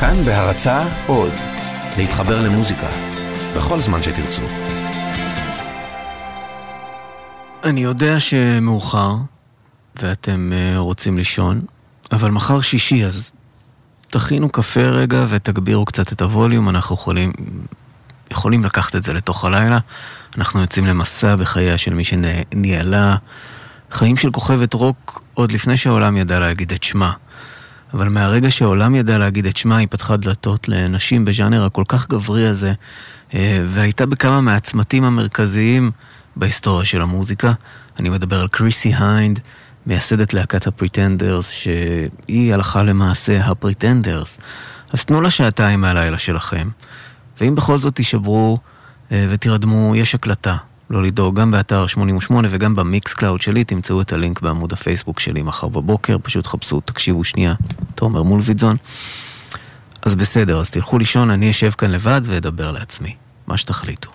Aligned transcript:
כאן 0.00 0.24
בהרצה 0.24 0.84
עוד, 1.06 1.32
להתחבר 1.96 2.40
למוזיקה, 2.40 2.88
בכל 3.56 3.80
זמן 3.80 4.02
שתרצו. 4.02 4.42
אני 7.64 7.80
יודע 7.80 8.20
שמאוחר, 8.20 9.14
ואתם 9.96 10.52
uh, 10.52 10.78
רוצים 10.78 11.18
לישון, 11.18 11.60
אבל 12.12 12.30
מחר 12.30 12.60
שישי, 12.60 13.04
אז 13.04 13.32
תכינו 14.10 14.48
קפה 14.48 14.80
רגע 14.80 15.26
ותגבירו 15.28 15.84
קצת 15.84 16.12
את 16.12 16.22
הווליום, 16.22 16.68
אנחנו 16.68 16.94
יכולים, 16.94 17.32
יכולים 18.30 18.64
לקחת 18.64 18.96
את 18.96 19.02
זה 19.02 19.12
לתוך 19.12 19.44
הלילה. 19.44 19.78
אנחנו 20.36 20.60
יוצאים 20.60 20.86
למסע 20.86 21.36
בחייה 21.36 21.78
של 21.78 21.94
מי 21.94 22.04
שניהלה 22.04 23.16
חיים 23.90 24.16
של 24.16 24.30
כוכבת 24.30 24.74
רוק 24.74 25.22
עוד 25.34 25.52
לפני 25.52 25.76
שהעולם 25.76 26.16
ידע 26.16 26.40
להגיד 26.40 26.72
את 26.72 26.82
שמה. 26.82 27.12
אבל 27.94 28.08
מהרגע 28.08 28.50
שהעולם 28.50 28.94
ידע 28.94 29.18
להגיד 29.18 29.46
את 29.46 29.56
שמה, 29.56 29.76
היא 29.76 29.88
פתחה 29.90 30.16
דלתות 30.16 30.68
לנשים 30.68 31.24
בז'אנר 31.24 31.64
הכל 31.64 31.84
כך 31.88 32.08
גברי 32.08 32.46
הזה, 32.46 32.72
אה, 33.34 33.64
והייתה 33.68 34.06
בכמה 34.06 34.40
מהצמתים 34.40 35.04
המרכזיים 35.04 35.90
בהיסטוריה 36.36 36.84
של 36.84 37.02
המוזיקה. 37.02 37.52
אני 38.00 38.08
מדבר 38.08 38.40
על 38.40 38.48
קריסי 38.48 38.92
היינד, 38.98 39.40
מייסדת 39.86 40.34
להקת 40.34 40.66
הפריטנדרס, 40.66 41.50
שהיא 41.50 42.54
הלכה 42.54 42.82
למעשה 42.82 43.46
הפריטנדרס. 43.46 44.38
אז 44.92 45.04
תנו 45.04 45.20
לה 45.20 45.30
שעתיים 45.30 45.80
מהלילה 45.80 46.18
שלכם, 46.18 46.68
ואם 47.40 47.54
בכל 47.54 47.78
זאת 47.78 47.94
תישברו 47.94 48.58
אה, 49.12 49.26
ותירדמו, 49.30 49.96
יש 49.96 50.14
הקלטה. 50.14 50.56
לא 50.90 51.02
לדאוג, 51.02 51.40
גם 51.40 51.50
באתר 51.50 51.86
88 51.86 52.48
וגם 52.50 52.74
ב 52.74 53.14
Mixcloud 53.14 53.42
שלי, 53.42 53.64
תמצאו 53.64 54.00
את 54.00 54.12
הלינק 54.12 54.40
בעמוד 54.40 54.72
הפייסבוק 54.72 55.20
שלי 55.20 55.42
מחר 55.42 55.68
בבוקר, 55.68 56.16
פשוט 56.22 56.46
חפשו, 56.46 56.80
תקשיבו 56.80 57.24
שנייה, 57.24 57.54
תומר 57.94 58.22
מולביטזון. 58.22 58.76
אז 60.02 60.16
בסדר, 60.16 60.60
אז 60.60 60.70
תלכו 60.70 60.98
לישון, 60.98 61.30
אני 61.30 61.50
אשב 61.50 61.70
כאן 61.70 61.90
לבד 61.90 62.20
ואדבר 62.24 62.72
לעצמי, 62.72 63.14
מה 63.46 63.56
שתחליטו. 63.56 64.10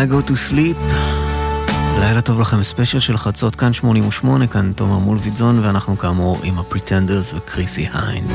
I 0.00 0.12
go 0.12 0.30
to 0.30 0.32
sleep. 0.50 0.92
לילה 1.98 2.20
טוב 2.20 2.40
לכם, 2.40 2.62
ספיישל 2.62 3.00
של 3.00 3.16
חצות, 3.16 3.56
כאן 3.56 3.72
88, 3.72 4.46
כאן 4.46 4.72
תומר 4.72 4.98
מולוידזון, 4.98 5.58
ואנחנו 5.58 5.98
כאמור 5.98 6.40
עם 6.42 6.58
הפריטנדרס 6.58 7.34
וקריסי 7.34 7.88
היינד. 7.92 8.30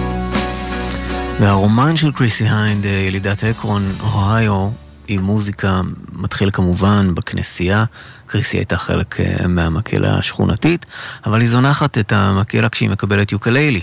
והרומן 1.39 1.97
של 1.97 2.11
קריסי 2.11 2.43
היינד, 2.49 2.85
אה, 2.85 2.91
ילידת 2.91 3.43
אקרון, 3.43 3.91
אוהיו, 3.99 4.69
עם 5.07 5.23
מוזיקה, 5.23 5.81
מתחיל 6.13 6.49
כמובן 6.51 7.15
בכנסייה. 7.15 7.85
קריסי 8.25 8.57
הייתה 8.57 8.77
חלק 8.77 9.19
אה, 9.19 9.47
מהמקהלה 9.47 10.17
השכונתית, 10.17 10.85
אבל 11.25 11.41
היא 11.41 11.49
זונחת 11.49 11.97
את 11.97 12.11
המקהלה 12.11 12.69
כשהיא 12.69 12.89
מקבלת 12.89 13.31
יוקללי. 13.31 13.81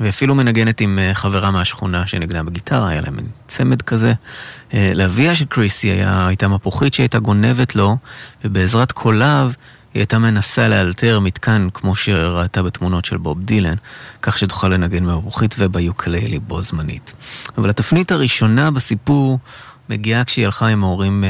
ואפילו 0.00 0.34
מנגנת 0.34 0.80
עם 0.80 0.98
אה, 0.98 1.14
חברה 1.14 1.50
מהשכונה 1.50 2.06
שנגנה 2.06 2.42
בגיטרה, 2.42 2.88
היה 2.88 3.00
להם 3.00 3.16
צמד 3.46 3.82
כזה. 3.82 4.12
אה, 4.74 4.92
לאביה 4.94 5.34
של 5.34 5.44
קריסי 5.44 5.88
היה, 5.88 6.26
הייתה 6.26 6.48
מפוחית 6.48 6.94
שהייתה 6.94 7.18
גונבת 7.18 7.76
לו, 7.76 7.96
ובעזרת 8.44 8.92
קוליו 8.92 9.50
היא 9.94 10.00
הייתה 10.00 10.18
מנסה 10.18 10.68
לאלתר 10.68 11.20
מתקן 11.20 11.68
כמו 11.74 11.96
שראתה 11.96 12.62
בתמונות 12.62 13.04
של 13.04 13.16
בוב 13.16 13.40
דילן, 13.40 13.74
כך 14.22 14.38
שתוכל 14.38 14.68
לנגן 14.68 15.06
במפוחית 15.06 15.54
וביוקללי 15.58 16.38
בו 16.38 16.62
זמנית. 16.62 17.12
אבל 17.58 17.70
התפנית 17.70 18.12
הראשונה 18.12 18.70
בסיפור 18.70 19.38
מגיעה 19.88 20.24
כשהיא 20.24 20.44
הלכה 20.44 20.66
עם 20.66 20.84
ההורים 20.84 21.24
אה, 21.24 21.28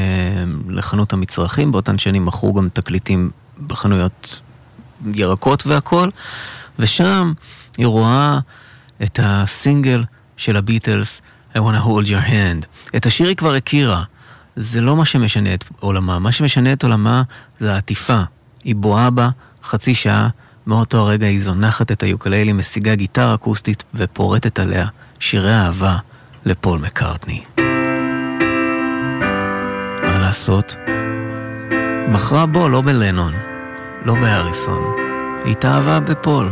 לחנות 0.69 1.13
המצרכים, 1.13 1.71
באותן 1.71 1.97
שנים 1.97 2.25
מכרו 2.25 2.53
גם 2.53 2.69
תקליטים 2.73 3.29
בחנויות 3.67 4.41
ירקות 5.13 5.67
והכול, 5.67 6.11
ושם 6.79 7.33
היא 7.77 7.87
רואה 7.87 8.39
את 9.03 9.19
הסינגל 9.23 10.03
של 10.37 10.55
הביטלס, 10.55 11.21
I 11.53 11.57
want 11.57 11.59
to 11.59 11.85
hold 11.85 12.07
your 12.07 12.29
hand. 12.29 12.65
את 12.95 13.05
השיר 13.05 13.27
היא 13.27 13.35
כבר 13.35 13.53
הכירה. 13.53 14.03
זה 14.55 14.81
לא 14.81 14.95
מה 14.95 15.05
שמשנה 15.05 15.53
את 15.53 15.63
עולמה. 15.79 16.19
מה 16.19 16.31
שמשנה 16.31 16.73
את 16.73 16.83
עולמה 16.83 17.23
זה 17.59 17.73
העטיפה. 17.73 18.21
היא 18.63 18.75
בואה 18.75 19.09
בה 19.09 19.29
חצי 19.63 19.93
שעה, 19.93 20.29
מאותו 20.67 20.97
הרגע 20.97 21.27
היא 21.27 21.41
זונחת 21.41 21.91
את 21.91 22.03
היוקללי, 22.03 22.53
משיגה 22.53 22.95
גיטרה 22.95 23.33
אקוסטית 23.33 23.83
ופורטת 23.93 24.59
עליה 24.59 24.87
שירי 25.19 25.53
אהבה 25.53 25.97
לפול 26.45 26.79
מקארטני. 26.79 27.43
מה 30.03 30.19
לעשות? 30.19 30.75
בחרה 32.13 32.45
בו, 32.45 32.69
לא 32.69 32.81
בלנון, 32.81 33.33
לא 34.05 34.15
בהריסון. 34.15 34.81
התאהבה 35.45 35.99
בפול. 35.99 36.51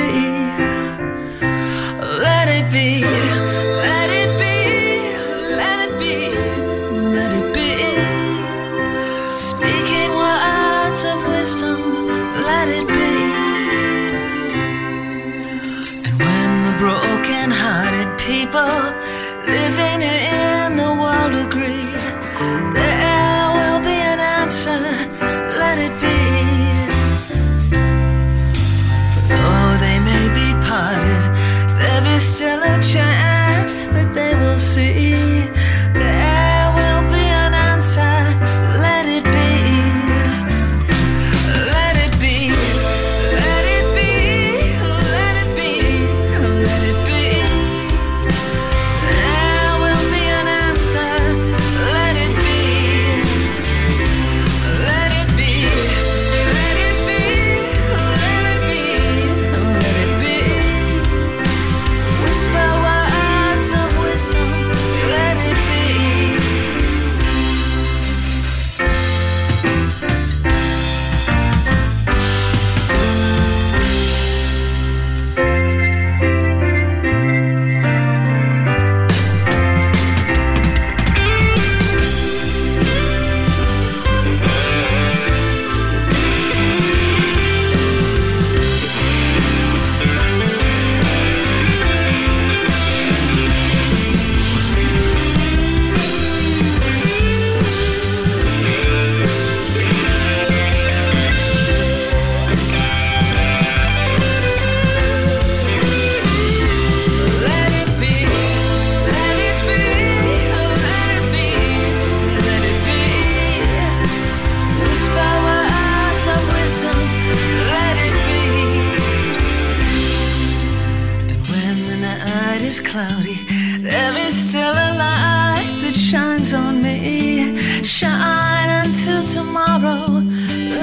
Night 122.51 122.63
is 122.63 122.81
cloudy, 122.81 123.37
there 123.79 124.17
is 124.27 124.35
still 124.49 124.73
a 124.87 124.89
light 125.03 125.71
that 125.81 125.93
shines 125.93 126.53
on 126.53 126.81
me. 126.83 127.55
Shine 127.81 128.69
until 128.83 129.21
tomorrow, 129.23 130.21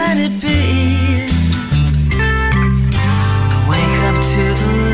let 0.01 0.17
it 0.17 0.35
be. 0.41 1.27
I 3.53 3.57
wake 3.73 3.99
up 4.09 4.19
to 4.35 4.45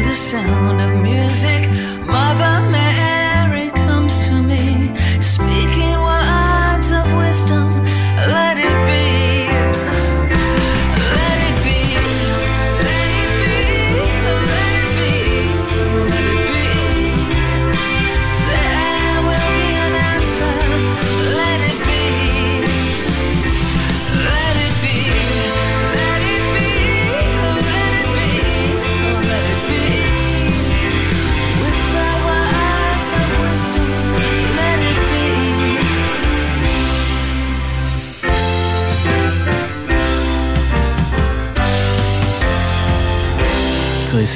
the 0.09 0.15
sound 0.15 0.81
of 0.81 0.93
music. 1.01 1.74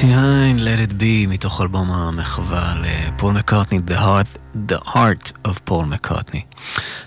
קריסי 0.00 0.14
היינד, 0.14 0.58
Let 0.58 0.90
It 0.90 0.92
Be, 0.92 1.28
מתוך 1.28 1.60
אלבום 1.60 1.90
המחווה 1.90 2.74
לפול 2.82 3.34
מקארטני, 3.34 3.80
The 3.88 3.92
Art, 3.92 4.58
The 4.70 4.88
Art 4.88 5.48
of 5.48 5.60
פול 5.64 5.86
מקארטני. 5.86 6.42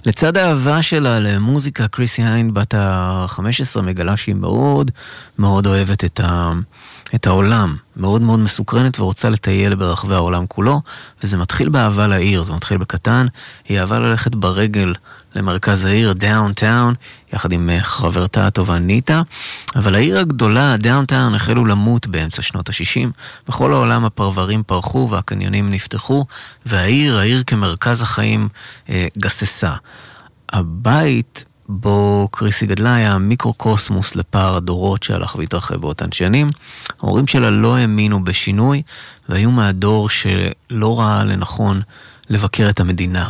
לצד 0.05 0.37
האהבה 0.37 0.81
שלה 0.81 1.19
למוזיקה, 1.19 1.87
קריסי 1.87 2.23
היינד 2.23 2.53
בת 2.53 2.73
ה-15 2.73 3.81
מגלה 3.81 4.17
שהיא 4.17 4.35
מאוד 4.35 4.91
מאוד 5.39 5.67
אוהבת 5.67 6.05
את, 6.05 6.19
ה, 6.19 6.53
את 7.15 7.27
העולם, 7.27 7.75
מאוד 7.97 8.21
מאוד 8.21 8.39
מסוקרנת 8.39 8.99
ורוצה 8.99 9.29
לטייל 9.29 9.75
ברחבי 9.75 10.13
העולם 10.13 10.45
כולו, 10.47 10.81
וזה 11.23 11.37
מתחיל 11.37 11.69
באהבה 11.69 12.07
לעיר, 12.07 12.43
זה 12.43 12.53
מתחיל 12.53 12.77
בקטן, 12.77 13.25
היא 13.69 13.79
אהבה 13.79 13.99
ללכת 13.99 14.35
ברגל 14.35 14.93
למרכז 15.35 15.85
העיר, 15.85 16.13
downtown, 16.13 16.93
יחד 17.33 17.51
עם 17.51 17.69
אה, 17.69 17.83
חברתה 17.83 18.47
הטובה 18.47 18.79
ניטה, 18.79 19.21
אבל 19.75 19.95
העיר 19.95 20.19
הגדולה, 20.19 20.77
downtown, 20.77 21.35
החלו 21.35 21.65
למות 21.65 22.07
באמצע 22.07 22.41
שנות 22.41 22.69
ה-60. 22.69 23.09
בכל 23.47 23.73
העולם 23.73 24.05
הפרברים 24.05 24.63
פרחו 24.63 25.07
והקניונים 25.11 25.69
נפתחו, 25.69 26.25
והעיר, 26.65 27.17
העיר 27.17 27.43
כמרכז 27.47 28.01
החיים, 28.01 28.47
אה, 28.89 29.07
גססה. 29.17 29.73
הבית 30.49 31.45
בו 31.69 32.27
קריסי 32.31 32.65
גדלה 32.65 32.95
היה 32.95 33.17
מיקרוקוסמוס 33.17 34.15
לפער 34.15 34.55
הדורות 34.55 35.03
שהלך 35.03 35.35
והתרחב 35.35 35.75
באותן 35.75 36.11
שנים. 36.11 36.51
ההורים 37.03 37.27
שלה 37.27 37.49
לא 37.49 37.77
האמינו 37.77 38.23
בשינוי, 38.23 38.81
והיו 39.29 39.51
מהדור 39.51 40.09
שלא 40.09 40.99
ראה 40.99 41.23
לנכון 41.23 41.81
לבקר 42.29 42.69
את 42.69 42.79
המדינה, 42.79 43.29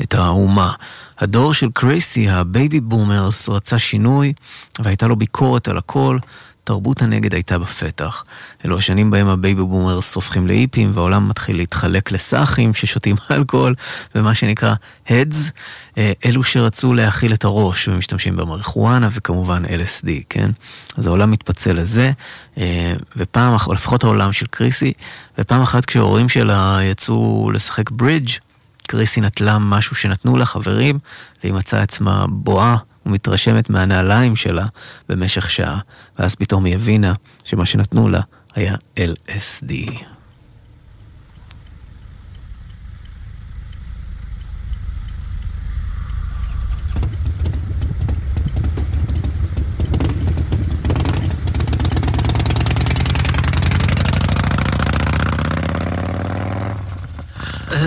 את 0.00 0.14
האומה. 0.14 0.72
הדור 1.18 1.54
של 1.54 1.68
קריסי, 1.74 2.28
ה 2.28 2.38
baby 2.38 2.80
boomers, 2.80 3.48
רצה 3.48 3.78
שינוי, 3.78 4.32
והייתה 4.78 5.06
לו 5.06 5.16
ביקורת 5.16 5.68
על 5.68 5.78
הכל. 5.78 6.18
תרבות 6.64 7.02
הנגד 7.02 7.34
הייתה 7.34 7.58
בפתח. 7.58 8.24
אלו 8.64 8.78
השנים 8.78 9.10
בהם 9.10 9.28
ה 9.28 9.35
baby 9.35 9.62
boomers 9.62 10.14
הופכים 10.14 10.46
להיפים, 10.46 10.90
והעולם 10.94 11.28
מתחיל 11.28 11.56
להתחלק 11.56 12.12
לסאחים 12.12 12.74
ששותים 12.74 13.16
אלכוהול, 13.30 13.74
ומה 14.14 14.34
שנקרא 14.34 14.74
heads, 15.08 15.50
אלו 15.98 16.44
שרצו 16.44 16.94
להאכיל 16.94 17.32
את 17.32 17.44
הראש 17.44 17.88
ומשתמשים 17.88 18.36
במריחואנה, 18.36 19.08
וכמובן 19.12 19.64
LSD, 19.64 20.08
כן? 20.28 20.50
אז 20.96 21.06
העולם 21.06 21.30
מתפצל 21.30 21.72
לזה, 21.72 22.12
ופעם 23.16 23.54
אחת, 23.54 23.68
או 23.68 23.74
לפחות 23.74 24.04
העולם 24.04 24.32
של 24.32 24.46
קריסי, 24.46 24.92
ופעם 25.38 25.62
אחת 25.62 25.84
כשההורים 25.84 26.28
שלה 26.28 26.78
יצאו 26.82 27.50
לשחק 27.54 27.90
ברידג', 27.90 28.30
קריסי 28.86 29.20
נטלה 29.20 29.58
משהו 29.58 29.96
שנתנו 29.96 30.36
לה 30.36 30.46
חברים, 30.46 30.98
והיא 31.42 31.54
מצאה 31.54 31.82
עצמה 31.82 32.26
בואה 32.28 32.76
ומתרשמת 33.06 33.70
מהנעליים 33.70 34.36
שלה 34.36 34.66
במשך 35.08 35.50
שעה, 35.50 35.78
ואז 36.18 36.34
פתאום 36.34 36.64
היא 36.64 36.74
הבינה 36.74 37.14
שמה 37.44 37.66
שנתנו 37.66 38.08
לה 38.08 38.20
היה 38.54 38.74
LSD. 38.96 40.04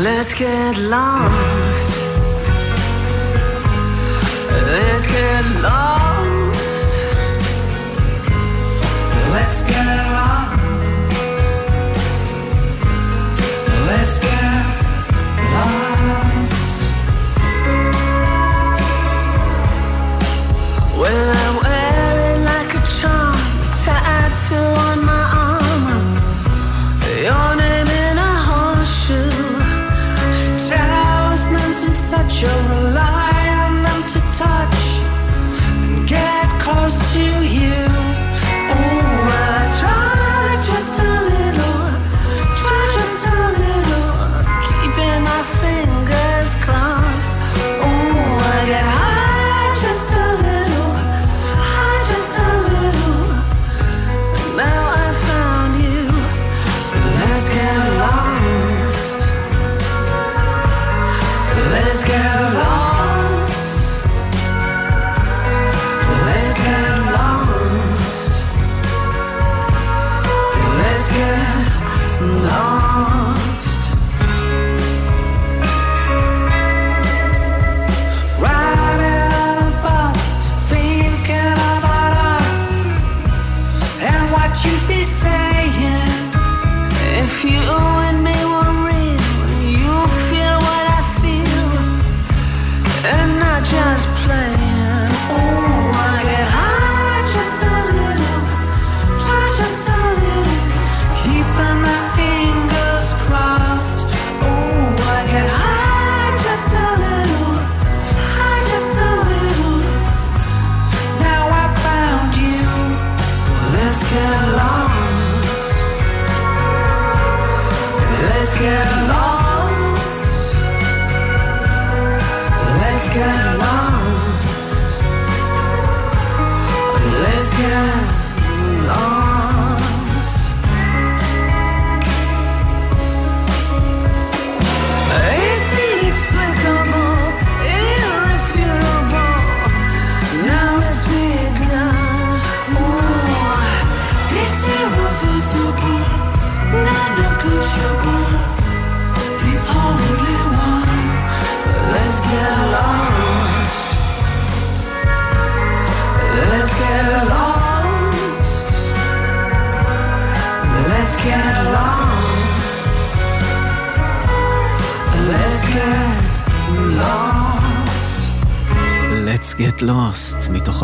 Let's 0.10 0.34
get 0.40 0.78
lost. 0.78 2.02
Let's 4.72 5.06
get 5.06 5.44
lost. 5.62 6.92
Let's 9.34 9.62
get 9.64 10.07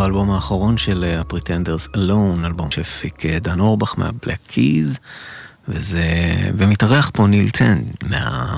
האלבום 0.03 0.31
האחרון 0.31 0.77
של 0.77 1.03
אה, 1.03 1.19
ה-Pretenders 1.19 1.97
Alone, 1.97 2.45
אלבום 2.45 2.71
שהפיק 2.71 3.25
אה, 3.25 3.39
דן 3.39 3.59
אורבך 3.59 3.93
מה-Black 3.97 4.51
Keys, 4.51 4.99
וזה... 5.67 6.03
ומתארח 6.57 7.11
פה 7.13 7.27
ניל 7.27 7.49
טננט 7.49 7.81
מה... 8.09 8.57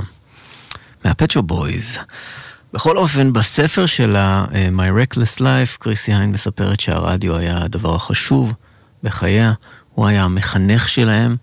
מהפט 1.05 1.23
שופ 1.23 1.41
בויז. 1.41 1.99
בכל 2.73 2.97
אופן, 2.97 3.33
בספר 3.33 3.85
שלה, 3.85 4.45
אה, 4.53 4.67
My 4.77 5.03
Reckless 5.03 5.39
Life, 5.39 5.77
קריסי 5.79 6.13
היינד 6.13 6.31
מספרת 6.31 6.79
שהרדיו 6.79 7.37
היה 7.37 7.63
הדבר 7.63 7.95
החשוב 7.95 8.53
בחייה, 9.03 9.53
הוא 9.93 10.07
היה 10.07 10.23
המחנך 10.23 10.89
שלהם. 10.89 11.35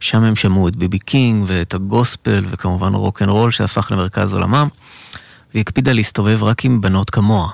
שם 0.00 0.22
הם 0.22 0.36
שמעו 0.36 0.68
את 0.68 0.76
בי 0.76 0.87
בי 0.87 0.98
קינג 0.98 1.44
ואת 1.46 1.74
הגוספל 1.74 2.44
וכמובן 2.48 2.94
רוק 2.94 3.22
אנד 3.22 3.30
רול 3.30 3.50
שהפך 3.50 3.92
למרכז 3.92 4.32
עולמם, 4.32 4.68
והיא 5.52 5.60
הקפידה 5.60 5.92
להסתובב 5.92 6.42
רק 6.42 6.64
עם 6.64 6.80
בנות 6.80 7.10
כמוה. 7.10 7.48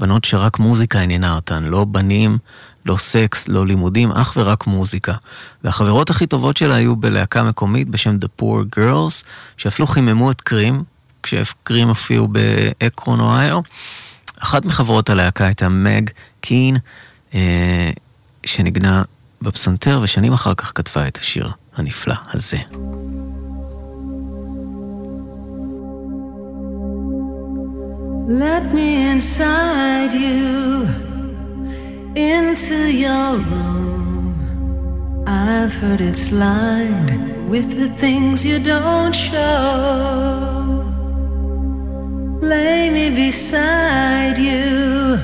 בנות 0.00 0.24
שרק 0.24 0.58
מוזיקה 0.58 1.00
עניינה 1.00 1.34
אותן, 1.34 1.64
לא 1.64 1.84
בנים, 1.84 2.38
לא 2.86 2.96
סקס, 2.96 3.48
לא 3.48 3.66
לימודים, 3.66 4.12
אך 4.12 4.32
ורק 4.36 4.66
מוזיקה. 4.66 5.14
והחברות 5.64 6.10
הכי 6.10 6.26
טובות 6.26 6.56
שלה 6.56 6.74
היו 6.74 6.96
בלהקה 6.96 7.42
מקומית 7.42 7.88
בשם 7.88 8.16
The 8.22 8.42
Poor 8.42 8.78
Girls, 8.78 9.24
שאפילו 9.56 9.86
חיממו 9.86 10.30
את 10.30 10.40
קרים, 10.40 10.82
כשקרים 11.22 11.88
הופיעו 11.88 12.28
באקרון 12.28 13.20
אוהיו. 13.20 13.60
אחת 14.38 14.64
מחברות 14.64 15.10
הלהקה 15.10 15.46
הייתה 15.46 15.68
מג 15.68 16.10
קין, 16.40 16.76
אה, 17.34 17.90
שנגנה 18.46 19.02
בפסנתר, 19.42 20.00
ושנים 20.02 20.32
אחר 20.32 20.54
כך 20.54 20.72
כתבה 20.74 21.08
את 21.08 21.18
השיר 21.18 21.50
הנפלא 21.76 22.14
הזה. 22.32 22.58
Let 28.30 28.72
me 28.72 29.10
inside 29.10 30.12
you 30.12 30.86
into 32.14 32.96
your 32.96 33.38
room. 33.38 35.24
I've 35.26 35.74
heard 35.74 36.00
it's 36.00 36.30
lined 36.30 37.50
with 37.50 37.76
the 37.76 37.88
things 37.96 38.46
you 38.46 38.60
don't 38.60 39.12
show. 39.12 40.84
Lay 42.40 42.88
me 42.90 43.10
beside 43.10 44.38
you 44.38 45.18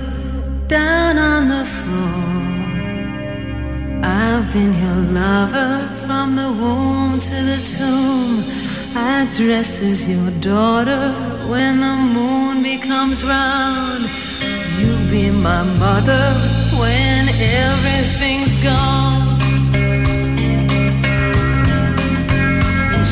down 0.66 1.16
on 1.16 1.48
the 1.48 1.64
floor. 1.64 2.24
I've 4.02 4.52
been 4.52 4.74
your 4.82 5.00
lover 5.14 5.88
from 6.04 6.34
the 6.34 6.50
womb 6.50 7.20
to 7.20 7.34
the 7.50 7.60
tomb. 7.78 8.75
I 8.98 9.28
dress 9.30 9.82
as 9.82 10.08
your 10.08 10.30
daughter 10.40 11.12
when 11.50 11.80
the 11.80 11.96
moon 12.16 12.62
becomes 12.62 13.22
round. 13.22 14.04
You 14.78 14.96
be 15.10 15.30
my 15.30 15.62
mother 15.64 16.32
when 16.80 17.28
everything's 17.28 18.62
gone. 18.64 19.36
And 22.94 23.06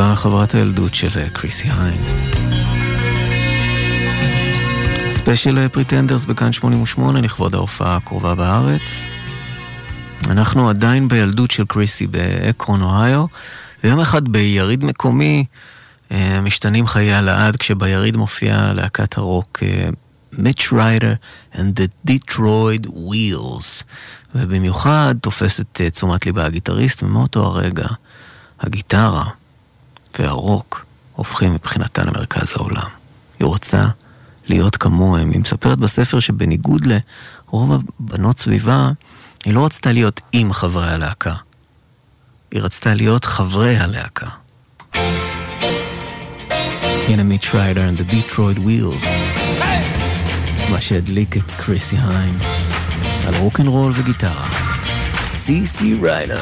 כתבה 0.00 0.16
חברת 0.16 0.54
הילדות 0.54 0.94
של 0.94 1.08
אה, 1.16 1.30
קריסי 1.30 1.68
היינד. 1.70 2.02
ספיישל 5.08 5.58
אה, 5.58 5.68
פריטנדרס 5.68 6.26
בכאן 6.26 6.52
88 6.52 7.20
לכבוד 7.20 7.54
ההופעה 7.54 7.96
הקרובה 7.96 8.34
בארץ. 8.34 9.06
אנחנו 10.26 10.68
עדיין 10.70 11.08
בילדות 11.08 11.50
של 11.50 11.64
קריסי 11.68 12.06
באקרון, 12.06 12.82
אוהיו, 12.82 13.26
ויום 13.84 14.00
אחד 14.00 14.28
ביריד 14.28 14.84
מקומי 14.84 15.44
אה, 16.12 16.40
משתנים 16.40 16.86
חייה 16.86 17.14
לעד 17.14 17.56
כשביריד 17.56 18.16
מופיעה 18.16 18.72
להקת 18.72 19.18
הרוק 19.18 19.62
מיץ' 20.32 20.72
ריידר 20.72 21.14
and 21.54 21.58
the 21.58 22.10
Detroit 22.10 22.86
Wheels. 22.86 23.84
ובמיוחד 24.34 25.14
תופסת 25.20 25.80
תשומת 25.92 26.26
ליבה 26.26 26.44
הגיטריסט, 26.44 27.02
ומאותו 27.02 27.44
הרגע 27.44 27.86
הגיטרה 28.60 29.24
והרוק 30.18 30.86
הופכים 31.14 31.54
מבחינתה 31.54 32.04
למרכז 32.04 32.52
העולם. 32.56 32.88
היא 33.38 33.46
רוצה 33.46 33.86
להיות 34.46 34.76
כמוהם. 34.76 35.30
היא 35.30 35.40
מספרת 35.40 35.78
בספר 35.78 36.20
שבניגוד 36.20 36.84
לרוב 36.84 37.82
הבנות 38.00 38.38
סביבה, 38.38 38.90
היא 39.44 39.54
לא 39.54 39.64
רצתה 39.64 39.92
להיות 39.92 40.20
עם 40.32 40.52
חברי 40.52 40.90
הלהקה. 40.90 41.34
היא 42.50 42.62
רצתה 42.62 42.94
להיות 42.94 43.24
חברי 43.24 43.76
הלהקה. 43.76 44.26
הנה 47.08 47.22
מיץ' 47.22 47.50
ריידר 47.54 47.82
and 47.88 48.00
the 48.00 48.12
Detroit 48.12 48.58
Wheels. 48.58 49.06
מה 50.70 50.80
שהדליק 50.80 51.36
את 51.36 51.50
קריסי 51.50 51.96
היין 51.96 52.38
על 53.26 53.34
רוקנרול 53.34 53.92
וגיטרה. 53.94 54.48
סי 55.24 55.66
סי 55.66 55.94
ריידר. 56.02 56.40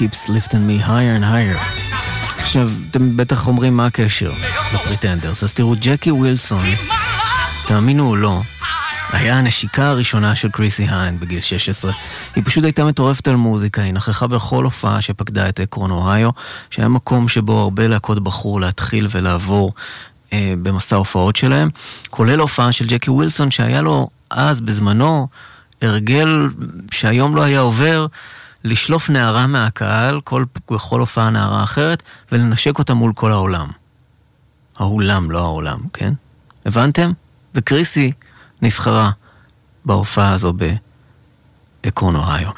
Keeps 0.00 0.28
lifting 0.28 0.64
me 0.66 0.78
higher 0.78 1.14
and 1.18 1.24
higher. 1.24 1.58
עכשיו, 2.38 2.70
אתם 2.90 3.16
בטח 3.16 3.48
אומרים 3.48 3.76
מה 3.76 3.86
הקשר 3.86 4.32
לפריטנדרס, 4.74 5.44
אז 5.44 5.54
תראו, 5.54 5.74
ג'קי 5.80 6.10
ווילסון, 6.10 6.64
תאמינו 7.66 8.08
או 8.08 8.16
לא, 8.16 8.42
היה 9.12 9.38
הנשיקה 9.38 9.88
הראשונה 9.88 10.34
של 10.34 10.50
קריסי 10.50 10.86
היין 10.88 11.20
בגיל 11.20 11.40
16. 11.40 11.92
היא 12.36 12.44
פשוט 12.46 12.64
הייתה 12.64 12.84
מטורפת 12.84 13.28
על 13.28 13.36
מוזיקה, 13.36 13.82
היא 13.82 13.92
נכחה 13.92 14.26
בכל 14.26 14.64
הופעה 14.64 15.02
שפקדה 15.02 15.48
את 15.48 15.60
עקרון 15.60 15.90
אוהיו, 15.90 16.30
שהיה 16.70 16.88
מקום 16.88 17.28
שבו 17.28 17.58
הרבה 17.58 17.88
להקות 17.88 18.22
בחרו 18.22 18.58
להתחיל 18.58 19.06
ולעבור 19.10 19.72
אה, 20.32 20.54
במסע 20.62 20.96
ההופעות 20.96 21.36
שלהם, 21.36 21.70
כולל 22.10 22.38
הופעה 22.38 22.72
של 22.72 22.86
ג'קי 22.86 23.10
ווילסון 23.10 23.50
שהיה 23.50 23.82
לו 23.82 24.08
אז, 24.30 24.60
בזמנו, 24.60 25.28
הרגל 25.82 26.48
שהיום 26.90 27.36
לא 27.36 27.42
היה 27.42 27.60
עובר. 27.60 28.06
לשלוף 28.64 29.10
נערה 29.10 29.46
מהקהל, 29.46 30.20
כל, 30.20 30.44
בכל 30.70 31.00
הופעה 31.00 31.30
נערה 31.30 31.64
אחרת, 31.64 32.02
ולנשק 32.32 32.78
אותה 32.78 32.94
מול 32.94 33.12
כל 33.12 33.32
העולם. 33.32 33.68
האולם, 34.76 35.30
לא 35.30 35.38
העולם, 35.38 35.80
כן? 35.92 36.12
הבנתם? 36.66 37.12
וקריסי 37.54 38.12
נבחרה 38.62 39.10
בהופעה 39.84 40.32
הזו 40.32 40.52
באקרון 41.84 42.16
אוהיו. 42.16 42.50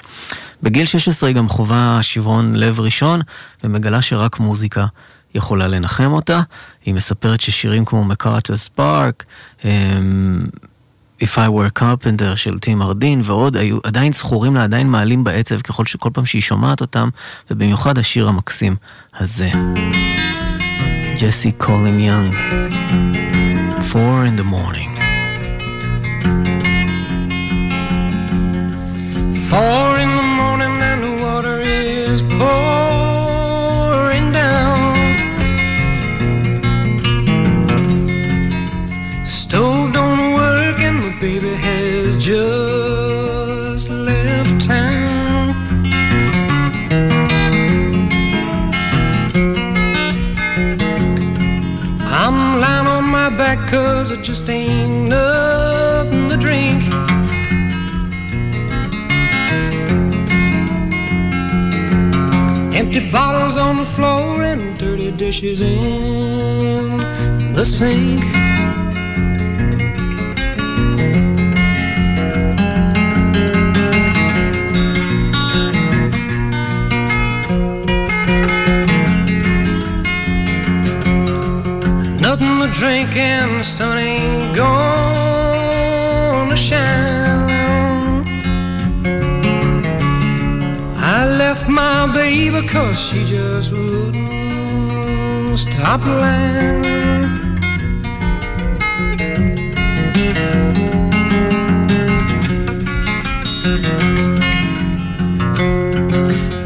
בגיל 0.62 0.86
16 0.86 1.28
היא 1.28 1.36
גם 1.36 1.48
חווה 1.48 1.98
שברון 2.02 2.56
לב 2.56 2.80
ראשון, 2.80 3.20
ומגלה 3.64 4.02
שרק 4.02 4.40
מוזיקה 4.40 4.86
יכולה 5.34 5.68
לנחם 5.68 6.12
אותה. 6.12 6.42
היא 6.84 6.94
מספרת 6.94 7.40
ששירים 7.40 7.84
כמו 7.84 8.04
מקארטרס 8.04 8.68
פארק, 8.68 9.24
If 11.22 11.38
I 11.38 11.48
were 11.48 11.80
carpenter 11.80 12.36
של 12.36 12.58
טים 12.58 12.82
הארדין 12.82 13.20
ועוד 13.24 13.56
היו 13.56 13.78
עדיין 13.84 14.12
זכורים 14.12 14.54
לה, 14.54 14.64
עדיין 14.64 14.86
מעלים 14.86 15.24
בעצב 15.24 15.60
ככל 15.60 15.86
שכל 15.86 16.10
פעם 16.12 16.26
שהיא 16.26 16.42
שומעת 16.42 16.80
אותם, 16.80 17.08
ובמיוחד 17.50 17.98
השיר 17.98 18.28
המקסים 18.28 18.76
הזה. 19.18 19.50
ג'סי 21.20 21.52
קולין 21.52 22.00
יאנג, 22.00 22.34
Four 23.92 24.24
in 24.28 24.36
the 24.40 24.48
morning. 24.56 24.92
Four 29.48 29.88
in 30.04 30.10
the 30.20 30.28
morning 30.40 30.74
and 30.90 31.00
the 31.06 31.14
water 31.24 31.56
is 31.58 32.22
pouring 32.22 32.71
just 54.22 54.48
ain't 54.48 55.08
nothing 55.08 56.28
to 56.28 56.36
drink. 56.36 56.82
Empty 62.72 63.10
bottles 63.10 63.56
on 63.56 63.78
the 63.78 63.84
floor 63.84 64.44
and 64.44 64.78
dirty 64.78 65.10
dishes 65.10 65.60
in 65.60 66.98
the 67.52 67.64
sink. 67.64 68.41
Drink 82.72 83.16
and 83.16 83.60
the 83.60 83.64
sun 83.64 83.98
ain't 83.98 84.56
gonna 84.56 84.86
shine. 86.56 87.48
I 90.96 91.26
left 91.26 91.68
my 91.68 92.06
baby 92.12 92.66
cause 92.66 92.98
she 92.98 93.24
just 93.24 93.72
wouldn't 93.72 95.58
stop 95.58 96.04
lying. 96.06 96.82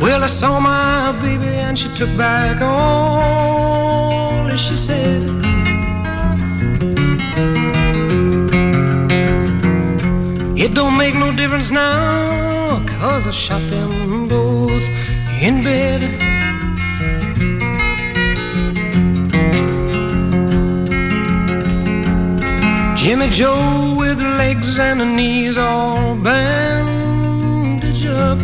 Well, 0.00 0.22
I 0.22 0.28
saw 0.28 0.60
my 0.60 1.12
baby 1.20 1.46
and 1.46 1.76
she 1.78 1.88
took 1.94 2.16
back 2.16 2.60
all 2.60 4.46
that 4.46 4.58
she 4.58 4.76
said. 4.76 5.35
Don't 10.76 10.96
make 10.98 11.14
no 11.14 11.32
difference 11.32 11.70
now, 11.70 12.84
cause 12.86 13.26
I 13.26 13.30
shot 13.30 13.62
them 13.70 14.28
both 14.28 14.84
in 15.40 15.64
bed. 15.64 16.02
Jimmy 22.98 23.28
Joe 23.30 23.94
with 23.98 24.20
legs 24.20 24.78
and 24.78 25.00
the 25.00 25.06
knees 25.06 25.56
all 25.56 26.14
bandaged 26.14 28.06
up. 28.08 28.38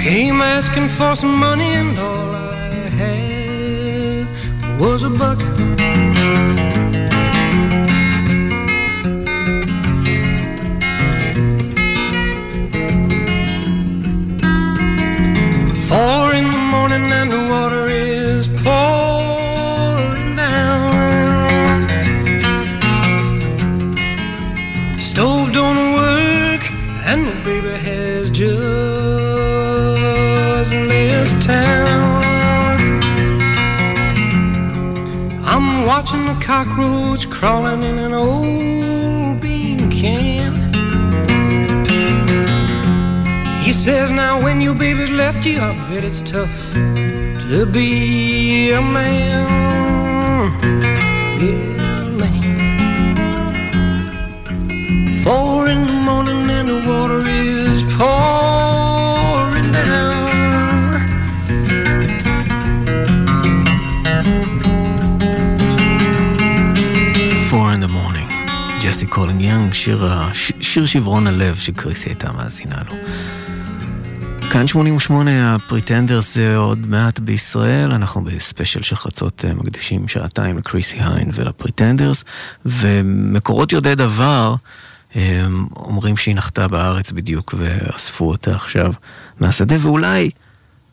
Came 0.00 0.40
asking 0.42 0.88
for 0.88 1.14
some 1.14 1.36
money 1.38 1.74
and 1.74 1.96
all 1.96 2.34
I 2.34 2.88
had 3.00 4.26
was 4.80 5.04
a 5.04 5.10
buck. 5.10 5.47
Cockroach 36.48 37.28
crawling 37.28 37.82
in 37.82 37.98
an 37.98 38.14
old 38.14 39.38
bean 39.38 39.90
can. 39.90 40.54
He 43.62 43.70
says 43.74 44.10
now 44.10 44.42
when 44.42 44.62
your 44.62 44.74
baby's 44.74 45.10
left 45.10 45.44
you, 45.44 45.60
I 45.60 45.76
bet 45.90 46.04
it's 46.04 46.22
tough 46.22 46.72
to 46.72 47.66
be 47.66 48.70
a 48.70 48.80
man. 48.80 49.46
Yeah, 51.38 52.04
man. 52.16 52.56
Four 55.22 55.68
in 55.68 55.86
the 55.86 55.92
morning 55.92 56.48
and 56.48 56.66
the 56.66 56.82
water 56.88 57.20
is 57.26 57.82
pouring 57.98 58.37
קולין 69.18 69.40
יאנג, 69.40 69.72
שיר, 69.72 70.08
שיר 70.60 70.86
שברון 70.86 71.26
הלב 71.26 71.56
שקריסי 71.56 72.08
הייתה 72.08 72.32
מאזינה 72.32 72.82
לו. 72.88 72.94
כאן 74.52 74.66
88, 74.66 75.54
הפריטנדרס 75.54 76.34
זה 76.34 76.56
עוד 76.56 76.86
מעט 76.86 77.18
בישראל, 77.18 77.92
אנחנו 77.92 78.24
בספיישל 78.24 78.82
של 78.82 78.96
חצות 78.96 79.44
אה, 79.44 79.54
מקדישים 79.54 80.08
שעתיים 80.08 80.58
לקריסי 80.58 80.96
היינד 81.00 81.30
ולפריטנדרס, 81.34 82.24
ומקורות 82.66 83.72
יודעי 83.72 83.94
דבר 83.94 84.54
אה, 85.16 85.46
אומרים 85.76 86.16
שהיא 86.16 86.34
נחתה 86.34 86.68
בארץ 86.68 87.12
בדיוק 87.12 87.54
ואספו 87.58 88.28
אותה 88.28 88.54
עכשיו 88.54 88.92
מהשדה, 89.40 89.76
ואולי 89.80 90.30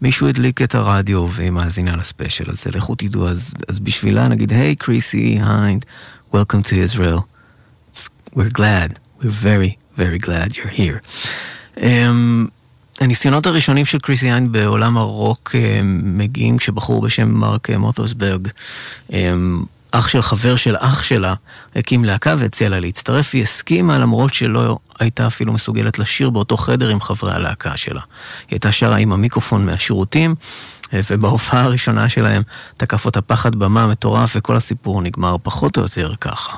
מישהו 0.02 0.28
הדליק 0.28 0.62
את 0.62 0.76
הרדיו 0.76 1.28
והיא 1.32 1.52
מאזינה 1.52 1.96
לספיישל 1.96 2.50
הזה, 2.50 2.70
לכו 2.74 2.96
תדעו, 2.96 3.28
אז, 3.28 3.54
אז 3.68 3.80
בשבילה 3.80 4.28
נגיד, 4.28 4.54
היי 4.54 4.76
קריסי 4.76 5.40
היינד, 5.42 5.86
welcome 6.34 6.68
to 6.68 6.94
Israel. 6.94 7.35
We're 8.36 8.56
glad, 8.62 9.00
we're 9.22 9.40
very 9.50 9.78
very 9.98 10.20
glad 10.20 10.58
you're 10.58 10.68
here. 10.68 11.00
Um, 11.78 12.50
הניסיונות 13.02 13.46
הראשונים 13.46 13.86
של 13.86 14.00
קריסי 14.00 14.26
היין 14.26 14.52
בעולם 14.52 14.98
הרוק 14.98 15.56
um, 15.56 15.58
מגיעים 16.04 16.58
כשבחור 16.58 17.02
בשם 17.02 17.30
מרק 17.30 17.70
מות'וסברג, 17.70 18.48
um, 19.10 19.14
אח 19.92 20.08
של 20.08 20.22
חבר 20.22 20.56
של 20.56 20.76
אח 20.80 21.04
שלה, 21.04 21.34
הקים 21.76 22.06
להקה 22.06 22.36
והציע 22.40 22.70
לה 22.70 22.80
להצטרף, 22.80 23.30
היא 23.34 23.44
הסכימה 23.44 23.98
למרות 23.98 24.34
שלא 24.34 24.78
הייתה 25.00 25.28
אפילו 25.28 25.54
מסוגלת 25.54 26.00
לשיר 26.00 26.30
באותו 26.30 26.58
חדר 26.58 26.90
עם 26.90 27.02
חברי 27.02 27.34
הלהקה 27.34 27.78
שלה. 27.78 28.02
היא 28.42 28.48
הייתה 28.52 28.72
שרה 28.72 28.98
עם 28.98 29.12
המיקרופון 29.12 29.66
מהשירותים, 29.66 30.36
אה, 30.94 31.00
ובהופעה 31.10 31.64
הראשונה 31.64 32.10
שלהם 32.10 32.42
תקף 32.78 33.06
אותה 33.06 33.22
פחד 33.22 33.56
במה 33.56 33.88
מטורף, 33.88 34.34
וכל 34.36 34.56
הסיפור 34.56 35.02
נגמר 35.02 35.36
פחות 35.44 35.78
או 35.78 35.84
יותר 35.84 36.14
ככה. 36.22 36.56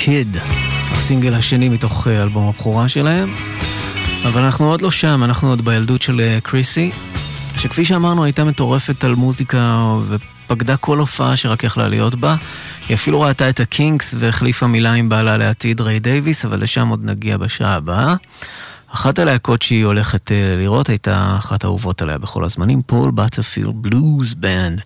Kid, 0.00 0.36
הסינגל 0.90 1.34
השני 1.34 1.68
מתוך 1.68 2.06
אה, 2.08 2.22
אלבום 2.22 2.48
הבכורה 2.48 2.88
שלהם. 2.88 3.28
אבל 4.28 4.42
אנחנו 4.42 4.70
עוד 4.70 4.82
לא 4.82 4.90
שם, 4.90 5.24
אנחנו 5.24 5.48
עוד 5.48 5.64
בילדות 5.64 6.02
של 6.02 6.20
אה, 6.20 6.38
קריסי, 6.42 6.90
שכפי 7.56 7.84
שאמרנו 7.84 8.24
הייתה 8.24 8.44
מטורפת 8.44 9.04
על 9.04 9.14
מוזיקה 9.14 9.92
ופקדה 10.08 10.76
כל 10.76 10.98
הופעה 10.98 11.36
שרק 11.36 11.64
יכלה 11.64 11.88
להיות 11.88 12.14
בה. 12.14 12.36
היא 12.88 12.94
אפילו 12.94 13.20
ראתה 13.20 13.48
את 13.48 13.60
הקינקס 13.60 14.14
והחליפה 14.18 14.66
מילה 14.66 14.92
עם 14.92 15.08
בעלה 15.08 15.36
לעתיד 15.36 15.80
ריי 15.80 15.98
דייוויס, 15.98 16.44
אבל 16.44 16.62
לשם 16.62 16.88
עוד 16.88 17.04
נגיע 17.04 17.36
בשעה 17.36 17.74
הבאה. 17.74 18.14
אחת 18.94 19.18
הלהקות 19.18 19.62
שהיא 19.62 19.84
הולכת 19.84 20.32
אה, 20.32 20.54
לראות 20.58 20.88
הייתה 20.88 21.34
אחת 21.38 21.64
האהובות 21.64 22.02
עליה 22.02 22.18
בכל 22.18 22.44
הזמנים, 22.44 22.82
פול 22.82 23.10
בטרפילד 23.10 23.74
בלוז 23.74 24.34
בנד. 24.34 24.80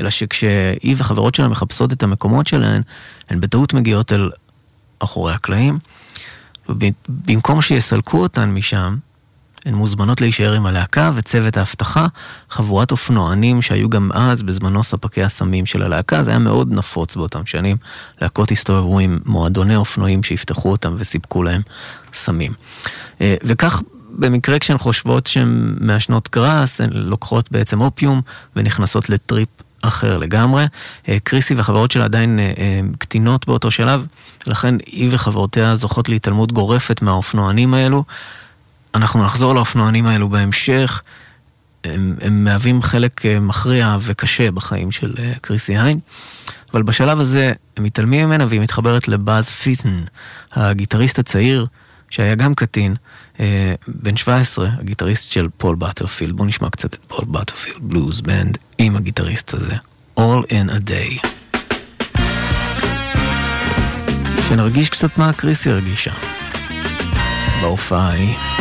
אלא 0.00 0.10
שכשהיא 0.10 0.94
וחברות 0.96 1.34
שלה 1.34 1.48
מחפשות 1.48 1.92
את 1.92 2.02
המקומות 2.02 2.46
שלהן, 2.46 2.82
הן 3.30 3.40
בטעות 3.40 3.74
מגיעות 3.74 4.12
אל 4.12 4.30
אחורי 5.04 5.32
הקלעים, 5.32 5.78
ובמקום 6.68 7.62
שיסלקו 7.62 8.18
אותן 8.18 8.50
משם, 8.50 8.96
הן 9.66 9.74
מוזמנות 9.74 10.20
להישאר 10.20 10.52
עם 10.52 10.66
הלהקה 10.66 11.10
וצוות 11.14 11.56
האבטחה, 11.56 12.06
חבורת 12.50 12.90
אופנוענים 12.90 13.62
שהיו 13.62 13.88
גם 13.90 14.10
אז 14.12 14.42
בזמנו 14.42 14.84
ספקי 14.84 15.22
הסמים 15.22 15.66
של 15.66 15.82
הלהקה, 15.82 16.24
זה 16.24 16.30
היה 16.30 16.38
מאוד 16.38 16.72
נפוץ 16.72 17.16
באותם 17.16 17.46
שנים. 17.46 17.76
להקות 18.22 18.50
הסתובבו 18.50 18.98
עם 18.98 19.18
מועדוני 19.26 19.76
אופנועים 19.76 20.22
שיפתחו 20.22 20.70
אותם 20.70 20.94
וסיפקו 20.98 21.42
להם 21.42 21.62
סמים. 22.12 22.52
אה, 23.20 23.34
וכך 23.44 23.82
במקרה 24.18 24.58
כשהן 24.58 24.78
חושבות 24.78 25.26
שהן 25.26 25.76
מעשנות 25.80 26.28
גראס, 26.32 26.80
הן 26.80 26.90
לוקחות 26.92 27.52
בעצם 27.52 27.80
אופיום 27.80 28.20
ונכנסות 28.56 29.10
לטריפ 29.10 29.48
אחר 29.82 30.18
לגמרי. 30.18 30.64
אה, 31.08 31.16
קריסי 31.24 31.54
והחברות 31.54 31.90
שלה 31.90 32.04
עדיין 32.04 32.38
אה, 32.38 32.52
אה, 32.58 32.80
קטינות 32.98 33.46
באותו 33.46 33.70
שלב, 33.70 34.06
לכן 34.46 34.74
היא 34.86 35.08
וחברותיה 35.12 35.76
זוכות 35.76 36.08
להתעלמות 36.08 36.52
גורפת 36.52 37.02
מהאופנוענים 37.02 37.74
האלו. 37.74 38.04
אנחנו 38.94 39.24
נחזור 39.24 39.54
לאופנוענים 39.54 40.06
האלו 40.06 40.28
בהמשך. 40.28 41.02
הם, 41.84 42.16
הם 42.20 42.44
מהווים 42.44 42.82
חלק 42.82 43.26
מכריע 43.40 43.96
וקשה 44.00 44.50
בחיים 44.50 44.92
של 44.92 45.14
קריסי 45.40 45.78
היין. 45.78 45.98
אבל 46.74 46.82
בשלב 46.82 47.20
הזה 47.20 47.52
הם 47.76 47.84
מתעלמים 47.84 48.26
ממנה 48.26 48.46
והיא 48.48 48.60
מתחברת 48.60 49.08
לבאז 49.08 49.50
פיטן, 49.50 50.04
הגיטריסט 50.52 51.18
הצעיר, 51.18 51.66
שהיה 52.10 52.34
גם 52.34 52.54
קטין, 52.54 52.96
בן 53.88 54.16
17, 54.16 54.68
הגיטריסט 54.78 55.32
של 55.32 55.48
פול 55.58 55.76
באטרפילד. 55.76 56.32
בואו 56.36 56.48
נשמע 56.48 56.70
קצת 56.70 56.94
את 56.94 57.00
פול 57.08 57.24
באטרפילד 57.24 57.76
בלוז 57.80 58.20
בנד 58.20 58.58
עם 58.78 58.96
הגיטריסט 58.96 59.54
הזה. 59.54 59.74
All 60.18 60.42
in 60.48 60.70
a 60.70 60.90
day. 60.90 61.28
שנרגיש 64.48 64.88
קצת 64.88 65.18
מה 65.18 65.32
קריסי 65.32 65.70
הרגישה 65.70 66.12
בהופעה 67.62 68.08
ההיא. 68.08 68.51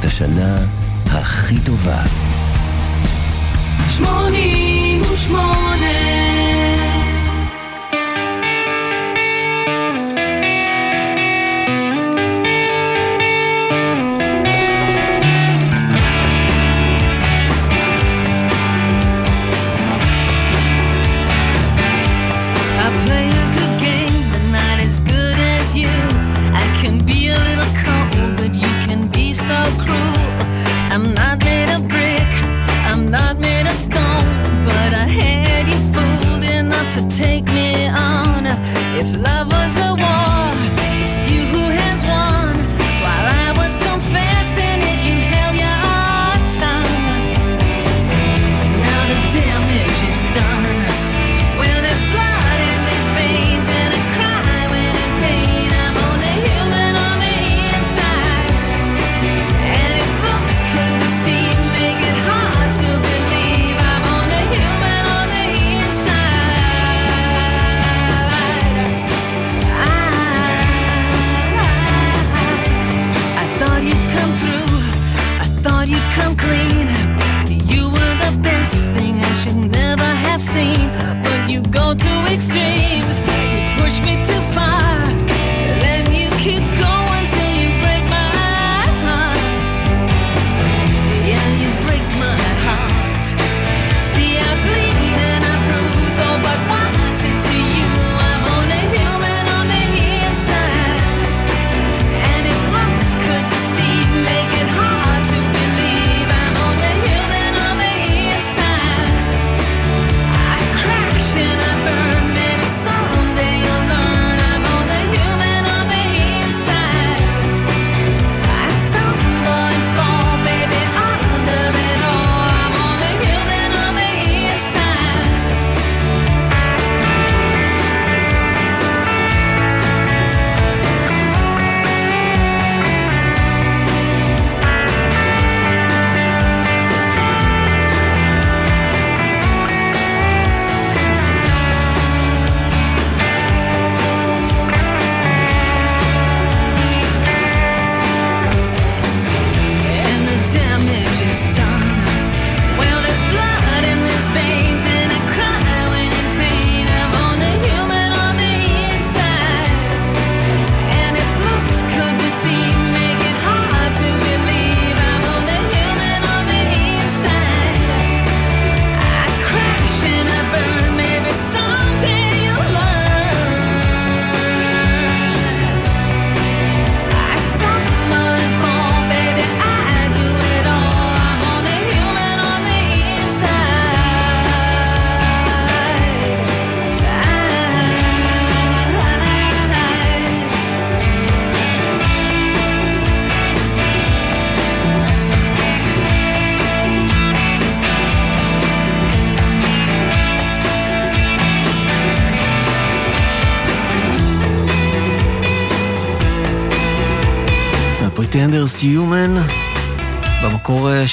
את 0.00 0.04
השנה 0.04 0.58
הכי 1.06 1.60
טובה. 1.60 2.02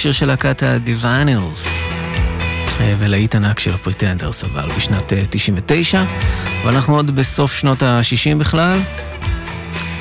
שיר 0.04 0.12
של 0.12 0.26
להקת 0.26 0.64
אה, 0.64 0.78
ולהיט 3.00 3.36
ענק 3.36 3.60
של 3.60 3.74
הפריטנדרס, 3.74 4.44
אבל 4.44 4.70
בשנת 4.78 5.14
99, 5.30 6.04
ואנחנו 6.66 6.96
עוד 6.96 7.16
בסוף 7.16 7.54
שנות 7.54 7.84
ה-60 7.84 8.38
בכלל. 8.38 8.80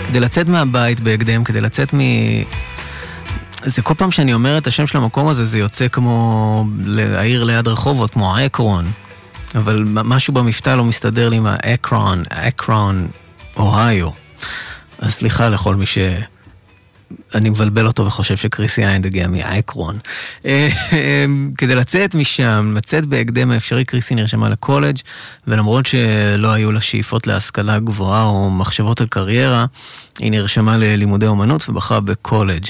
כדי 0.08 0.20
לצאת 0.20 0.48
מהבית 0.48 1.00
בהקדם, 1.00 1.44
כדי 1.44 1.60
לצאת 1.60 1.94
מ... 1.94 2.00
זה 3.64 3.82
כל 3.82 3.94
פעם 3.94 4.10
שאני 4.10 4.34
אומר 4.34 4.58
את 4.58 4.66
השם 4.66 4.86
של 4.86 4.98
המקום 4.98 5.28
הזה, 5.28 5.44
זה 5.44 5.58
יוצא 5.58 5.88
כמו 5.88 6.66
העיר 7.16 7.44
ליד 7.44 7.68
רחובות, 7.68 8.10
כמו 8.10 8.34
אקרון. 8.46 8.84
אבל 9.54 9.84
משהו 9.86 10.34
במבטא 10.34 10.70
לא 10.70 10.84
מסתדר 10.84 11.28
לי 11.28 11.36
עם 11.36 11.46
האקרון, 11.50 12.22
אקרון, 12.28 13.08
אוהיו. 13.56 14.10
אז 14.98 15.12
סליחה 15.12 15.48
לכל 15.48 15.74
מי 15.74 15.86
ש... 15.86 15.98
אני 17.34 17.50
מבלבל 17.50 17.86
אותו 17.86 18.06
וחושב 18.06 18.36
שקריסי 18.36 18.86
היינד 18.86 19.06
הגיע 19.06 19.28
מאייקרון. 19.28 19.98
אה, 20.46 20.68
כדי 21.58 21.74
לצאת 21.74 22.14
משם, 22.14 22.72
לצאת 22.76 23.06
בהקדם 23.06 23.50
האפשרי, 23.50 23.84
קריסי 23.84 24.14
נרשמה 24.14 24.48
לקולג' 24.48 24.96
ולמרות 25.46 25.86
שלא 25.86 26.52
היו 26.52 26.72
לה 26.72 26.80
שאיפות 26.80 27.26
להשכלה 27.26 27.78
גבוהה 27.78 28.24
או 28.24 28.50
מחשבות 28.50 29.00
על 29.00 29.06
קריירה, 29.06 29.66
היא 30.18 30.30
נרשמה 30.30 30.78
ללימודי 30.78 31.26
אומנות 31.26 31.68
ובחרה 31.68 32.00
בקולג', 32.00 32.66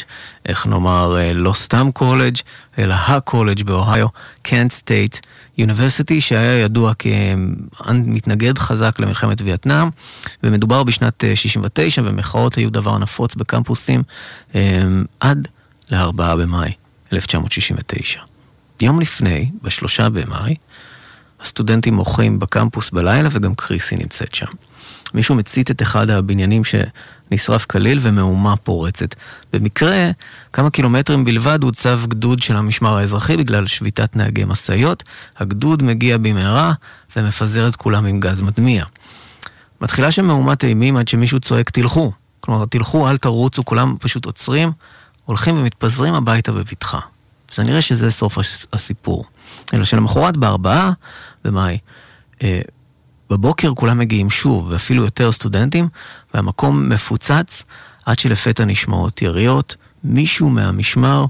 איך 0.47 0.67
נאמר, 0.67 1.17
אה, 1.19 1.33
לא 1.33 1.53
סתם 1.53 1.91
קולג', 1.95 2.37
אלא 2.79 2.95
הקולג' 2.95 3.63
באוהיו, 3.63 4.07
Kent 4.43 4.73
State. 4.73 5.17
University 5.59 6.21
שהיה 6.21 6.61
ידוע 6.61 6.93
כמתנגד 6.95 8.59
חזק 8.59 8.99
למלחמת 8.99 9.41
וייטנאם, 9.41 9.89
ומדובר 10.43 10.83
בשנת 10.83 11.25
69, 11.35 12.03
ומחאות 12.05 12.55
היו 12.55 12.71
דבר 12.71 12.99
נפוץ 12.99 13.35
בקמפוסים 13.35 14.03
עד 15.21 15.49
ל-4 15.91 16.13
במאי 16.13 16.73
1969. 17.13 18.21
יום 18.81 19.01
לפני, 19.01 19.51
בשלושה 19.63 20.09
במאי, 20.09 20.55
הסטודנטים 21.41 21.95
מוחים 21.95 22.39
בקמפוס 22.39 22.91
בלילה 22.91 23.29
וגם 23.33 23.55
קריסי 23.55 23.97
נמצאת 23.97 24.35
שם. 24.35 24.47
מישהו 25.15 25.35
מצית 25.35 25.71
את 25.71 25.83
אחד 25.83 26.11
הבניינים 26.11 26.63
שנשרף 26.65 27.65
כליל 27.65 27.99
ומהומה 28.03 28.57
פורצת. 28.57 29.15
במקרה, 29.53 30.11
כמה 30.53 30.71
קילומטרים 30.71 31.25
בלבד 31.25 31.63
הוצב 31.63 32.01
גדוד 32.09 32.43
של 32.43 32.57
המשמר 32.57 32.97
האזרחי 32.97 33.37
בגלל 33.37 33.67
שביתת 33.67 34.17
נהגי 34.17 34.45
משאיות. 34.45 35.03
הגדוד 35.39 35.83
מגיע 35.83 36.19
במהרה 36.19 36.73
ומפזר 37.17 37.69
את 37.69 37.77
כולם 37.77 38.07
עם 38.07 38.21
גז 38.21 38.43
מדמיע. 38.43 38.85
מתחילה 39.81 40.11
שם 40.11 40.25
מהומת 40.25 40.65
אימים 40.65 40.97
עד 40.97 41.09
שמישהו 41.09 41.41
צועק 41.41 41.71
תלכו. 41.71 42.13
כלומר, 42.41 42.65
תלכו, 42.65 43.09
אל 43.09 43.17
תרוצו, 43.17 43.65
כולם 43.65 43.97
פשוט 44.01 44.27
עוצרים, 44.27 44.73
הולכים 45.25 45.59
ומתפזרים 45.59 46.15
הביתה 46.15 46.53
בבטחה. 46.53 46.99
אז 47.53 47.61
נראה 47.61 47.83
שזה 47.83 48.11
סוף 48.11 48.39
הסיפור. 48.73 49.25
אלא 49.75 49.85
שלמחרת 49.85 50.37
בארבעה 50.37 50.93
במאי, 51.45 51.79
אה, 52.43 52.61
בבוקר 53.33 53.75
כולם 53.75 53.99
מגיעים 53.99 54.31
שוב, 54.31 54.67
ואפילו 54.71 55.05
יותר 55.05 55.33
סטודנטים, 55.33 55.89
והמקום 56.35 56.89
מפוצץ 56.89 57.63
עד 58.07 58.19
שלפתע 58.19 58.65
נשמעות 58.65 59.23
יריות. 59.23 59.77
מישהו 60.05 60.51
מהמשמר, 60.51 61.25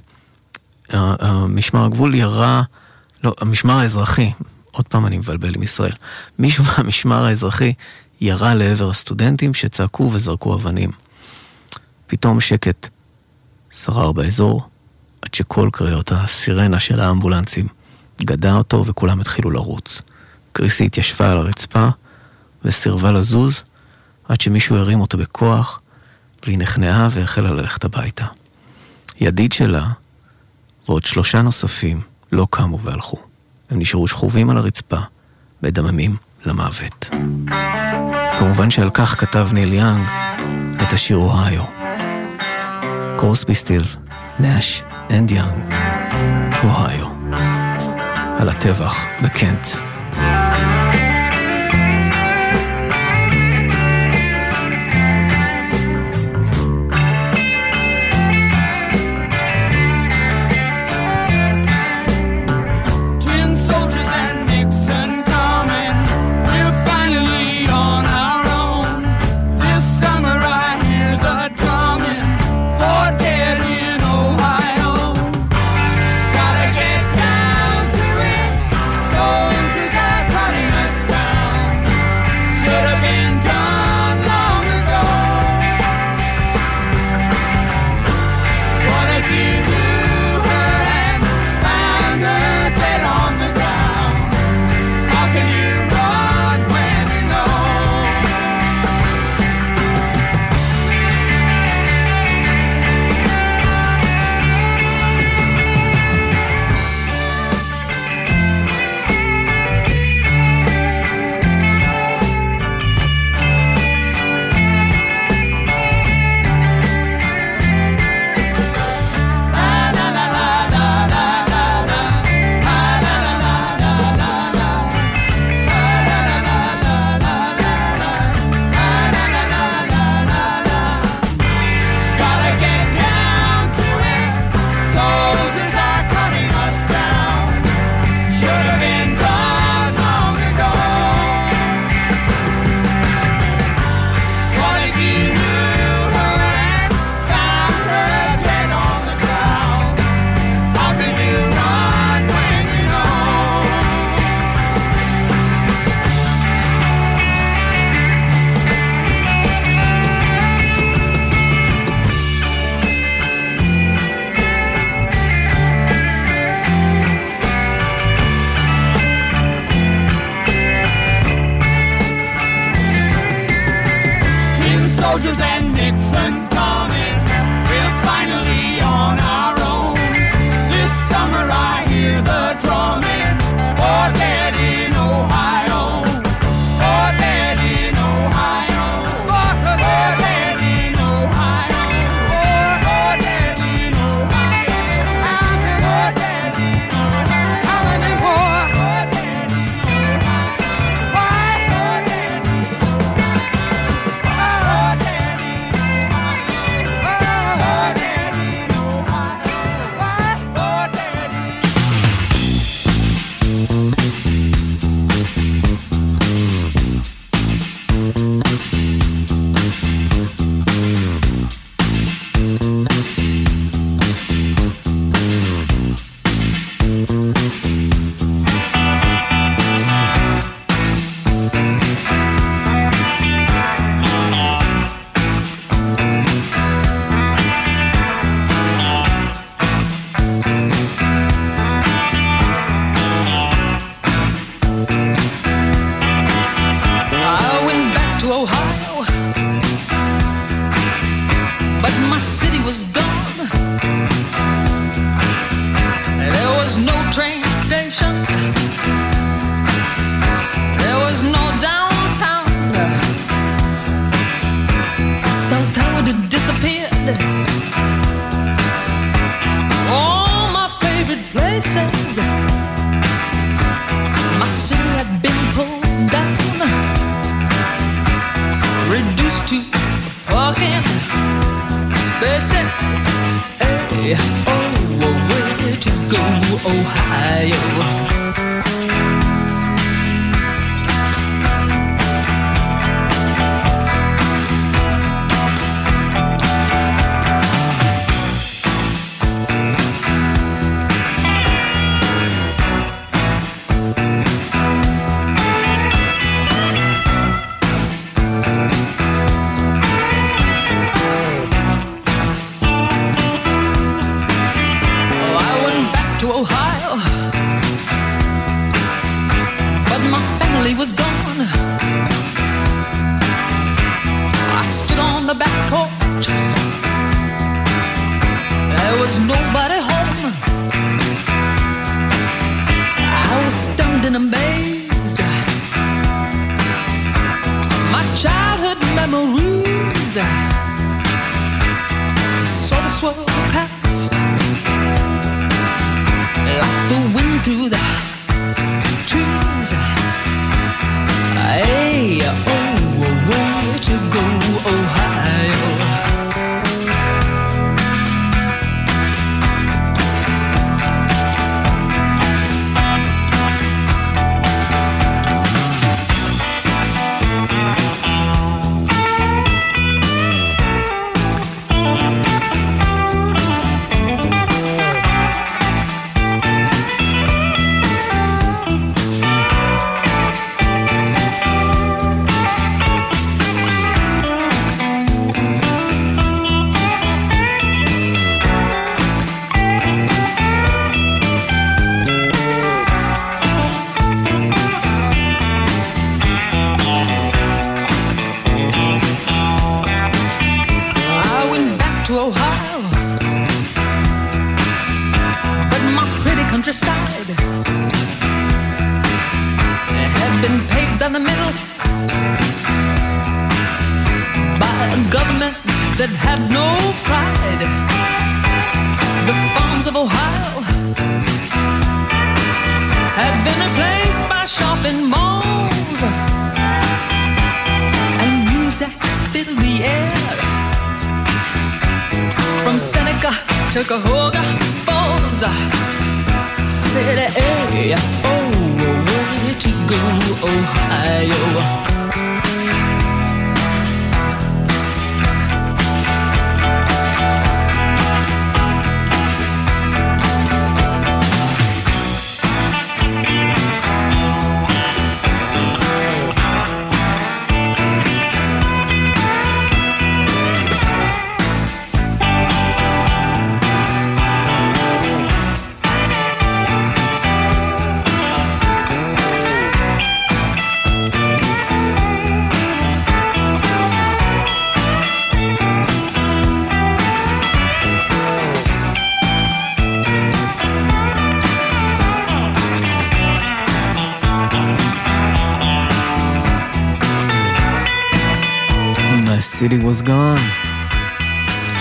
משמר 1.48 1.84
הגבול 1.84 2.14
ירה, 2.14 2.62
לא, 3.24 3.34
המשמר 3.40 3.78
האזרחי, 3.78 4.30
עוד 4.70 4.88
פעם 4.88 5.07
אני 5.07 5.18
מבלבל 5.18 5.55
עם 5.55 5.62
ישראל, 5.62 5.92
מישהו 6.38 6.64
מהמשמר 6.68 7.24
האזרחי 7.24 7.72
ירה 8.20 8.55
לעבר 8.55 8.90
הסטודנטים 8.90 9.55
שצעקו 9.55 10.11
וזרקו 10.12 10.55
אבנים. 10.55 10.90
פתאום 12.07 12.40
שקט 12.40 12.88
שרר 13.70 14.12
באזור, 14.12 14.68
עד 15.22 15.34
שכל 15.34 15.68
קריאות 15.72 16.12
הסירנה 16.12 16.80
של 16.80 17.00
האמבולנסים 17.00 17.66
גדע 18.22 18.53
אותו 18.53 18.86
וכולם 18.86 19.20
התחילו 19.20 19.50
לרוץ. 19.50 20.03
קריסי 20.53 20.84
התיישבה 20.84 21.30
על 21.32 21.36
הרצפה 21.36 21.88
וסירבה 22.64 23.12
לזוז 23.12 23.62
עד 24.28 24.40
שמישהו 24.40 24.76
הרים 24.76 25.00
אותה 25.00 25.16
בכוח, 25.16 25.80
והיא 26.44 26.59
נכנעה 26.59 27.09
והחלה 27.11 27.50
ללכת 27.50 27.84
הביתה. 27.84 28.24
ידיד 29.20 29.53
שלה 29.53 29.86
ועוד 30.88 31.05
שלושה 31.05 31.42
נוספים 31.42 32.00
לא 32.32 32.46
קמו 32.50 32.80
והלכו. 32.80 33.16
הם 33.70 33.78
נשארו 33.78 34.09
שכובים 34.09 34.50
על 34.50 34.57
הרצפה, 34.57 34.98
מדממים 35.62 36.16
למוות. 36.46 37.11
כמובן 38.38 38.70
שעל 38.70 38.90
כך 38.90 39.20
כתב 39.20 39.48
ניל 39.53 39.72
יאנג 39.72 40.07
את 40.82 40.92
השיר 40.92 41.16
אוהיו. 41.16 41.64
קרוסבי 43.16 43.55
סטילס, 43.55 43.84
נאש 44.38 44.82
אנד 45.11 45.30
יאנג, 45.30 45.74
אוהיו. 46.64 47.07
על 48.38 48.48
הטבח 48.48 49.05
בקנט. 49.22 49.91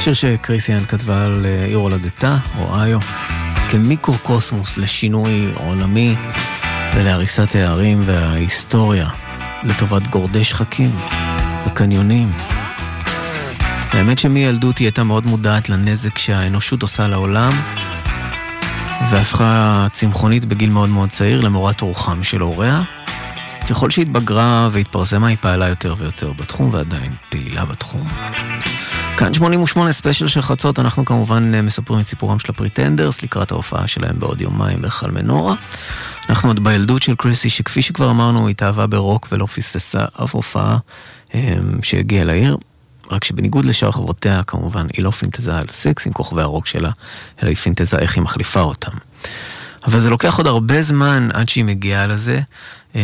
שיר 0.03 0.13
שקריסיאן 0.13 0.85
כתבה 0.85 1.25
על 1.25 1.45
אה, 1.45 1.65
עיר 1.65 1.77
הולדתה, 1.77 2.37
אוהיו, 2.57 2.99
כמיקרוקוסמוס 3.69 4.77
לשינוי 4.77 5.51
עולמי 5.55 6.15
ולהריסת 6.95 7.55
הערים 7.55 8.01
וההיסטוריה 8.05 9.09
לטובת 9.63 10.07
גורדי 10.07 10.43
שחקים 10.43 10.91
וקניונים. 11.67 12.31
האמת 13.91 14.19
שמילדות 14.19 14.77
היא 14.77 14.85
הייתה 14.85 15.03
מאוד 15.03 15.25
מודעת 15.25 15.69
לנזק 15.69 16.17
שהאנושות 16.17 16.81
עושה 16.81 17.07
לעולם, 17.07 17.51
והפכה 19.11 19.87
צמחונית 19.91 20.45
בגיל 20.45 20.69
מאוד 20.69 20.89
מאוד 20.89 21.09
צעיר 21.09 21.41
למורת 21.41 21.81
רוחם 21.81 22.23
של 22.23 22.41
הוריה. 22.41 22.81
ככל 23.69 23.89
שהתבגרה 23.89 24.69
והתפרסמה 24.71 25.27
היא 25.27 25.37
פעלה 25.41 25.67
יותר 25.67 25.95
ויותר 25.97 26.31
בתחום 26.33 26.69
ועדיין 26.73 27.11
פעילה 27.29 27.65
בתחום. 27.65 28.07
כאן 29.21 29.33
88 29.33 29.91
ספיישל 29.91 30.27
של 30.27 30.41
חצות, 30.41 30.79
אנחנו 30.79 31.05
כמובן 31.05 31.55
אה, 31.55 31.61
מספרים 31.61 31.99
את 31.99 32.07
סיפורם 32.07 32.39
של 32.39 32.47
הפריטנדרס 32.49 33.23
לקראת 33.23 33.51
ההופעה 33.51 33.87
שלהם 33.87 34.19
בעוד 34.19 34.41
יומיים 34.41 34.81
בהיכל 34.81 35.11
מנורה. 35.11 35.55
אנחנו 36.29 36.49
עוד 36.49 36.63
בילדות 36.63 37.03
של 37.03 37.15
קריסי, 37.15 37.49
שכפי 37.49 37.81
שכבר 37.81 38.11
אמרנו, 38.11 38.47
היא 38.47 38.51
התאהבה 38.51 38.87
ברוק 38.87 39.27
ולא 39.31 39.45
פספסה 39.45 40.05
אף 40.23 40.35
הופעה 40.35 40.77
אה, 41.35 41.57
שהגיעה 41.83 42.25
לעיר. 42.25 42.57
רק 43.11 43.23
שבניגוד 43.23 43.65
לשאר 43.65 43.91
חברותיה, 43.91 44.43
כמובן, 44.43 44.87
היא 44.93 45.03
לא 45.03 45.11
פינטזה 45.11 45.57
על 45.57 45.65
סקס 45.69 46.07
עם 46.07 46.13
כוכבי 46.13 46.41
הרוק 46.41 46.67
שלה, 46.67 46.91
אלא 47.43 47.49
היא 47.49 47.57
פינטזה 47.57 47.97
איך 47.97 48.15
היא 48.15 48.23
מחליפה 48.23 48.61
אותם. 48.61 48.91
אבל 49.85 49.99
זה 49.99 50.09
לוקח 50.09 50.37
עוד 50.37 50.47
הרבה 50.47 50.81
זמן 50.81 51.29
עד 51.33 51.49
שהיא 51.49 51.65
מגיעה 51.65 52.07
לזה, 52.07 52.39
אמ, 52.95 53.01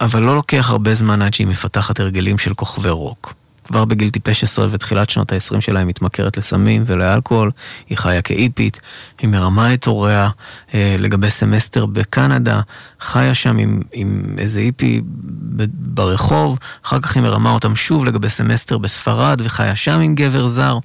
אבל 0.00 0.22
לא 0.22 0.34
לוקח 0.34 0.70
הרבה 0.70 0.94
זמן 0.94 1.22
עד 1.22 1.34
שהיא 1.34 1.46
מפתחת 1.46 2.00
הרגלים 2.00 2.38
של 2.38 2.54
כוכבי 2.54 2.90
רוק. 2.90 3.39
כבר 3.70 3.84
בגיל 3.84 4.10
טיפש 4.10 4.44
עשרה 4.44 4.66
ותחילת 4.70 5.10
שנות 5.10 5.32
ה-20 5.32 5.60
שלה 5.60 5.80
היא 5.80 5.86
מתמכרת 5.86 6.36
לסמים 6.36 6.82
ולאלכוהול, 6.86 7.50
היא 7.88 7.98
חיה 7.98 8.22
כהיפית, 8.22 8.80
היא 9.18 9.28
מרמה 9.28 9.74
את 9.74 9.84
הוריה 9.84 10.28
אה, 10.74 10.96
לגבי 10.98 11.30
סמסטר 11.30 11.86
בקנדה, 11.86 12.60
חיה 13.00 13.34
שם 13.34 13.58
עם, 13.58 13.80
עם 13.92 14.34
איזה 14.38 14.60
היפי 14.60 15.00
ברחוב, 15.74 16.58
אחר 16.84 17.00
כך 17.00 17.16
היא 17.16 17.22
מרמה 17.22 17.50
אותם 17.50 17.76
שוב 17.76 18.04
לגבי 18.04 18.28
סמסטר 18.28 18.78
בספרד 18.78 19.40
וחיה 19.44 19.76
שם 19.76 20.00
עם 20.00 20.14
גבר 20.14 20.48
זר. 20.48 20.78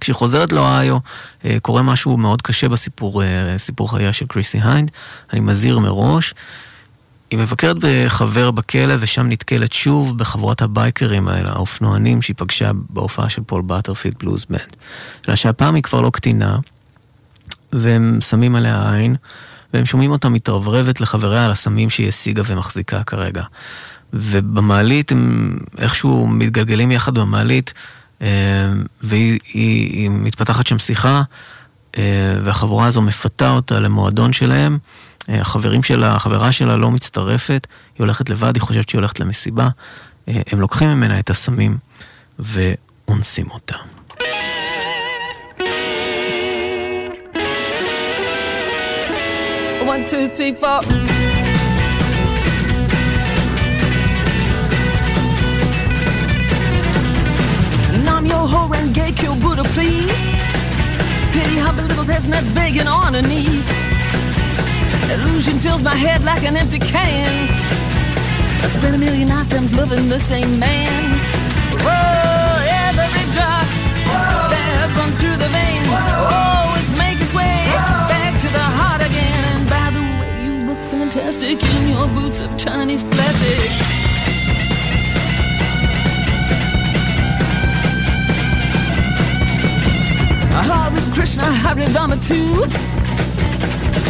כשהיא 0.00 0.14
חוזרת 0.14 0.52
לאוהיו, 0.52 0.98
אה, 1.44 1.56
קורה 1.62 1.82
משהו 1.82 2.16
מאוד 2.16 2.42
קשה 2.42 2.68
בסיפור, 2.68 3.22
אה, 3.22 3.56
חייה 3.88 4.12
של 4.12 4.26
קריסי 4.26 4.58
היינד, 4.62 4.90
אני 5.32 5.40
מזהיר 5.40 5.78
מראש. 5.78 6.34
היא 7.32 7.38
מבקרת 7.38 7.76
בחבר 7.80 8.50
בכלא 8.50 8.94
ושם 9.00 9.28
נתקלת 9.28 9.72
שוב 9.72 10.18
בחבורת 10.18 10.62
הבייקרים 10.62 11.28
האלה, 11.28 11.50
האופנוענים 11.50 12.22
שהיא 12.22 12.36
פגשה 12.38 12.70
בהופעה 12.90 13.28
של 13.28 13.42
פול 13.46 13.62
באטרפילד 13.62 14.14
בלוז 14.18 14.46
בנד. 14.50 14.76
אלא 15.28 15.36
שהפעם 15.36 15.74
היא 15.74 15.82
כבר 15.82 16.00
לא 16.00 16.10
קטינה, 16.10 16.58
והם 17.72 18.18
שמים 18.20 18.54
עליה 18.54 18.92
עין, 18.92 19.16
והם 19.74 19.86
שומעים 19.86 20.10
אותה 20.10 20.28
מתרברבת 20.28 21.00
לחבריה 21.00 21.44
על 21.44 21.50
הסמים 21.50 21.90
שהיא 21.90 22.08
השיגה 22.08 22.42
ומחזיקה 22.46 23.02
כרגע. 23.04 23.42
ובמעלית 24.12 25.12
הם 25.12 25.56
איכשהו 25.78 26.26
מתגלגלים 26.26 26.92
יחד 26.92 27.14
במעלית, 27.14 27.74
אה, 28.22 28.28
והיא 29.02 29.38
היא, 29.52 29.92
היא 29.92 30.10
מתפתחת 30.10 30.66
שם 30.66 30.78
שיחה, 30.78 31.22
אה, 31.98 32.02
והחבורה 32.44 32.86
הזו 32.86 33.02
מפתה 33.02 33.50
אותה 33.50 33.80
למועדון 33.80 34.32
שלהם. 34.32 34.78
אה, 35.32 35.40
החברים 35.40 35.82
שלה, 35.82 36.14
החברה 36.14 36.52
שלה 36.52 36.76
לא 36.76 36.90
מצטרפת, 36.90 37.66
היא 37.94 38.04
הולכת 38.04 38.30
לבד, 38.30 38.54
היא 38.54 38.62
חושבת 38.62 38.88
שהיא 38.88 38.98
הולכת 38.98 39.20
למסיבה. 39.20 39.68
הם 40.26 40.60
לוקחים 40.60 40.88
ממנה 40.88 41.18
את 41.18 41.30
הסמים 41.30 41.76
ואונסים 42.38 43.50
אותה. 43.50 43.76
One, 49.94 50.04
two, 50.06 50.28
three, 50.36 50.54
four. 50.62 50.80
I'm 58.22 58.26
your 58.26 58.46
whore 58.46 58.72
and 58.76 58.94
gay 58.94 59.10
kill 59.10 59.34
Buddha, 59.34 59.64
please. 59.64 60.30
Pity 61.32 61.58
humble 61.58 61.82
little 61.82 62.04
peasant 62.04 62.54
begging 62.54 62.86
on 62.86 63.14
her 63.14 63.22
knees. 63.22 63.91
Illusion 65.12 65.58
fills 65.58 65.82
my 65.82 65.94
head 65.94 66.24
like 66.24 66.42
an 66.42 66.56
empty 66.56 66.78
can. 66.78 67.48
I 68.64 68.66
spent 68.66 68.96
a 68.96 68.98
million 68.98 69.28
lifetimes 69.28 69.74
loving 69.74 70.08
the 70.08 70.18
same 70.18 70.58
man. 70.58 71.18
Whoa, 71.84 72.64
every 72.88 73.26
drop 73.36 73.66
that 74.48 74.88
run 74.96 75.12
through 75.20 75.36
the 75.36 75.50
vein 75.52 75.82
always 76.32 76.88
make 76.96 77.20
its 77.20 77.34
way 77.34 77.60
back 78.08 78.40
to 78.40 78.48
the 78.48 78.66
heart 78.78 79.02
again. 79.04 79.44
And 79.52 79.68
by 79.68 79.90
the 79.92 80.00
way, 80.00 80.44
you 80.44 80.64
look 80.64 80.80
fantastic 80.84 81.62
in 81.62 81.88
your 81.88 82.08
boots 82.08 82.40
of 82.40 82.56
Chinese 82.56 83.04
plastic. 83.04 83.68
Hare 90.56 91.12
Krishna, 91.12 91.52
Hare 91.52 91.88
Rama 91.92 92.16
too. 92.16 92.64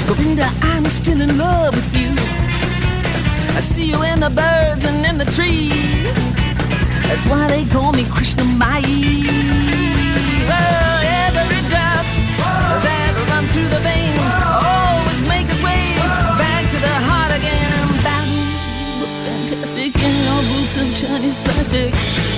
Govinda, 0.07 0.49
I'm 0.63 0.85
still 0.87 1.21
in 1.21 1.39
love 1.39 1.75
with 1.75 1.97
you. 1.97 2.11
I 3.57 3.61
see 3.61 3.87
you 3.91 4.03
in 4.03 4.21
the 4.21 4.31
birds 4.31 4.85
and 4.85 5.05
in 5.05 5.19
the 5.19 5.25
trees. 5.25 6.17
That's 7.09 7.27
why 7.27 7.47
they 7.49 7.65
call 7.67 7.93
me 7.93 8.05
Krishna 8.07 8.45
Mai. 8.45 8.83
Well, 10.51 10.99
every 11.29 11.63
drop 11.69 12.05
that 12.87 13.13
run 13.31 13.45
through 13.53 13.69
the 13.69 13.83
vein 13.85 14.15
always 14.17 15.21
make 15.29 15.47
its 15.49 15.63
way 15.63 15.85
back 16.41 16.71
to 16.71 16.79
the 16.79 16.95
heart 17.09 17.33
again. 17.33 17.71
That 18.07 18.27
look 19.01 19.13
fantastic 19.27 19.95
in 20.01 20.15
your 20.27 20.41
boots 20.51 20.77
of 20.81 20.87
Chinese 20.97 21.37
plastic. 21.45 22.32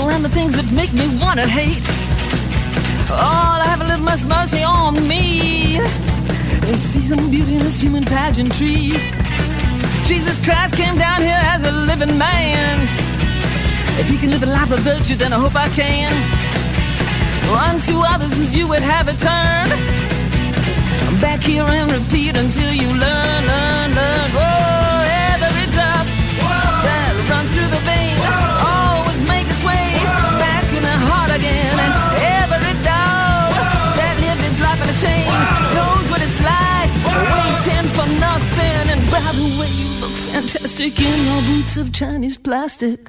People 0.00 0.10
and 0.10 0.24
the 0.24 0.28
things 0.28 0.54
that 0.56 0.70
make 0.72 0.92
me 0.92 1.06
wanna 1.20 1.46
hate. 1.46 1.84
Oh, 3.10 3.60
I 3.64 3.66
have 3.66 3.80
a 3.80 3.84
little 3.84 4.04
much 4.04 4.24
mercy 4.24 4.62
on 4.62 4.94
me. 5.08 5.78
And 6.68 6.78
see 6.78 7.02
some 7.02 7.30
beauty 7.30 7.54
in 7.56 7.62
this 7.64 7.80
human 7.80 8.04
pageantry. 8.04 8.92
Jesus 10.04 10.40
Christ 10.40 10.76
came 10.76 10.96
down 10.96 11.20
here 11.22 11.42
as 11.54 11.62
a 11.64 11.72
living 11.72 12.16
man. 12.16 12.88
If 14.00 14.08
he 14.08 14.16
can 14.16 14.30
live 14.30 14.42
a 14.42 14.46
life 14.46 14.70
of 14.70 14.80
virtue, 14.80 15.16
then 15.16 15.32
I 15.32 15.38
hope 15.38 15.56
I 15.56 15.68
can. 15.68 16.12
One, 17.50 17.80
two 17.80 18.00
others 18.12 18.32
as 18.32 18.54
you 18.56 18.68
would 18.68 18.82
have 18.82 19.08
a 19.08 19.16
turn. 19.28 19.66
I'm 21.06 21.18
back 21.20 21.40
here 21.42 21.64
and 21.64 21.90
repeat 21.90 22.36
until 22.36 22.72
you 22.72 22.88
learn, 22.88 23.40
learn, 23.52 23.88
learn. 23.98 24.30
Whoa, 24.36 24.49
knows 35.76 36.06
what 36.12 36.20
it's 36.26 36.40
like 36.52 36.92
waiting 37.34 37.86
for 37.96 38.06
nothing. 38.26 38.84
And 38.92 39.02
by 39.16 39.28
the 39.40 39.48
way, 39.58 39.70
you 39.80 39.88
look 40.02 40.16
fantastic 40.32 40.92
in 41.10 41.18
your 41.28 41.40
boots 41.50 41.74
of 41.82 41.86
Chinese 42.00 42.36
plastic. 42.46 43.00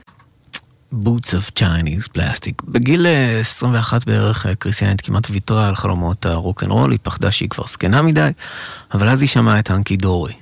Boots 0.93 1.33
of 1.33 1.55
Chinese 1.55 2.07
Plastic. 2.17 2.63
בגיל 2.65 3.05
21 3.39 4.05
בערך 4.05 4.45
קריסיאנט 4.59 5.01
כמעט 5.03 5.27
ויתרה 5.29 5.67
על 5.67 5.75
חלומות 5.75 6.25
הרוקנרול, 6.25 6.91
היא 6.91 6.99
פחדה 7.03 7.31
שהיא 7.31 7.49
כבר 7.49 7.67
זקנה 7.67 8.01
מדי, 8.01 8.29
אבל 8.93 9.09
אז 9.09 9.21
היא 9.21 9.29
שמעה 9.29 9.59
את 9.59 9.69
האנקי 9.69 9.97
דורי 9.97 10.33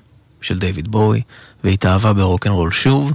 של 0.42 0.60
דיוויד 0.60 0.88
בואי, 0.88 1.22
והתאהבה 1.64 2.14
ברוקנרול 2.14 2.72
שוב, 2.72 3.14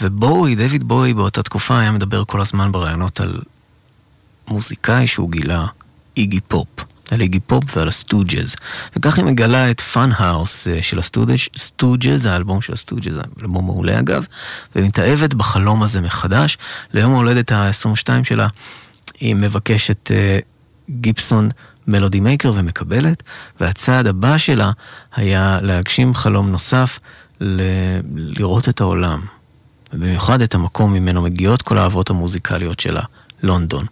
ובואי, 0.00 0.54
דיוויד 0.54 0.84
בואי 0.84 1.14
באותה 1.14 1.42
תקופה 1.42 1.78
היה 1.78 1.92
מדבר 1.92 2.24
כל 2.24 2.40
הזמן 2.40 2.72
בראיונות 2.72 3.20
על 3.20 3.40
מוזיקאי 4.48 5.06
שהוא 5.06 5.30
גילה, 5.30 5.66
איגי 6.16 6.40
פופ. 6.40 6.93
על 7.10 7.20
איגי 7.20 7.40
פופ 7.40 7.76
ועל 7.76 7.88
הסטוג'ז. 7.88 8.56
וכך 8.96 9.16
היא 9.16 9.24
מגלה 9.24 9.70
את 9.70 9.80
Fun 9.80 10.10
House 10.16 10.68
אה, 10.68 10.82
של 10.82 10.98
הסטוג'ז, 10.98 12.26
האלבום 12.26 12.60
של 12.60 12.72
הסטוג'ז, 12.72 13.18
אלבום 13.42 13.66
מעולה 13.66 13.98
אגב, 13.98 14.26
ומתאהבת 14.76 15.34
בחלום 15.34 15.82
הזה 15.82 16.00
מחדש. 16.00 16.58
ליום 16.92 17.12
ההולדת 17.12 17.52
ה-22 17.52 18.08
שלה 18.24 18.46
היא 19.20 19.34
מבקשת 19.34 20.10
אה, 20.10 20.44
גיבסון 20.90 21.48
מלודי 21.88 22.20
מייקר 22.20 22.52
ומקבלת, 22.54 23.22
והצעד 23.60 24.06
הבא 24.06 24.38
שלה 24.38 24.70
היה 25.16 25.58
להגשים 25.62 26.14
חלום 26.14 26.50
נוסף, 26.50 26.98
ל- 27.40 28.00
לראות 28.14 28.68
את 28.68 28.80
העולם. 28.80 29.20
ובמיוחד 29.92 30.42
את 30.42 30.54
המקום 30.54 30.92
ממנו 30.92 31.22
מגיעות 31.22 31.62
כל 31.62 31.78
האהבות 31.78 32.10
המוזיקליות 32.10 32.80
שלה, 32.80 33.02
לונדון. 33.44 33.86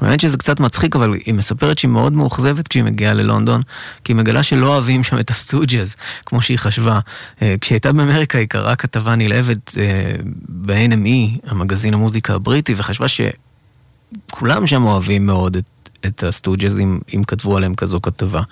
האמת 0.00 0.20
שזה 0.20 0.36
קצת 0.36 0.60
מצחיק, 0.60 0.96
אבל 0.96 1.14
היא 1.14 1.34
מספרת 1.34 1.78
שהיא 1.78 1.88
מאוד 1.88 2.12
מאוכזבת 2.12 2.68
כשהיא 2.68 2.84
מגיעה 2.84 3.14
ללונדון, 3.14 3.60
כי 4.04 4.12
היא 4.12 4.16
מגלה 4.16 4.42
שלא 4.42 4.66
אוהבים 4.66 5.04
שם 5.04 5.18
את 5.18 5.30
הסטוג'ז, 5.30 5.96
כמו 6.26 6.42
שהיא 6.42 6.58
חשבה. 6.58 7.00
אה, 7.42 7.54
כשהיא 7.60 7.76
הייתה 7.76 7.92
באמריקה 7.92 8.38
היא 8.38 8.48
קראה 8.48 8.76
כתבה 8.76 9.14
נלהבת 9.14 9.78
אה, 9.78 10.14
ב-NME, 10.48 11.50
המגזין 11.50 11.94
המוזיקה 11.94 12.34
הבריטי, 12.34 12.74
וחשבה 12.76 13.06
שכולם 13.08 14.66
שם 14.66 14.84
אוהבים 14.84 15.26
מאוד 15.26 15.56
את, 15.56 15.64
את 16.06 16.24
הסטוג'ז, 16.24 16.78
אם, 16.78 16.98
אם 17.14 17.24
כתבו 17.24 17.56
עליהם 17.56 17.74
כזו 17.74 18.02
כתבה. 18.02 18.42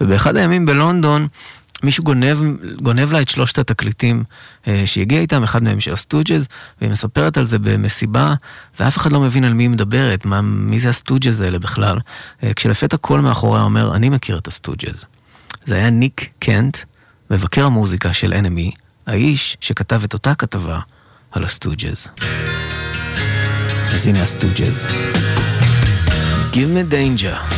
ובאחד 0.00 0.36
הימים 0.36 0.66
בלונדון, 0.66 1.28
מישהו 1.82 2.04
גונב, 2.04 2.38
גונב 2.82 3.12
לה 3.12 3.20
את 3.20 3.28
שלושת 3.28 3.58
התקליטים 3.58 4.24
אה, 4.68 4.82
שהגיע 4.84 5.20
איתם, 5.20 5.42
אחד 5.42 5.62
מהם 5.62 5.80
של 5.80 5.92
הסטוג'ז, 5.92 6.48
והיא 6.80 6.90
מספרת 6.90 7.36
על 7.36 7.44
זה 7.44 7.58
במסיבה, 7.58 8.34
ואף 8.80 8.96
אחד 8.96 9.12
לא 9.12 9.20
מבין 9.20 9.44
על 9.44 9.52
מי 9.52 9.62
היא 9.62 9.70
מדברת, 9.70 10.24
מה, 10.24 10.40
מי 10.42 10.80
זה 10.80 10.88
הסטוג'ז 10.88 11.40
האלה 11.40 11.58
בכלל. 11.58 11.98
אה, 12.42 12.54
כשלפתע 12.54 12.96
קול 12.96 13.20
מאחוריה 13.20 13.62
אומר, 13.62 13.94
אני 13.94 14.08
מכיר 14.08 14.38
את 14.38 14.48
הסטוג'ז. 14.48 15.04
זה 15.64 15.74
היה 15.74 15.90
ניק 15.90 16.28
קנט, 16.38 16.78
מבקר 17.30 17.64
המוזיקה 17.64 18.12
של 18.12 18.32
NME, 18.32 18.76
האיש 19.06 19.56
שכתב 19.60 20.00
את 20.04 20.12
אותה 20.12 20.34
כתבה 20.34 20.78
על 21.32 21.44
הסטוג'ז. 21.44 22.08
אז 23.94 24.06
הנה 24.06 24.22
הסטוג'ז. 24.22 24.86
Gimme 26.52 26.92
Danger. 26.92 27.51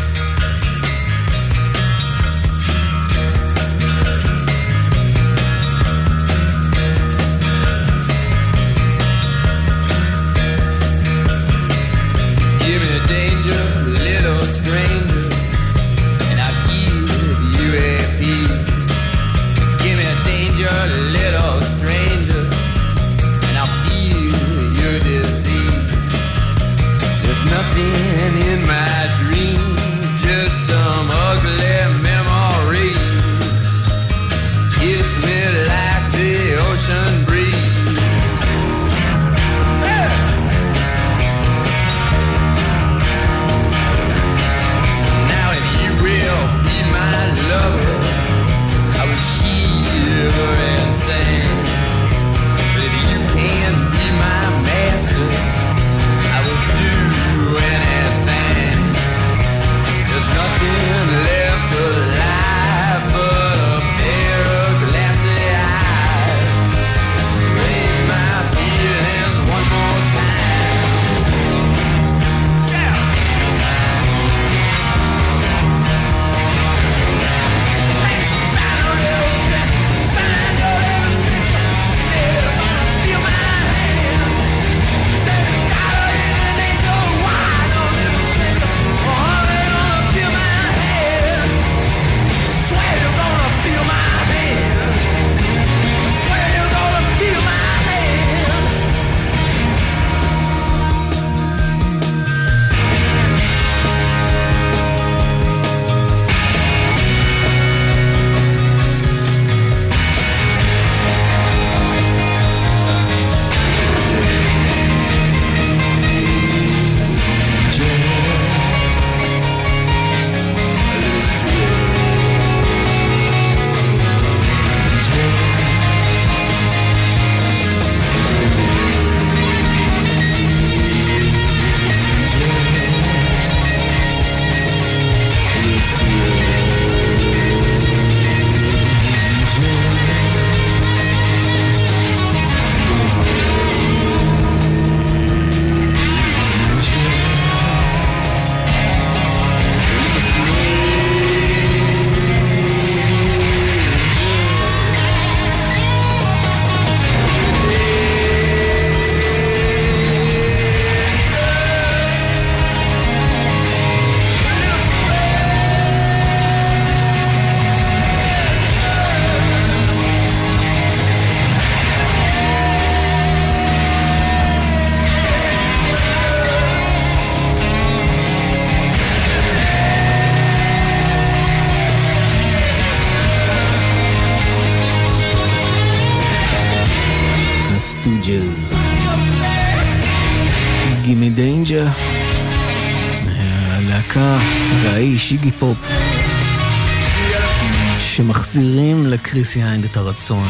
לקריסי 199.34 199.62
היינד 199.62 199.84
את 199.84 199.96
הרצון. 199.96 200.48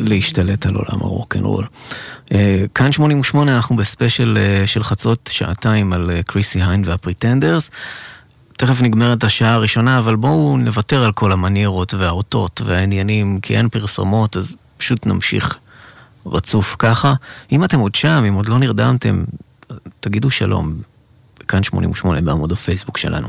להשתלט 0.00 0.66
על 0.66 0.74
עולם 0.74 1.02
הרוקנרול. 1.02 1.66
אה, 2.32 2.64
כאן 2.74 2.92
88 2.92 3.56
אנחנו 3.56 3.76
בספיישל 3.76 4.38
אה, 4.40 4.66
של 4.66 4.82
חצות 4.82 5.30
שעתיים 5.32 5.92
על 5.92 6.10
אה, 6.10 6.22
קריסי 6.22 6.62
היינד 6.62 6.88
והפריטנדרס. 6.88 7.70
תכף 8.56 8.82
נגמרת 8.82 9.24
השעה 9.24 9.54
הראשונה, 9.54 9.98
אבל 9.98 10.16
בואו 10.16 10.56
נוותר 10.56 11.04
על 11.04 11.12
כל 11.12 11.32
המניירות 11.32 11.94
והאותות 11.94 12.60
והעניינים, 12.64 13.40
כי 13.40 13.56
אין 13.56 13.68
פרסומות, 13.68 14.36
אז 14.36 14.56
פשוט 14.76 15.06
נמשיך 15.06 15.58
רצוף 16.26 16.76
ככה. 16.78 17.14
אם 17.52 17.64
אתם 17.64 17.78
עוד 17.78 17.94
שם, 17.94 18.24
אם 18.28 18.34
עוד 18.34 18.48
לא 18.48 18.58
נרדמתם, 18.58 19.24
תגידו 20.00 20.30
שלום, 20.30 20.74
כאן 21.48 21.62
88 21.62 22.20
בעמוד 22.20 22.52
הפייסבוק 22.52 22.98
שלנו. 22.98 23.28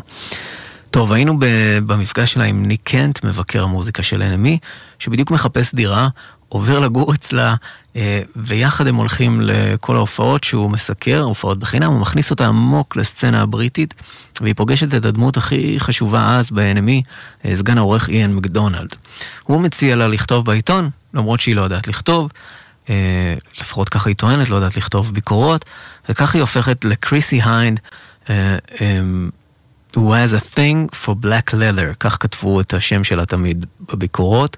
טוב, 0.98 1.14
היינו 1.14 1.40
במפגש 1.86 2.34
שלה 2.34 2.44
עם 2.44 2.66
ניק 2.66 2.82
קנט, 2.84 3.24
מבקר 3.24 3.64
המוזיקה 3.64 4.04
של 4.04 4.22
NME, 4.22 4.68
שבדיוק 5.00 5.32
מחפש 5.32 5.76
דירה, 5.76 6.08
עובר 6.50 6.80
לגור 6.80 7.14
אצלה, 7.14 7.56
אה, 7.96 8.22
ויחד 8.36 8.88
הם 8.88 8.96
הולכים 8.96 9.42
לכל 9.42 9.96
ההופעות 9.96 10.44
שהוא 10.44 10.72
מסקר, 10.72 11.22
הופעות 11.22 11.60
בחינם, 11.60 11.92
הוא 11.92 12.00
מכניס 12.00 12.32
אותה 12.32 12.48
עמוק 12.48 12.96
לסצנה 12.96 13.42
הבריטית, 13.42 13.94
והיא 14.42 14.54
פוגשת 14.56 14.94
את 14.94 15.06
הדמות 15.06 15.38
הכי 15.38 15.80
חשובה 15.80 16.38
אז 16.38 16.52
ב-NME, 16.52 17.04
אה, 17.46 17.56
סגן 17.56 17.78
העורך 17.78 18.10
איאן 18.10 18.34
מקדונלד. 18.34 18.90
הוא 19.44 19.62
מציע 19.62 19.96
לה 19.96 20.08
לכתוב 20.08 20.46
בעיתון, 20.46 20.90
למרות 21.14 21.42
שהיא 21.42 21.56
לא 21.56 21.62
יודעת 21.62 21.88
לכתוב, 21.88 22.32
אה, 22.90 23.36
לפחות 23.60 23.90
ככה 23.90 24.10
היא 24.10 24.16
טוענת, 24.16 24.50
לא 24.50 24.56
יודעת 24.56 24.78
לכתוב 24.78 25.14
ביקורות, 25.14 25.66
וככה 26.10 26.38
היא 26.38 26.42
הופכת 26.42 26.86
לקריסי 26.86 27.42
היינד, 27.44 27.80
um, 28.26 28.30
who 29.96 30.00
has 30.00 30.34
a 30.34 30.56
thing 30.56 30.96
for 31.06 31.12
black 31.12 31.54
leather, 31.54 31.96
כך 32.00 32.18
כתבו 32.20 32.62
את 32.62 32.74
השם 32.74 33.04
שלה 33.04 33.26
תמיד 33.26 33.66
בביקורות, 33.94 34.58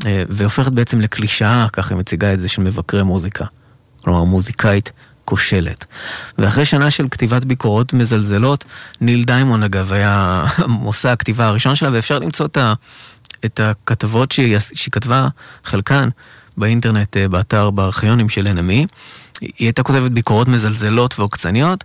uh, 0.00 0.04
והופכת 0.28 0.72
בעצם 0.72 1.00
לקלישאה, 1.00 1.66
ככה 1.72 1.94
היא 1.94 1.98
מציגה 1.98 2.32
את 2.32 2.38
זה, 2.38 2.48
של 2.48 2.62
מבקרי 2.62 3.02
מוזיקה. 3.02 3.44
כלומר, 4.04 4.24
מוזיקאית 4.24 4.92
כושלת. 5.24 5.84
ואחרי 6.38 6.64
שנה 6.64 6.90
של 6.90 7.06
כתיבת 7.10 7.44
ביקורות 7.44 7.92
מזלזלות, 7.92 8.64
ניל 9.00 9.24
דיימון 9.24 9.62
אגב 9.62 9.92
היה 9.92 10.44
מושא 10.68 11.08
הכתיבה 11.08 11.46
הראשון 11.46 11.74
שלה, 11.74 11.90
ואפשר 11.92 12.18
למצוא 12.18 12.46
את, 12.46 12.56
ה, 12.56 12.72
את 13.44 13.60
הכתבות 13.60 14.32
שהיא, 14.32 14.58
שהיא 14.58 14.92
כתבה, 14.92 15.28
חלקן, 15.64 16.08
באינטרנט, 16.56 17.16
באתר, 17.16 17.70
בארכיונים 17.70 18.28
של 18.28 18.46
NME. 18.46 18.86
היא 19.40 19.52
הייתה 19.58 19.82
כותבת 19.82 20.10
ביקורות 20.10 20.48
מזלזלות 20.48 21.18
ועוקצניות, 21.18 21.84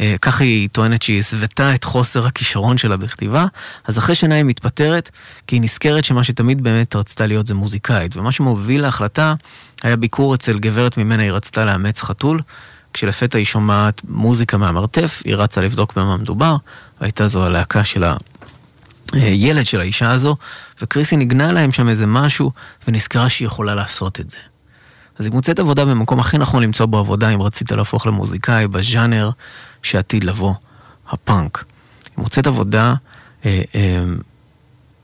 אה, 0.00 0.14
ככה 0.22 0.44
היא 0.44 0.68
טוענת 0.72 1.02
שהיא 1.02 1.18
הסוותה 1.18 1.74
את 1.74 1.84
חוסר 1.84 2.26
הכישרון 2.26 2.78
שלה 2.78 2.96
בכתיבה, 2.96 3.46
אז 3.84 3.98
אחרי 3.98 4.14
שנה 4.14 4.34
היא 4.34 4.44
מתפטרת, 4.44 5.10
כי 5.46 5.56
היא 5.56 5.62
נזכרת 5.62 6.04
שמה 6.04 6.24
שתמיד 6.24 6.62
באמת 6.62 6.96
רצתה 6.96 7.26
להיות 7.26 7.46
זה 7.46 7.54
מוזיקאית, 7.54 8.16
ומה 8.16 8.32
שמוביל 8.32 8.82
להחלטה 8.82 9.34
היה 9.82 9.96
ביקור 9.96 10.34
אצל 10.34 10.58
גברת 10.58 10.96
ממנה 10.96 11.22
היא 11.22 11.32
רצתה 11.32 11.64
לאמץ 11.64 12.02
חתול, 12.02 12.40
כשלפתע 12.92 13.38
היא 13.38 13.46
שומעת 13.46 14.00
מוזיקה 14.08 14.56
מהמרתף, 14.56 15.22
היא 15.24 15.36
רצה 15.36 15.60
לבדוק 15.60 15.92
במה 15.96 16.16
מדובר, 16.16 16.56
הייתה 17.00 17.26
זו 17.28 17.44
הלהקה 17.44 17.84
של 17.84 18.04
הילד 19.12 19.66
של 19.66 19.80
האישה 19.80 20.10
הזו, 20.10 20.36
וקריסי 20.82 21.16
ניגנה 21.16 21.52
להם 21.52 21.72
שם 21.72 21.88
איזה 21.88 22.06
משהו, 22.06 22.52
ונזכרה 22.88 23.28
שהיא 23.28 23.46
יכולה 23.46 23.74
לעשות 23.74 24.20
את 24.20 24.30
זה. 24.30 24.51
אז 25.22 25.26
היא 25.26 25.34
מוצאת 25.34 25.58
עבודה 25.58 25.84
במקום 25.84 26.20
הכי 26.20 26.38
נכון 26.38 26.62
למצוא 26.62 26.86
בו 26.86 26.98
עבודה, 26.98 27.30
אם 27.30 27.42
רצית 27.42 27.72
להפוך 27.72 28.06
למוזיקאי, 28.06 28.66
בז'אנר 28.68 29.30
שעתיד 29.82 30.24
לבוא, 30.24 30.54
הפאנק. 31.10 31.64
היא 32.04 32.22
מוצאת 32.22 32.46
עבודה 32.46 32.94
אה, 33.44 33.62
אה, 33.74 34.04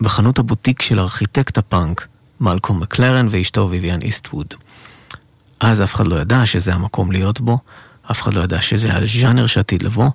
בחנות 0.00 0.38
הבוטיק 0.38 0.82
של 0.82 1.00
ארכיטקט 1.00 1.58
הפאנק, 1.58 2.06
מלקום 2.40 2.80
מקלרן 2.80 3.26
ואשתו 3.30 3.70
ויvian 3.72 4.02
איסטווד. 4.02 4.54
אז 5.60 5.82
אף 5.82 5.94
אחד 5.94 6.06
לא 6.06 6.16
ידע 6.16 6.46
שזה 6.46 6.74
המקום 6.74 7.12
להיות 7.12 7.40
בו, 7.40 7.58
אף 8.10 8.22
אחד 8.22 8.34
לא 8.34 8.40
ידע 8.40 8.60
שזה 8.60 8.96
הז'אנר 8.96 9.46
שעתיד 9.46 9.82
לבוא, 9.82 10.10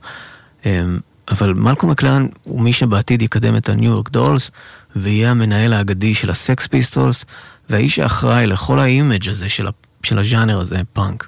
אמ, 0.66 1.00
אבל 1.32 1.54
מלקום 1.54 1.90
מקלרן 1.90 2.28
הוא 2.44 2.62
מי 2.62 2.74
שבעתיד 2.74 3.22
יקדם 3.22 3.56
את 3.56 3.70
הניו 3.70 3.92
יורק 3.92 4.10
דולס, 4.10 4.52
ויהיה 4.96 5.32
המנהל 5.32 5.74
האגדי 5.74 6.16
של 6.16 6.30
הסקס 6.30 6.68
פיסטולס, 6.68 7.26
והאיש 7.70 8.00
האחראי 8.00 8.48
לכל 8.48 8.80
האימג' 8.80 9.30
הזה 9.30 9.50
של, 9.50 9.68
של 10.06 10.20
הז'אנר 10.20 10.60
הזה, 10.60 10.82
פאנק. 10.94 11.28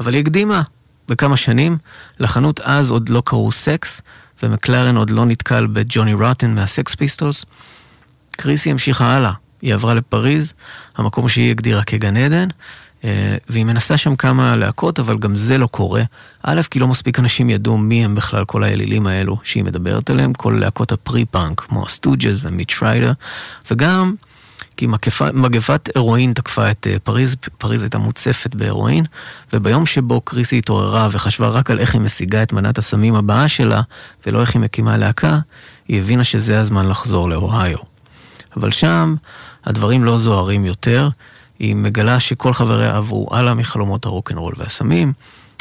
אבל 0.00 0.14
היא 0.14 0.20
הקדימה 0.20 0.62
בכמה 1.08 1.36
שנים, 1.36 1.78
לחנות 2.20 2.60
אז 2.60 2.90
עוד 2.90 3.08
לא 3.08 3.22
קראו 3.24 3.52
סקס, 3.52 4.00
ומקלרן 4.42 4.96
עוד 4.96 5.10
לא 5.10 5.24
נתקל 5.24 5.66
בג'וני 5.66 6.14
רוטן 6.14 6.54
מהסקס 6.54 6.94
פיסטולס. 6.94 7.44
קריסי 8.30 8.70
המשיכה 8.70 9.06
הלאה, 9.06 9.32
היא 9.62 9.74
עברה 9.74 9.94
לפריז, 9.94 10.52
המקום 10.96 11.28
שהיא 11.28 11.50
הגדירה 11.50 11.84
כגן 11.84 12.16
עדן, 12.16 12.48
אה, 13.04 13.36
והיא 13.48 13.64
מנסה 13.64 13.96
שם 13.96 14.16
כמה 14.16 14.56
להקות, 14.56 15.00
אבל 15.00 15.18
גם 15.18 15.36
זה 15.36 15.58
לא 15.58 15.66
קורה. 15.66 16.02
א', 16.42 16.60
כי 16.70 16.78
לא 16.78 16.88
מספיק 16.88 17.18
אנשים 17.18 17.50
ידעו 17.50 17.78
מי 17.78 18.04
הם 18.04 18.14
בכלל 18.14 18.44
כל 18.44 18.64
האלילים 18.64 19.06
האלו 19.06 19.38
שהיא 19.44 19.64
מדברת 19.64 20.10
עליהם, 20.10 20.34
כל 20.34 20.58
להקות 20.60 20.92
הפרי-פאנק, 20.92 21.60
כמו 21.60 21.84
הסטוג'ז 21.84 22.40
ומיץ' 22.42 22.70
ריידר, 22.70 23.12
וגם 23.70 24.14
כי 24.76 24.86
מגפה, 24.86 25.32
מגפת 25.32 25.88
הרואין 25.96 26.32
תקפה 26.32 26.70
את 26.70 26.86
אה, 26.90 26.96
פריז, 26.98 27.36
פריז 27.58 27.82
הייתה 27.82 27.98
מוצפת 27.98 28.54
בהרואין, 28.54 29.04
וביום 29.52 29.86
שבו 29.86 30.20
קריסי 30.20 30.58
התעוררה 30.58 31.08
וחשבה 31.10 31.48
רק 31.48 31.70
על 31.70 31.78
איך 31.80 31.94
היא 31.94 32.00
משיגה 32.00 32.42
את 32.42 32.52
מנת 32.52 32.78
הסמים 32.78 33.14
הבאה 33.14 33.48
שלה, 33.48 33.82
ולא 34.26 34.40
איך 34.40 34.54
היא 34.54 34.60
מקימה 34.60 34.96
להקה, 34.96 35.38
היא 35.88 36.00
הבינה 36.00 36.24
שזה 36.24 36.60
הזמן 36.60 36.88
לחזור 36.88 37.28
לאוהיו. 37.28 37.78
אבל 38.56 38.70
שם 38.70 39.14
הדברים 39.64 40.04
לא 40.04 40.16
זוהרים 40.16 40.64
יותר, 40.64 41.08
היא 41.58 41.74
מגלה 41.74 42.20
שכל 42.20 42.52
חבריה 42.52 42.96
עברו 42.96 43.28
הלאה 43.30 43.54
מחלומות 43.54 44.04
הרוקנרול 44.04 44.54
והסמים, 44.56 45.12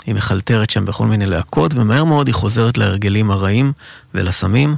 היא 0.06 0.16
מחלטרת 0.16 0.70
שם 0.70 0.86
בכל 0.86 1.08
מיני 1.08 1.26
להקות, 1.26 1.74
ומהר 1.76 2.04
מאוד 2.04 2.28
היא 2.28 2.36
חוזרת 2.36 2.78
להרגלים 2.78 3.32
הרעים 3.32 3.74
ולסמים, 4.14 4.76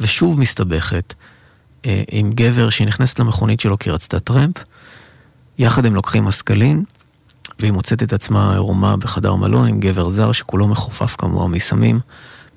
ושוב 0.00 0.40
מסתבכת 0.40 1.14
עם 2.10 2.30
גבר 2.34 2.70
שהיא 2.70 2.86
נכנסת 2.86 3.18
למכונית 3.18 3.60
שלו 3.60 3.78
כי 3.78 3.90
רצתה 3.90 4.20
טרמפ, 4.20 4.54
יחד 5.58 5.86
הם 5.86 5.94
לוקחים 5.94 6.24
מסקלין, 6.24 6.84
והיא 7.58 7.72
מוצאת 7.72 8.02
את 8.02 8.12
עצמה 8.12 8.52
עירומה 8.52 8.96
בחדר 8.96 9.34
מלון 9.34 9.68
עם 9.68 9.80
גבר 9.80 10.10
זר 10.10 10.32
שכולו 10.32 10.68
מחופף 10.68 11.16
כמוה 11.16 11.48
מסמים, 11.48 12.00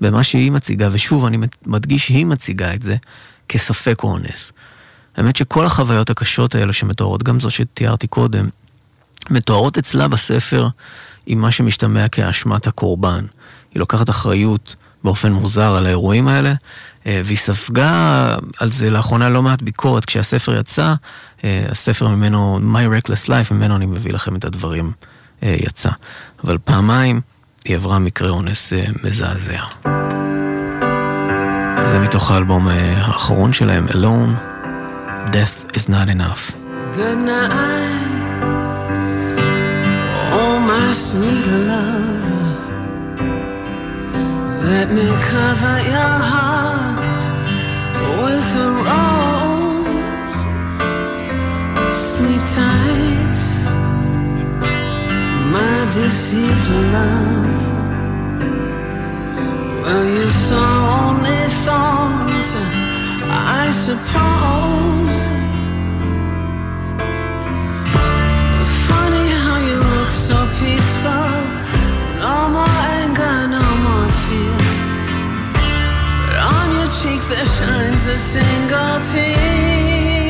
במה 0.00 0.22
שהיא 0.22 0.52
מציגה, 0.52 0.88
ושוב 0.92 1.24
אני 1.24 1.38
מדגיש 1.66 2.06
שהיא 2.06 2.26
מציגה 2.26 2.74
את 2.74 2.82
זה 2.82 2.96
כספק 3.48 4.02
אונס. 4.02 4.52
האמת 5.16 5.36
שכל 5.36 5.66
החוויות 5.66 6.10
הקשות 6.10 6.54
האלה 6.54 6.72
שמתוארות, 6.72 7.22
גם 7.22 7.38
זו 7.38 7.50
שתיארתי 7.50 8.06
קודם, 8.06 8.48
מתוארות 9.30 9.78
אצלה 9.78 10.08
בספר 10.08 10.68
עם 11.26 11.40
מה 11.40 11.50
שמשתמע 11.50 12.08
כאשמת 12.08 12.66
הקורבן. 12.66 13.24
היא 13.74 13.80
לוקחת 13.80 14.10
אחריות 14.10 14.76
באופן 15.04 15.32
מוזר 15.32 15.76
על 15.76 15.86
האירועים 15.86 16.28
האלה, 16.28 16.48
אה, 16.50 16.54
והיא 17.06 17.38
ספגה 17.38 18.36
על 18.58 18.70
זה 18.70 18.90
לאחרונה 18.90 19.28
לא 19.28 19.42
מעט 19.42 19.62
ביקורת. 19.62 20.04
כשהספר 20.04 20.58
יצא, 20.60 20.94
אה, 21.44 21.66
הספר 21.70 22.08
ממנו, 22.08 22.60
My 22.72 23.06
Reckless 23.06 23.26
Life, 23.28 23.54
ממנו 23.54 23.76
אני 23.76 23.86
מביא 23.86 24.12
לכם 24.12 24.36
את 24.36 24.44
הדברים, 24.44 24.92
אה, 25.42 25.56
יצא. 25.58 25.90
אבל 26.44 26.58
פעמיים 26.64 27.20
היא 27.64 27.76
עברה 27.76 27.98
מקרה 27.98 28.30
אונס 28.30 28.72
מזעזע. 29.04 29.62
זה 31.82 31.98
מתוך 31.98 32.30
האלבום 32.30 32.68
האחרון 32.68 33.52
שלהם, 33.52 33.88
Alone. 33.88 34.50
death 35.32 35.64
is 35.74 35.88
not 35.88 36.08
enough. 36.08 36.42
Good 36.92 37.18
night, 37.18 38.22
oh 40.40 40.58
my 40.70 40.92
sweet 40.92 41.46
love. 41.70 42.26
Let 44.72 44.90
me 44.90 45.06
cover 45.30 45.76
your 45.92 46.14
heart 46.30 46.49
rose. 48.88 50.40
Sleep 51.90 52.42
tight, 52.56 53.38
my 55.54 55.76
deceived 55.94 56.70
love. 56.94 57.60
Well, 59.82 60.04
you 60.04 60.26
saw 60.28 60.70
only 61.08 61.42
thorns, 61.64 62.50
I 63.58 63.70
suppose. 63.86 65.22
Funny 68.88 69.26
how 69.44 69.58
you 69.68 69.78
look 69.94 70.08
so 70.08 70.38
peaceful. 70.60 71.30
No 72.20 72.36
more 72.54 72.69
cheek 77.02 77.22
there 77.30 77.46
shines 77.46 78.06
a 78.08 78.18
single 78.18 78.96
tear. 79.10 80.20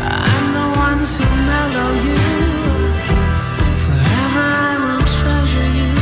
I'm 0.00 0.46
the 0.58 0.68
ones 0.78 1.18
who 1.18 1.26
mellow 1.50 1.90
you. 2.06 2.22
Forever 3.84 4.46
I 4.70 4.74
will 4.84 5.04
treasure 5.18 5.70
you. 5.80 5.92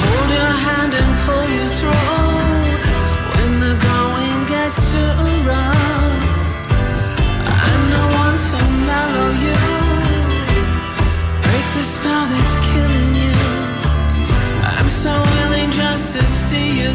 hold 0.00 0.28
your 0.38 0.54
hand 0.66 0.92
and 1.00 1.12
pull 1.24 1.46
you 1.56 1.66
through 1.78 2.14
when 3.34 3.52
the 3.64 3.74
going 3.88 4.40
gets 4.46 4.78
too 4.92 5.27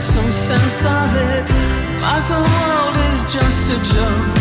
some 0.00 0.32
sense 0.32 0.84
of 0.86 1.14
it, 1.14 1.44
but 2.00 2.22
the 2.26 2.40
world 2.40 2.96
is 3.12 3.20
just 3.32 3.70
a 3.70 3.76
joke. 3.94 4.36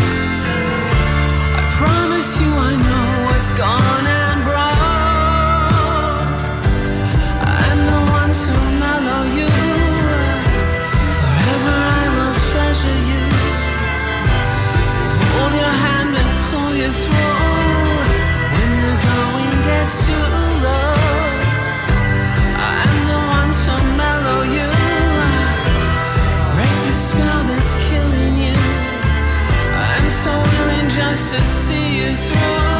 I 1.58 1.62
promise 1.78 2.40
you, 2.40 2.50
I 2.50 2.76
know 2.88 3.26
what's 3.26 3.52
gone 3.52 4.19
just 30.90 31.34
to 31.34 31.44
see 31.44 32.08
you 32.08 32.14
through. 32.14 32.79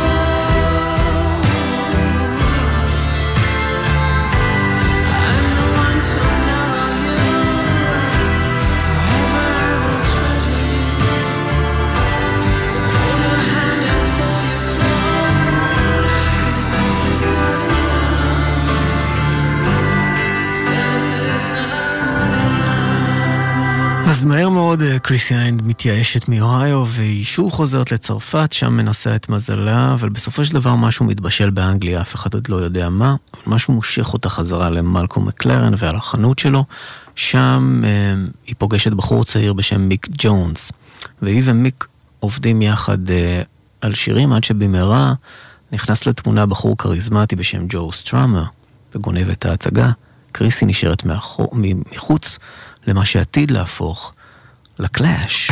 אז 24.20 24.26
מהר 24.26 24.50
מאוד 24.50 24.82
אה, 24.82 25.00
קריסי 25.00 25.36
היינד 25.36 25.68
מתייאשת 25.68 26.30
מאוהיו 26.30 26.86
והיא 26.88 27.26
שוב 27.26 27.52
חוזרת 27.52 27.92
לצרפת, 27.92 28.54
שם 28.54 28.74
מנסה 28.74 29.16
את 29.16 29.30
מזלה, 29.30 29.94
אבל 29.94 30.10
בסופו 30.10 30.46
של 30.46 30.54
דבר 30.54 30.76
משהו 30.76 31.06
מתבשל 31.06 31.50
באנגליה, 31.50 32.02
אף 32.02 32.16
אחד 32.16 32.34
עוד 32.34 32.50
לא 32.50 32.56
יודע 32.56 32.90
מה, 32.90 33.16
אבל 33.34 33.42
משהו 33.48 33.74
מושך 33.74 34.14
אותה 34.14 34.30
חזרה 34.30 34.70
למלקום 34.70 35.28
מקלרן 35.28 35.74
ואל 35.78 35.96
החנות 35.96 36.40
שלו, 36.40 36.66
שם 37.16 37.82
אה, 37.86 38.14
היא 38.48 38.56
פוגשת 38.58 38.92
בחור 38.92 39.24
צעיר 39.24 39.54
בשם 39.54 39.82
מיק 39.82 40.08
ג'ונס, 40.18 40.72
והיא 41.22 41.42
ומיק 41.46 41.88
עובדים 42.20 42.62
יחד 42.62 43.10
אה, 43.10 43.42
על 43.82 43.94
שירים 43.94 44.34
עד 44.34 44.44
שבמהרה 44.44 45.14
נכנס 45.72 46.06
לתמונה 46.06 46.46
בחור 46.46 46.78
כריזמטי 46.78 47.36
בשם 47.36 47.66
ג'ו 47.70 47.92
סטראמר, 47.92 48.44
וגונב 48.96 49.30
את 49.30 49.46
ההצגה. 49.46 49.92
קריסי 50.32 50.66
נשארת 50.66 51.04
מחוץ 51.54 52.40
למה 52.90 53.06
שעתיד 53.06 53.52
להפוך 53.52 54.14
לקלאש. 54.80 55.52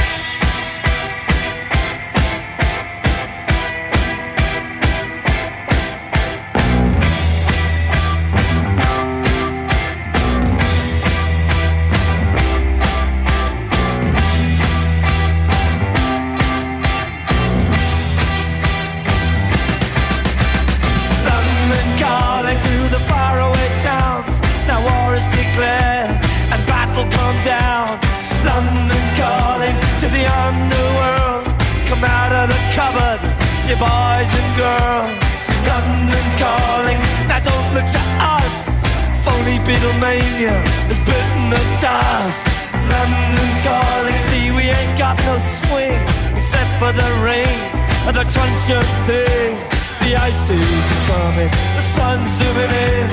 Beatlemania 39.78 40.58
has 40.90 40.98
bitten 41.06 41.54
the 41.54 41.62
dust. 41.78 42.42
London 42.90 43.50
calling, 43.62 44.18
see 44.26 44.50
we 44.58 44.66
ain't 44.74 44.98
got 44.98 45.14
no 45.22 45.38
swing 45.38 46.02
except 46.34 46.72
for 46.82 46.90
the 46.90 47.10
rain 47.22 47.62
and 48.10 48.16
the 48.18 48.26
truncheon 48.34 48.82
thing. 49.06 49.54
The 50.02 50.18
ice 50.18 50.50
age 50.50 50.82
is 50.82 51.02
coming, 51.06 51.52
the 51.78 51.84
sun's 51.94 52.26
zooming 52.42 52.74
in. 52.90 53.06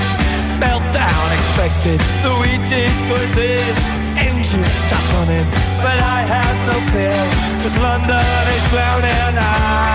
Meltdown 0.57 1.27
expected, 1.37 2.01
the 2.25 2.33
wheat 2.41 2.65
is 2.73 2.97
good 3.13 3.29
thin. 3.37 3.69
Engines 4.17 4.73
stop 4.89 5.05
running, 5.13 5.45
but 5.85 5.97
I 6.01 6.25
have 6.25 6.57
no 6.65 6.77
fear, 6.89 7.21
cause 7.61 7.77
London 7.77 8.25
is 8.57 8.63
drowning 8.73 9.37
out. 9.37 9.85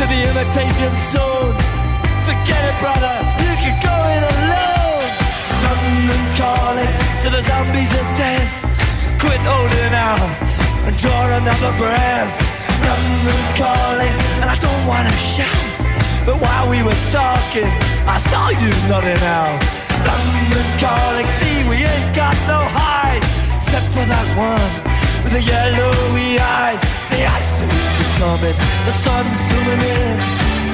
to 0.00 0.06
the 0.06 0.20
imitation 0.30 0.92
zone. 1.12 1.49
Quit 9.40 9.52
holding 9.52 9.94
out 9.94 10.28
and 10.84 10.96
draw 10.98 11.24
another 11.40 11.72
breath. 11.78 12.30
London 12.84 13.40
calling, 13.56 14.16
and 14.40 14.48
I 14.50 14.56
don't 14.60 14.84
wanna 14.86 15.12
shout. 15.16 15.64
But 16.26 16.36
while 16.40 16.68
we 16.68 16.82
were 16.82 17.00
talking, 17.08 17.70
I 18.04 18.18
saw 18.20 18.50
you 18.50 18.70
nodding 18.88 19.22
out. 19.24 19.60
London 20.04 20.66
calling, 20.76 21.26
see 21.40 21.64
we 21.68 21.76
ain't 21.80 22.12
got 22.14 22.36
no 22.48 22.60
hide, 22.60 23.24
except 23.60 23.88
for 23.96 24.04
that 24.04 24.28
one 24.36 24.72
with 25.24 25.32
the 25.32 25.42
yellowy 25.42 26.36
eyes. 26.36 26.80
The 27.08 27.24
ice 27.24 27.56
is 27.64 28.10
coming, 28.20 28.56
the 28.84 28.92
sun's 28.92 29.36
zooming 29.48 29.80
in. 29.80 30.16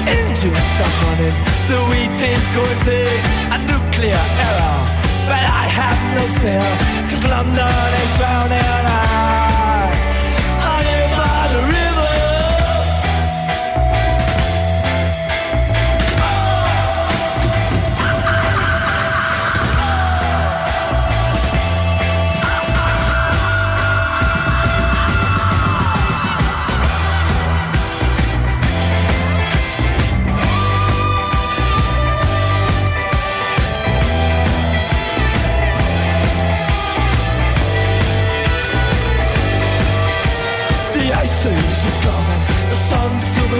Engines 0.07 0.67
stop 0.75 0.93
running, 1.07 1.35
the 1.71 1.79
wheat 1.87 2.19
is 2.19 2.43
going 2.55 2.79
thick. 2.83 3.19
A 3.55 3.57
nuclear 3.63 4.23
error, 4.43 4.79
but 5.27 5.43
I 5.43 5.63
have 5.71 5.99
no 6.15 6.23
fear, 6.43 6.67
London 7.23 7.93
is 8.01 8.17
drowning. 8.17 8.85
I, 8.85 9.96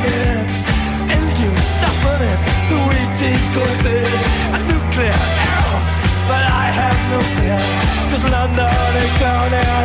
Engine 0.05 1.57
stopping. 1.73 2.37
The 2.69 2.77
wheat 2.87 3.21
is. 3.31 3.43
A 4.55 4.59
nuclear 4.69 5.19
arrow. 5.47 5.79
But 6.29 6.43
I 6.43 6.65
have 6.79 6.99
no. 7.11 7.19
Cause 8.09 8.25
London 8.31 8.95
is 9.03 9.11
drowning. 9.19 9.76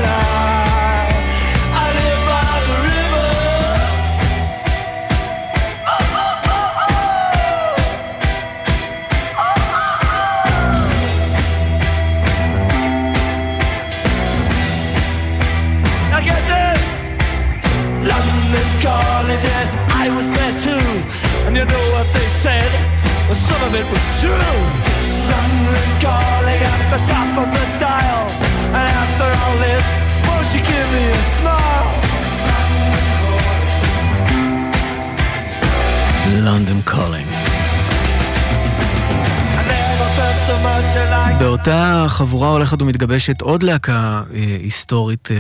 חבורה 42.23 42.49
הולכת 42.49 42.83
ומתגבשת 42.83 43.41
עוד 43.41 43.63
להקה 43.63 44.23
אה, 44.35 44.57
היסטורית, 44.63 45.29
אה, 45.31 45.37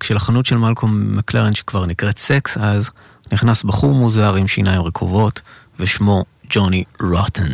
כשלחנות 0.00 0.46
של 0.46 0.56
מלקום 0.56 1.16
מקלרן 1.16 1.54
שכבר 1.54 1.86
נקראת 1.86 2.18
סקס, 2.18 2.56
אז 2.60 2.90
נכנס 3.32 3.64
בחור 3.64 3.94
מוזר 3.94 4.36
עם 4.36 4.48
שיניים 4.48 4.82
רקובות 4.82 5.40
ושמו 5.80 6.24
ג'וני 6.50 6.84
רוטן. 7.00 7.52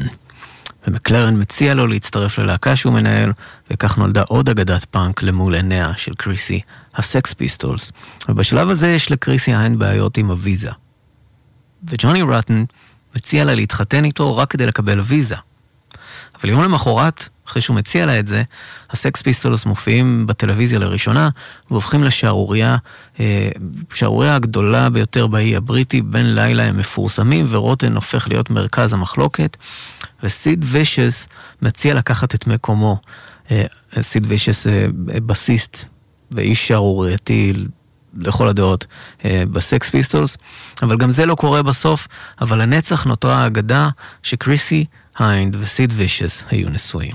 ומקלרן 0.86 1.40
מציע 1.40 1.74
לו 1.74 1.86
להצטרף 1.86 2.39
ללהקה 2.39 2.76
שהוא 2.76 2.93
מנהל, 2.93 3.32
וכך 3.70 3.98
נולדה 3.98 4.22
עוד 4.22 4.48
אגדת 4.48 4.84
פאנק 4.84 5.22
למול 5.22 5.55
עיניה 5.55 5.93
של 5.97 6.12
קריסי, 6.18 6.60
הסקס 6.94 7.34
פיסטולס. 7.34 7.93
ובשלב 8.28 8.68
הזה 8.68 8.89
יש 8.89 9.10
לקריסי 9.10 9.56
עדיין 9.56 9.78
בעיות 9.78 10.16
עם 10.16 10.30
הוויזה. 10.30 10.70
וג'וני 11.89 12.22
רוטן 12.22 12.64
מציע 13.16 13.44
לה 13.44 13.55
להתחתן 13.55 14.05
איתו 14.05 14.36
רק 14.36 14.51
כדי 14.51 14.66
לקבל 14.66 15.01
ויזה. 15.01 15.36
אבל 16.40 16.51
יום 16.51 16.62
למחרת, 16.62 17.28
אחרי 17.47 17.62
שהוא 17.62 17.77
מציע 17.77 18.06
לה 18.06 18.19
את 18.19 18.27
זה, 18.27 18.43
הסקס 18.90 19.23
פיסטולס 19.22 19.66
מופיעים 19.66 20.27
בטלוויזיה 20.27 20.78
לראשונה, 20.78 21.28
והופכים 21.70 22.05
לשערורייה, 22.05 22.77
אה, 23.20 23.48
שערורייה 23.94 24.35
הגדולה 24.35 24.90
ביותר 24.90 25.27
באי 25.27 25.56
הבריטי, 25.56 26.02
בין 26.02 26.35
לילה 26.35 26.62
הם 26.62 26.77
מפורסמים, 26.77 27.44
ורוטן 27.48 27.94
הופך 27.94 28.28
להיות 28.28 28.51
מרכז 28.51 28.93
המחלוקת, 28.93 29.56
וסיד 30.23 30.64
וישס 30.69 31.28
מציע 31.62 31.94
לקחת 31.94 32.35
את 32.35 32.47
מקומו. 32.47 33.01
אה, 33.51 33.64
סיד 34.01 34.27
וישס 34.28 34.66
אה, 34.66 34.86
בסיסט 35.27 35.85
ואיש 36.31 36.69
שערורייתי 36.69 37.52
לכל 38.19 38.48
הדעות 38.48 38.86
בסקס 39.24 39.90
פיסטולס, 39.90 40.36
אבל 40.82 40.97
גם 40.97 41.10
זה 41.10 41.27
לא 41.27 41.35
קורה 41.35 41.62
בסוף, 41.62 42.09
אבל 42.40 42.62
לנצח 42.62 43.05
נותרה 43.05 43.43
האגדה 43.43 43.89
שקריסי 44.23 44.85
היינד 45.18 45.56
וסיד 45.60 45.93
וישס 45.97 46.44
היו 46.51 46.68
נשואים. 46.68 47.14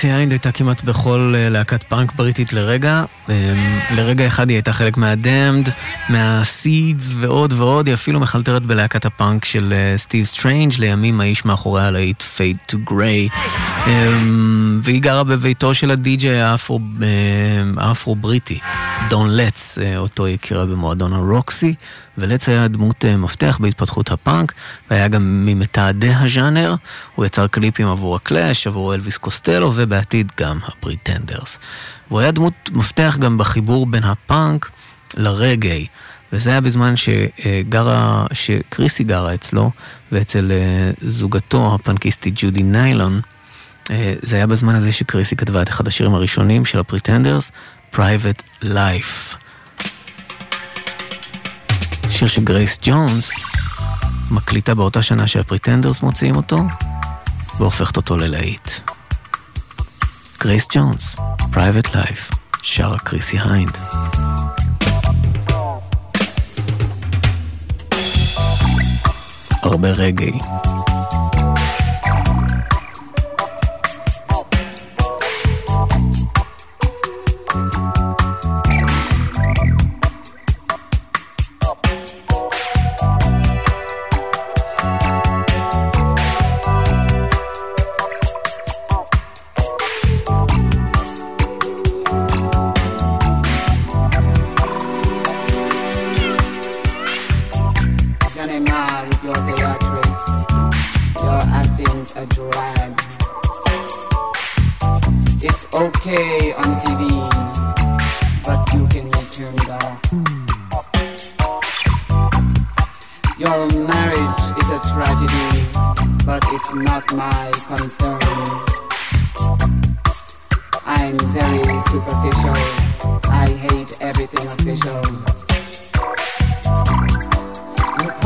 קריסי 0.00 0.12
היינד 0.12 0.32
הייתה 0.32 0.52
כמעט 0.52 0.84
בכל 0.84 1.34
אה, 1.36 1.48
להקת 1.48 1.82
פאנק 1.82 2.12
בריטית 2.12 2.52
לרגע. 2.52 3.04
אמ, 3.28 3.34
לרגע 3.96 4.26
אחד 4.26 4.48
היא 4.48 4.56
הייתה 4.56 4.72
חלק 4.72 4.96
מהדמד, 4.96 5.68
מהסליטס 6.08 7.10
ועוד 7.20 7.52
ועוד. 7.52 7.86
היא 7.86 7.94
אפילו 7.94 8.20
מחלטרת 8.20 8.64
בלהקת 8.64 9.04
הפאנק 9.04 9.44
של 9.44 9.72
אה, 9.72 9.98
סטיב 9.98 10.24
סטרנג', 10.24 10.72
לימים 10.78 11.20
האיש 11.20 11.44
מאחורי 11.44 11.82
הלהיט 11.82 12.22
Fade 12.22 12.56
to 12.66 12.78
Grey. 12.84 13.28
והיא 14.82 15.02
גרה 15.02 15.24
בביתו 15.24 15.74
של 15.74 15.90
הדי-ג'יי 15.90 16.40
האפרו-בריטי, 17.76 18.58
דון 19.08 19.36
לטס, 19.36 19.78
אותו 19.96 20.24
היא 20.24 20.34
הכירה 20.34 20.66
במועדון 20.66 21.12
הרוקסי. 21.12 21.74
ולטס 22.18 22.48
היה 22.48 22.68
דמות 22.68 23.04
אה, 23.04 23.16
מפתח 23.16 23.58
בהתפתחות 23.60 24.10
הפאנק, 24.10 24.52
והיה 24.90 25.08
גם 25.08 25.42
ממתעדי 25.46 26.12
הז'אנר. 26.14 26.74
הוא 27.14 27.24
יצר 27.24 27.46
קליפים 27.46 27.88
עבור 27.88 28.16
הקלאש, 28.16 28.66
עבור 28.66 28.94
אלוויס 28.94 29.16
קוסטלו, 29.16 29.72
ובעתיד 29.74 30.32
גם 30.40 30.58
הפריטנדרס. 30.66 31.58
והוא 32.08 32.20
היה 32.20 32.30
דמות 32.30 32.52
מפתח 32.72 33.16
גם 33.20 33.38
בחיבור 33.38 33.86
בין 33.86 34.04
הפאנק 34.04 34.70
לרגאיי. 35.16 35.86
וזה 36.32 36.50
היה 36.50 36.60
בזמן 36.60 36.94
שגרה, 36.96 38.26
שקריסי 38.32 39.04
גרה 39.04 39.34
אצלו, 39.34 39.70
ואצל 40.12 40.52
אה, 40.52 40.90
זוגתו 41.00 41.74
הפנקיסטית 41.74 42.34
ג'ודי 42.36 42.62
ניילון. 42.62 43.20
אה, 43.90 44.14
זה 44.22 44.36
היה 44.36 44.46
בזמן 44.46 44.74
הזה 44.74 44.92
שקריסי 44.92 45.36
כתבה 45.36 45.62
את 45.62 45.68
אחד 45.68 45.86
השירים 45.86 46.14
הראשונים 46.14 46.64
של 46.64 46.78
הפריטנדרס, 46.78 47.50
Private 47.94 48.64
Life. 48.64 49.36
שיר 52.10 52.28
שגרייס 52.28 52.78
ג'ונס 52.82 53.30
מקליטה 54.30 54.74
באותה 54.74 55.02
שנה 55.02 55.26
שהפריטנדרס 55.26 56.02
מוציאים 56.02 56.36
אותו, 56.36 56.62
והופכת 57.58 57.96
אותו 57.96 58.16
ללהיט. 58.16 58.70
גרייס 60.40 60.66
ג'ונס, 60.74 61.16
Private 61.52 61.88
Life, 61.88 62.36
שרה 62.62 62.98
קריסי 62.98 63.38
היינד. 63.38 63.78
הרבה 69.62 69.90
רגאיי. 69.90 70.40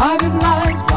private 0.02 0.34
life. 0.42 0.91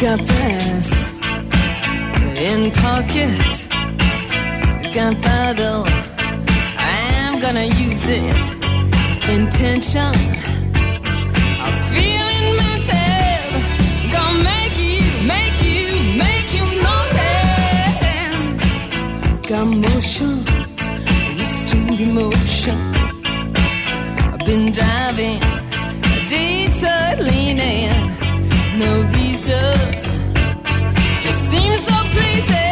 Got 0.00 0.18
press 0.26 1.12
in 2.34 2.70
pocket. 2.72 3.68
Gunpowder, 4.94 5.84
I'm 6.78 7.38
gonna 7.38 7.66
use 7.66 8.04
it. 8.08 8.44
Intention, 9.28 10.14
I'm 11.64 11.76
feeling 11.92 12.56
mental. 12.62 13.42
Gonna 14.10 14.42
make 14.42 14.76
you, 14.78 15.04
make 15.34 15.58
you, 15.68 15.88
make 16.16 16.48
you 16.56 16.64
notice. 16.88 18.00
Got 19.50 19.66
motion, 19.66 20.34
restrained 21.36 22.00
emotion. 22.00 22.78
I've 24.32 24.46
been 24.46 24.72
driving, 24.72 25.40
detour 26.30 27.20
no 28.78 29.19
three, 32.12 32.40
six. 32.42 32.69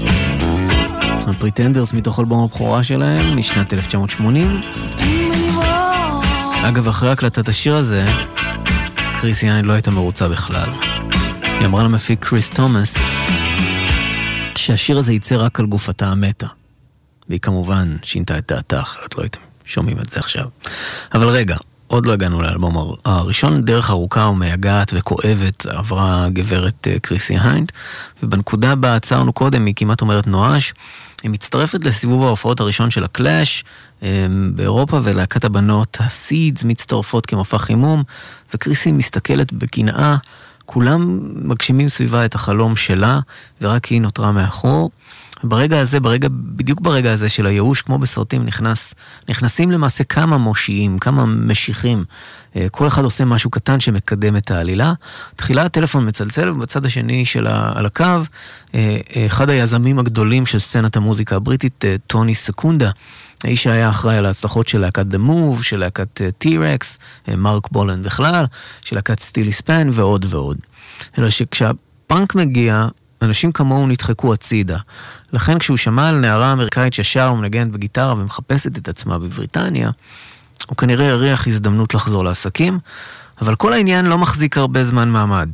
Pocket. 0.00 1.28
הפריטנדרס 1.28 1.92
מתוך 1.92 2.20
אלבום 2.20 2.44
הבכורה 2.44 2.82
שלהם 2.82 3.36
משנת 3.36 3.72
1980. 3.72 4.60
אגב, 6.64 6.88
אחרי 6.88 7.10
הקלטת 7.10 7.48
השיר 7.48 7.76
הזה, 7.76 8.06
קריסי 9.20 9.42
היינד 9.42 9.64
לא 9.64 9.72
הייתה 9.72 9.90
מרוצה 9.90 10.28
בכלל. 10.28 10.70
היא 11.42 11.66
אמרה 11.66 11.82
למפיק 11.82 12.24
קריס 12.24 12.50
תומאס 12.50 12.96
שהשיר 14.56 14.98
הזה 14.98 15.12
יצא 15.12 15.36
רק 15.38 15.60
על 15.60 15.66
גופתה 15.66 16.06
המתה. 16.06 16.46
והיא 17.28 17.40
כמובן 17.40 17.96
שינתה 18.02 18.38
את 18.38 18.44
דעתה, 18.48 18.80
אחרת 18.80 19.16
לא 19.16 19.22
הייתם 19.22 19.40
שומעים 19.64 19.98
את 20.00 20.08
זה 20.08 20.18
עכשיו. 20.18 20.48
אבל 21.14 21.28
רגע, 21.28 21.56
עוד 21.92 22.06
לא 22.06 22.12
הגענו 22.12 22.42
לאלבום 22.42 22.94
הראשון, 23.04 23.64
דרך 23.64 23.90
ארוכה 23.90 24.20
ומייגעת 24.20 24.92
וכואבת 24.94 25.66
עברה 25.66 26.26
גברת 26.28 26.86
אה, 26.86 26.98
קריסי 27.02 27.38
היינד, 27.38 27.72
ובנקודה 28.22 28.74
בה 28.74 28.96
עצרנו 28.96 29.32
קודם, 29.32 29.66
היא 29.66 29.74
כמעט 29.76 30.00
אומרת 30.00 30.26
נואש, 30.26 30.74
היא 31.22 31.30
מצטרפת 31.30 31.84
לסיבוב 31.84 32.24
ההופעות 32.24 32.60
הראשון 32.60 32.90
של 32.90 33.04
הקלאש 33.04 33.64
אה, 34.02 34.26
באירופה, 34.54 35.00
ולהקת 35.02 35.44
הבנות 35.44 35.98
הסידס 36.00 36.64
מצטרפות 36.64 37.26
כמופע 37.26 37.58
חימום, 37.58 38.02
וקריסי 38.54 38.92
מסתכלת 38.92 39.52
בקנאה, 39.52 40.16
כולם 40.66 41.20
מגשימים 41.48 41.88
סביבה 41.88 42.24
את 42.24 42.34
החלום 42.34 42.76
שלה, 42.76 43.20
ורק 43.60 43.84
היא 43.84 44.00
נותרה 44.00 44.32
מאחור. 44.32 44.90
ברגע 45.44 45.80
הזה, 45.80 46.00
ברגע, 46.00 46.28
בדיוק 46.30 46.80
ברגע 46.80 47.12
הזה 47.12 47.28
של 47.28 47.46
הייאוש, 47.46 47.82
כמו 47.82 47.98
בסרטים, 47.98 48.44
נכנס, 48.44 48.94
נכנסים 49.28 49.70
למעשה 49.70 50.04
כמה 50.04 50.38
מושיעים, 50.38 50.98
כמה 50.98 51.26
משיחים. 51.26 52.04
אה, 52.56 52.66
כל 52.70 52.86
אחד 52.86 53.04
עושה 53.04 53.24
משהו 53.24 53.50
קטן 53.50 53.80
שמקדם 53.80 54.36
את 54.36 54.50
העלילה. 54.50 54.92
תחילה 55.36 55.62
הטלפון 55.62 56.08
מצלצל, 56.08 56.50
ובצד 56.50 56.86
השני 56.86 57.24
של 57.24 57.46
ה, 57.46 57.72
על 57.74 57.86
הקו, 57.86 58.04
אה, 58.74 58.96
אחד 59.26 59.50
היזמים 59.50 59.98
הגדולים 59.98 60.46
של 60.46 60.58
סצנת 60.58 60.96
המוזיקה 60.96 61.36
הבריטית, 61.36 61.84
אה, 61.84 61.96
טוני 62.06 62.34
סקונדה. 62.34 62.90
האיש 63.44 63.62
שהיה 63.62 63.90
אחראי 63.90 64.16
על 64.16 64.26
ההצלחות 64.26 64.68
של 64.68 64.80
להקת 64.80 65.06
The 65.14 65.28
Move, 65.28 65.62
של 65.62 65.76
להקת 65.76 66.20
T-Rex, 66.44 66.98
מרק 67.36 67.68
בולנד 67.70 68.04
בכלל, 68.04 68.44
של 68.84 68.96
להקת 68.96 69.20
סטילי 69.20 69.52
ספן 69.52 69.88
ועוד 69.92 70.26
ועוד. 70.28 70.58
אלא 71.18 71.30
שכשהפאנק 71.30 72.34
מגיע, 72.34 72.86
אנשים 73.22 73.52
כמוהו 73.52 73.86
נדחקו 73.86 74.32
הצידה. 74.32 74.78
לכן 75.32 75.58
כשהוא 75.58 75.76
שמע 75.76 76.08
על 76.08 76.18
נערה 76.18 76.52
אמריקאית 76.52 76.94
ששרה 76.94 77.32
ומנגנת 77.32 77.68
בגיטרה 77.68 78.14
ומחפשת 78.14 78.78
את 78.78 78.88
עצמה 78.88 79.18
בבריטניה, 79.18 79.90
הוא 80.66 80.76
כנראה 80.76 81.12
הריח 81.12 81.46
הזדמנות 81.46 81.94
לחזור 81.94 82.24
לעסקים, 82.24 82.78
אבל 83.42 83.54
כל 83.54 83.72
העניין 83.72 84.06
לא 84.06 84.18
מחזיק 84.18 84.58
הרבה 84.58 84.84
זמן 84.84 85.08
מעמד. 85.08 85.48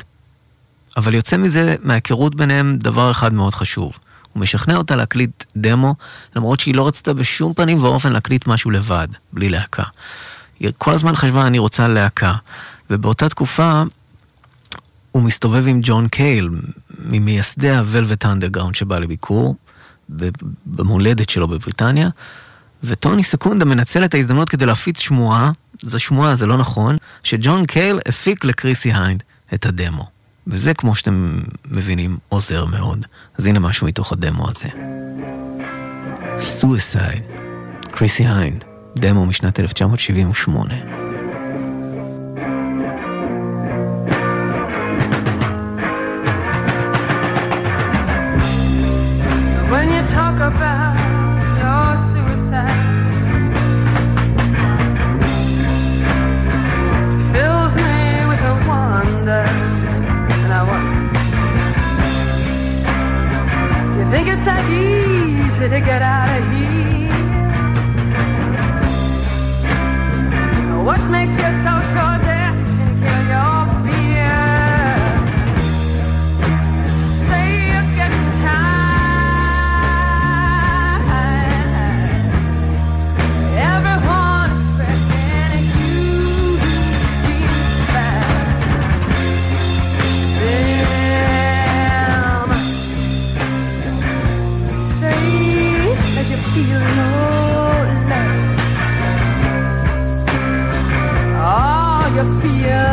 אבל 0.97 1.15
יוצא 1.15 1.37
מזה, 1.37 1.77
מההיכרות 1.83 2.35
ביניהם, 2.35 2.77
דבר 2.77 3.11
אחד 3.11 3.33
מאוד 3.33 3.55
חשוב. 3.55 3.99
הוא 4.33 4.41
משכנע 4.41 4.77
אותה 4.77 4.97
להקליט 4.97 5.45
דמו, 5.57 5.95
למרות 6.37 6.61
שהיא 6.61 6.75
לא 6.75 6.87
רצתה 6.87 7.15
בשום 7.15 7.55
פנים 7.55 7.83
ואופן 7.83 8.13
להקליט 8.13 8.47
משהו 8.47 8.71
לבד, 8.71 9.09
בלי 9.33 9.49
להקה. 9.49 9.83
היא 10.61 10.71
כל 10.79 10.93
הזמן 10.93 11.17
חשבה, 11.17 11.47
אני 11.47 11.59
רוצה 11.59 11.89
להקה. 11.89 12.35
ובאותה 12.91 13.29
תקופה, 13.29 13.83
הוא 15.13 15.23
מסתובב 15.23 15.69
עם 15.69 15.81
ג'ון 15.83 16.09
קייל, 16.09 16.51
ממייסדי 16.99 17.71
ה-Velvet 17.71 18.25
Underground 18.25 18.75
שבא 18.75 18.99
לביקור, 18.99 19.57
במולדת 20.67 21.29
שלו 21.29 21.49
בבריטניה, 21.49 22.09
וטוני 22.85 23.25
סקונדה 23.25 23.65
מנצל 23.65 24.05
את 24.05 24.15
ההזדמנות 24.15 24.49
כדי 24.49 24.67
להפיץ 24.67 25.01
שמועה, 25.01 25.51
זו 25.83 25.99
שמועה, 25.99 26.35
זה 26.35 26.47
לא 26.47 26.57
נכון, 26.57 26.97
שג'ון 27.23 27.67
קייל 27.67 28.01
הפיק 28.07 28.45
לקריסי 28.45 28.93
היינד 28.93 29.23
את 29.55 29.67
הדמו. 29.67 30.07
וזה, 30.47 30.75
כמו 30.75 30.95
שאתם 30.95 31.39
מבינים, 31.71 32.17
עוזר 32.29 32.65
מאוד. 32.65 33.07
אז 33.39 33.47
הנה 33.47 33.59
משהו 33.59 33.87
מתוך 33.87 34.13
הדמו 34.13 34.49
הזה. 34.49 34.69
Suicide, 36.41 37.23
קריסי 37.91 38.27
היינד, 38.27 38.65
דמו 38.97 39.27
משנת 39.27 39.61
1978. 39.61 41.08
to 65.71 65.81
get 65.81 66.01
out 66.01 66.31
of 66.31 66.51
here. 66.53 67.13
What 70.83 71.01
makes 71.11 71.33
you 71.33 71.51
so 71.65 71.75
sure? 71.93 72.08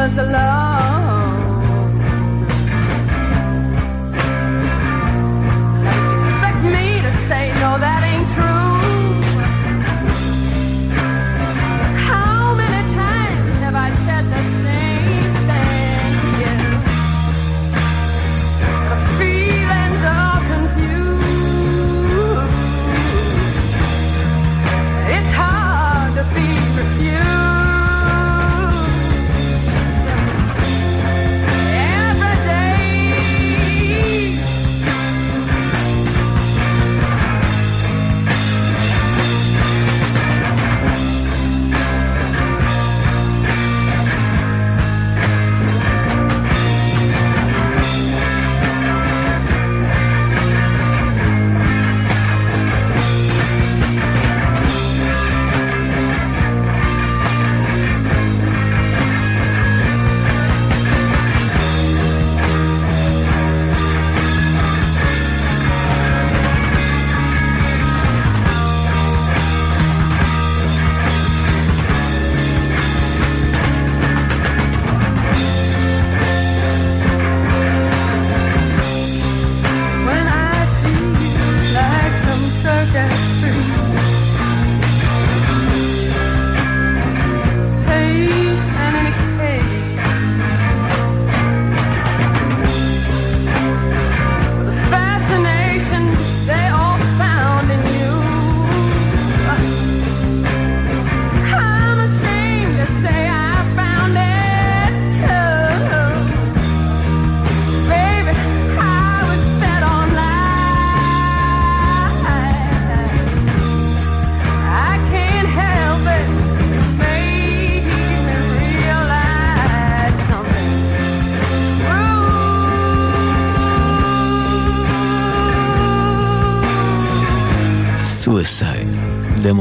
was 0.08 0.18
alone. 0.20 0.65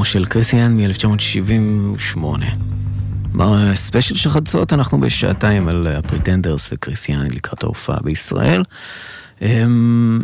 של 0.04 0.24
קריסי 0.24 0.50
היינד 0.50 0.76
מ-1978. 0.80 2.18
בספיישל 3.34 4.16
של 4.16 4.30
חדשות 4.30 4.72
אנחנו 4.72 5.00
בשעתיים 5.00 5.68
על 5.68 5.86
הפריטנדרס 5.86 6.68
וקריסי 6.72 7.02
היינד 7.02 7.26
לקראת 7.30 7.62
ההופעה 7.62 7.98
בישראל. 8.02 8.62
אמ, 9.42 10.20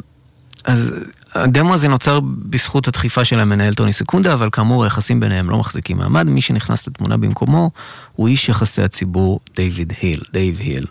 אז 0.64 0.94
הדמו 1.34 1.74
הזה 1.74 1.88
נוצר 1.88 2.20
בזכות 2.22 2.88
הדחיפה 2.88 3.24
של 3.24 3.38
המנהל 3.38 3.74
טוני 3.74 3.92
סקונדה, 3.92 4.32
אבל 4.32 4.48
כאמור 4.52 4.84
היחסים 4.84 5.20
ביניהם 5.20 5.50
לא 5.50 5.58
מחזיקים 5.58 5.96
מעמד. 5.96 6.26
מי 6.26 6.40
שנכנס 6.40 6.86
לתמונה 6.86 7.16
במקומו 7.16 7.70
הוא 8.12 8.28
איש 8.28 8.48
יחסי 8.48 8.82
הציבור 8.82 9.40
דיוויד 9.56 9.92
היל, 10.00 10.20
דייב 10.32 10.60
היל. 10.60 10.86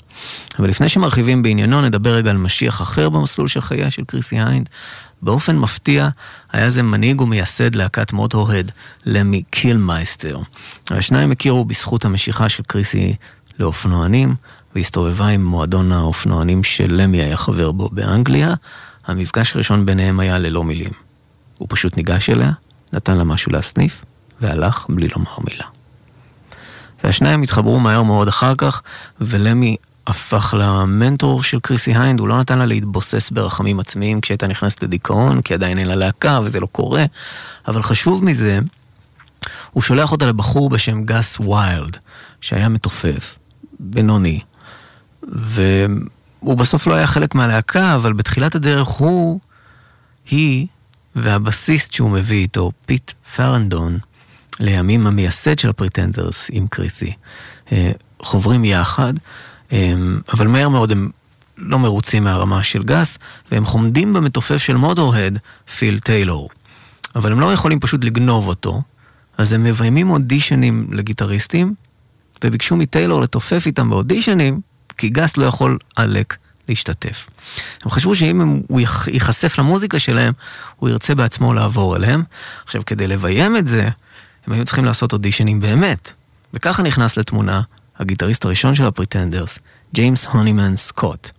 אבל 0.59 0.69
לפני 0.69 0.89
שמרחיבים 0.89 1.41
בעניינו, 1.41 1.81
נדבר 1.81 2.13
רגע 2.13 2.31
על 2.31 2.37
משיח 2.37 2.81
אחר 2.81 3.09
במסלול 3.09 3.47
של 3.47 3.61
חייה 3.61 3.91
של 3.91 4.03
קריסי 4.07 4.39
היינד. 4.39 4.69
באופן 5.21 5.57
מפתיע, 5.57 6.09
היה 6.51 6.69
זה 6.69 6.83
מנהיג 6.83 7.21
ומייסד 7.21 7.75
להקת 7.75 8.13
מוטורהד, 8.13 8.71
למי 9.05 9.43
קילמייסטר. 9.49 10.39
השניים 10.91 11.31
הכירו 11.31 11.65
בזכות 11.65 12.05
המשיכה 12.05 12.49
של 12.49 12.63
קריסי 12.67 13.15
לאופנוענים, 13.59 14.35
והסתובבה 14.75 15.27
עם 15.27 15.45
מועדון 15.45 15.91
האופנוענים 15.91 16.63
שלמי 16.63 17.17
היה 17.17 17.37
חבר 17.37 17.71
בו 17.71 17.89
באנגליה. 17.91 18.53
המפגש 19.07 19.55
הראשון 19.55 19.85
ביניהם 19.85 20.19
היה 20.19 20.37
ללא 20.37 20.63
מילים. 20.63 20.91
הוא 21.57 21.67
פשוט 21.71 21.97
ניגש 21.97 22.29
אליה, 22.29 22.51
נתן 22.93 23.17
לה 23.17 23.23
משהו 23.23 23.51
להסניף, 23.51 24.05
והלך 24.41 24.85
בלי 24.89 25.07
לומר 25.07 25.37
מילה. 25.49 25.65
והשניים 27.03 27.41
התחברו 27.41 27.79
מהר 27.79 28.03
מאוד 28.03 28.27
אחר 28.27 28.53
כך, 28.57 28.81
ולמי 29.21 29.75
הפך 30.09 30.53
למנטור 30.57 31.43
של 31.43 31.59
קריסי 31.59 31.93
היינד, 31.95 32.19
הוא 32.19 32.27
לא 32.27 32.39
נתן 32.39 32.59
לה 32.59 32.65
להתבוסס 32.65 33.29
ברחמים 33.29 33.79
עצמיים 33.79 34.21
כשהייתה 34.21 34.47
נכנסת 34.47 34.83
לדיכאון, 34.83 35.41
כי 35.41 35.53
עדיין 35.53 35.79
אין 35.79 35.87
לה 35.87 35.95
להקה 35.95 36.39
וזה 36.43 36.59
לא 36.59 36.67
קורה, 36.71 37.05
אבל 37.67 37.81
חשוב 37.81 38.25
מזה, 38.25 38.59
הוא 39.71 39.83
שולח 39.83 40.11
אותה 40.11 40.25
לבחור 40.25 40.69
בשם 40.69 41.03
גס 41.03 41.39
ויילד, 41.39 41.97
שהיה 42.41 42.69
מתופף, 42.69 43.35
בינוני, 43.79 44.39
והוא 45.23 46.57
בסוף 46.57 46.87
לא 46.87 46.93
היה 46.93 47.07
חלק 47.07 47.35
מהלהקה, 47.35 47.95
אבל 47.95 48.13
בתחילת 48.13 48.55
הדרך 48.55 48.87
הוא, 48.87 49.39
היא 50.29 50.67
והבסיסט 51.15 51.93
שהוא 51.93 52.09
מביא 52.09 52.37
איתו, 52.37 52.71
פיט 52.85 53.11
פרנדון, 53.35 53.97
לימים 54.59 55.07
המייסד 55.07 55.59
של 55.59 55.69
הפריטנדרס 55.69 56.49
עם 56.51 56.67
קריסי, 56.67 57.13
אה, 57.71 57.91
חוברים 58.21 58.65
יחד, 58.65 59.13
אבל 60.33 60.47
מהר 60.47 60.69
מאוד 60.69 60.91
הם 60.91 61.09
לא 61.57 61.79
מרוצים 61.79 62.23
מהרמה 62.23 62.63
של 62.63 62.83
גס, 62.83 63.17
והם 63.51 63.65
חומדים 63.65 64.13
במתופף 64.13 64.57
של 64.57 64.75
מוטורהד, 64.75 65.39
פיל 65.77 65.99
טיילור. 65.99 66.49
אבל 67.15 67.31
הם 67.31 67.39
לא 67.39 67.53
יכולים 67.53 67.79
פשוט 67.79 68.03
לגנוב 68.03 68.47
אותו, 68.47 68.81
אז 69.37 69.53
הם 69.53 69.63
מביימים 69.63 70.09
אודישנים 70.09 70.87
לגיטריסטים, 70.91 71.73
וביקשו 72.43 72.75
מטיילור 72.75 73.21
לתופף 73.21 73.63
איתם 73.65 73.89
באודישנים, 73.89 74.59
כי 74.97 75.09
גס 75.09 75.37
לא 75.37 75.45
יכול 75.45 75.77
עלק 75.95 76.35
להשתתף. 76.69 77.27
הם 77.83 77.91
חשבו 77.91 78.15
שאם 78.15 78.41
הם, 78.41 78.61
הוא 78.67 78.81
ייחשף 79.07 79.59
למוזיקה 79.59 79.99
שלהם, 79.99 80.33
הוא 80.75 80.89
ירצה 80.89 81.15
בעצמו 81.15 81.53
לעבור 81.53 81.95
אליהם. 81.95 82.23
עכשיו, 82.65 82.81
כדי 82.85 83.07
לביים 83.07 83.57
את 83.57 83.67
זה, 83.67 83.89
הם 84.47 84.53
היו 84.53 84.65
צריכים 84.65 84.85
לעשות 84.85 85.13
אודישנים 85.13 85.59
באמת. 85.59 86.11
וככה 86.53 86.83
נכנס 86.83 87.17
לתמונה 87.17 87.61
הגיטריסט 87.99 88.45
הראשון 88.45 88.75
של 88.75 88.85
הפריטנדרס, 88.85 89.59
ג'יימס 89.93 90.25
הונימן 90.25 90.75
סקוט. 90.75 91.29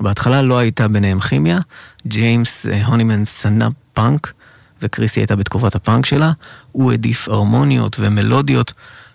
בהתחלה 0.00 0.42
לא 0.42 0.58
הייתה 0.58 0.88
ביניהם 0.88 1.20
כימיה, 1.20 1.58
ג'יימס 2.06 2.66
אה, 2.66 2.86
הונימן 2.86 3.24
שנא 3.24 3.68
פאנק, 3.94 4.32
וקריסי 4.82 5.20
הייתה 5.20 5.36
בתקופת 5.36 5.74
הפאנק 5.74 6.06
שלה, 6.06 6.32
הוא 6.72 6.90
העדיף 6.90 7.28
הרמוניות 7.28 7.96
ומלודיות, 8.00 8.72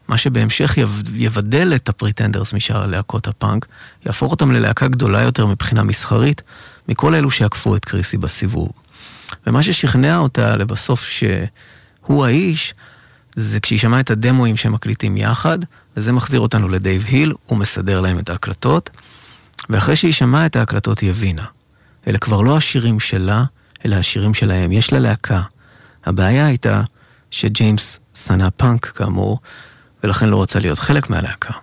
מה 0.07 0.17
שבהמשך 0.17 0.77
יבדל 1.15 1.75
את 1.75 1.89
הפריטנדרס 1.89 2.53
משאר 2.53 2.87
להקות 2.87 3.27
הפאנק, 3.27 3.65
יהפוך 4.05 4.31
אותם 4.31 4.51
ללהקה 4.51 4.87
גדולה 4.87 5.21
יותר 5.21 5.45
מבחינה 5.45 5.83
מסחרית, 5.83 6.41
מכל 6.87 7.15
אלו 7.15 7.31
שעקפו 7.31 7.75
את 7.75 7.85
קריסי 7.85 8.17
בסיבוב. 8.17 8.69
ומה 9.47 9.63
ששכנע 9.63 10.17
אותה 10.17 10.55
לבסוף 10.55 11.03
שהוא 11.03 12.25
האיש, 12.25 12.73
זה 13.35 13.59
כשהיא 13.59 13.79
שמעה 13.79 13.99
את 13.99 14.11
הדמואים 14.11 14.57
שהם 14.57 14.73
מקליטים 14.73 15.17
יחד, 15.17 15.59
וזה 15.97 16.11
מחזיר 16.11 16.39
אותנו 16.39 16.69
לדייב 16.69 17.05
היל, 17.05 17.33
הוא 17.45 17.57
מסדר 17.57 18.01
להם 18.01 18.19
את 18.19 18.29
ההקלטות, 18.29 18.89
ואחרי 19.69 19.95
שהיא 19.95 20.13
שמעה 20.13 20.45
את 20.45 20.55
ההקלטות 20.55 20.99
היא 20.99 21.09
הבינה. 21.09 21.45
אלה 22.07 22.17
כבר 22.17 22.41
לא 22.41 22.57
השירים 22.57 22.99
שלה, 22.99 23.43
אלא 23.85 23.95
השירים 23.95 24.33
שלהם. 24.33 24.71
יש 24.71 24.93
לה 24.93 24.99
להקה. 24.99 25.41
הבעיה 26.05 26.45
הייתה 26.45 26.81
שג'יימס 27.31 27.99
שנא 28.15 28.47
פאנק 28.57 28.85
כאמור, 28.85 29.39
ולכן 30.03 30.29
לא 30.29 30.41
רצה 30.41 30.59
להיות 30.59 30.79
חלק 30.79 31.09
מהלהקה. 31.09 31.53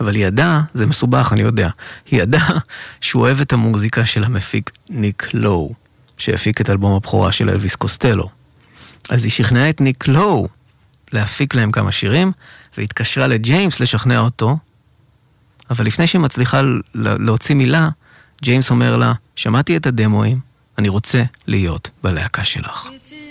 אבל 0.00 0.14
היא 0.14 0.26
ידעה, 0.26 0.62
זה 0.74 0.86
מסובך, 0.86 1.30
אני 1.32 1.40
יודע, 1.40 1.68
היא 2.10 2.22
ידעה 2.22 2.58
שהוא 3.00 3.22
אוהב 3.22 3.40
את 3.40 3.52
המוזיקה 3.52 4.06
של 4.06 4.24
המפיק 4.24 4.70
ניק 4.90 5.28
לואו, 5.34 5.74
שהפיק 6.18 6.60
את 6.60 6.70
אלבום 6.70 6.96
הבכורה 6.96 7.32
של 7.32 7.50
אלוויס 7.50 7.76
קוסטלו. 7.76 8.28
אז 9.10 9.24
היא 9.24 9.32
שכנעה 9.32 9.70
את 9.70 9.80
ניק 9.80 10.08
לואו 10.08 10.48
להפיק 11.12 11.54
להם 11.54 11.70
כמה 11.70 11.92
שירים, 11.92 12.32
והתקשרה 12.78 13.26
לג'יימס 13.26 13.80
לשכנע 13.80 14.18
אותו, 14.18 14.56
אבל 15.70 15.86
לפני 15.86 16.06
שהיא 16.06 16.20
מצליחה 16.20 16.60
להוציא 16.94 17.54
מילה, 17.54 17.88
ג'יימס 18.42 18.70
אומר 18.70 18.96
לה, 18.96 19.12
שמעתי 19.36 19.76
את 19.76 19.86
הדמואים, 19.86 20.40
אני 20.78 20.88
רוצה 20.88 21.22
להיות 21.46 21.90
בלהקה 22.02 22.44
שלך. 22.44 22.86
It 22.86 23.12
is 23.12 23.28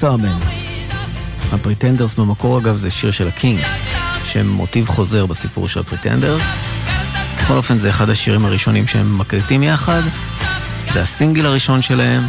sobbing. 0.00 0.44
הפריטנדרס 1.52 2.14
במקור 2.14 2.58
אגב 2.58 2.76
זה 2.76 2.90
שיר 2.90 3.10
של 3.10 3.28
הקינקס, 3.28 3.86
שהם 4.24 4.48
מוטיב 4.48 4.88
חוזר 4.88 5.26
בסיפור 5.26 5.68
של 5.68 5.80
הפריטנדרס. 5.80 6.42
בכל 7.36 7.54
אופן 7.54 7.78
זה 7.78 7.90
אחד 7.90 8.10
השירים 8.10 8.44
הראשונים 8.44 8.86
שהם 8.86 9.18
מקליטים 9.18 9.62
יחד, 9.62 10.02
זה 10.92 11.02
הסינגל 11.02 11.46
הראשון 11.46 11.82
שלהם, 11.82 12.26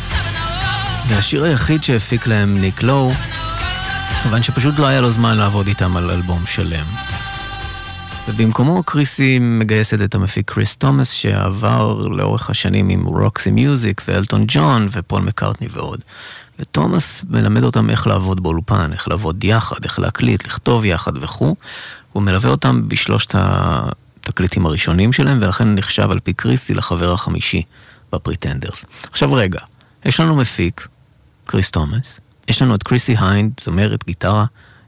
והשיר 1.07 1.43
היחיד 1.43 1.83
שהפיק 1.83 2.27
להם 2.27 2.61
ניק 2.61 2.83
לואו, 2.83 3.11
כיוון 4.23 4.43
שפשוט 4.43 4.79
לא 4.79 4.87
היה 4.87 5.01
לו 5.01 5.11
זמן 5.11 5.37
לעבוד 5.37 5.67
איתם 5.67 5.97
על 5.97 6.11
אלבום 6.11 6.45
שלם. 6.45 6.85
ובמקומו 8.27 8.83
קריסי 8.83 9.39
מגייסת 9.39 10.01
את 10.01 10.15
המפיק 10.15 10.51
קריס 10.51 10.77
תומאס, 10.77 11.11
שעבד 11.11 11.97
לאורך 11.97 12.49
השנים 12.49 12.89
עם 12.89 13.05
רוקסי 13.05 13.51
מיוזיק 13.51 14.01
ואלטון 14.07 14.43
ג'ון 14.47 14.87
ופול 14.91 15.21
מקארטני 15.21 15.67
ועוד. 15.71 16.01
ותומאס 16.59 17.23
מלמד 17.29 17.63
אותם 17.63 17.89
איך 17.89 18.07
לעבוד 18.07 18.43
באולפן, 18.43 18.93
איך 18.93 19.07
לעבוד 19.07 19.43
יחד, 19.43 19.83
איך 19.83 19.99
להקליט, 19.99 20.47
לכתוב 20.47 20.85
יחד 20.85 21.23
וכו'. 21.23 21.55
הוא 22.13 22.23
מלווה 22.23 22.49
אותם 22.49 22.89
בשלושת 22.89 23.35
התקליטים 23.35 24.65
הראשונים 24.65 25.13
שלהם, 25.13 25.37
ולכן 25.41 25.75
נחשב 25.75 26.11
על 26.11 26.19
פי 26.19 26.33
קריסי 26.33 26.73
לחבר 26.73 27.13
החמישי 27.13 27.63
בפריטנדרס. 28.13 28.85
עכשיו 29.11 29.33
רגע, 29.33 29.59
יש 30.05 30.19
לנו 30.19 30.35
מפיק, 30.35 30.87
קריס 31.45 31.71
תומאס, 31.71 32.19
יש 32.47 32.61
לנו 32.61 32.75
את 32.75 32.83
קריסי 32.83 33.15
היינד, 33.19 33.51
זמרת 33.61 34.05
גיטרה, 34.05 34.45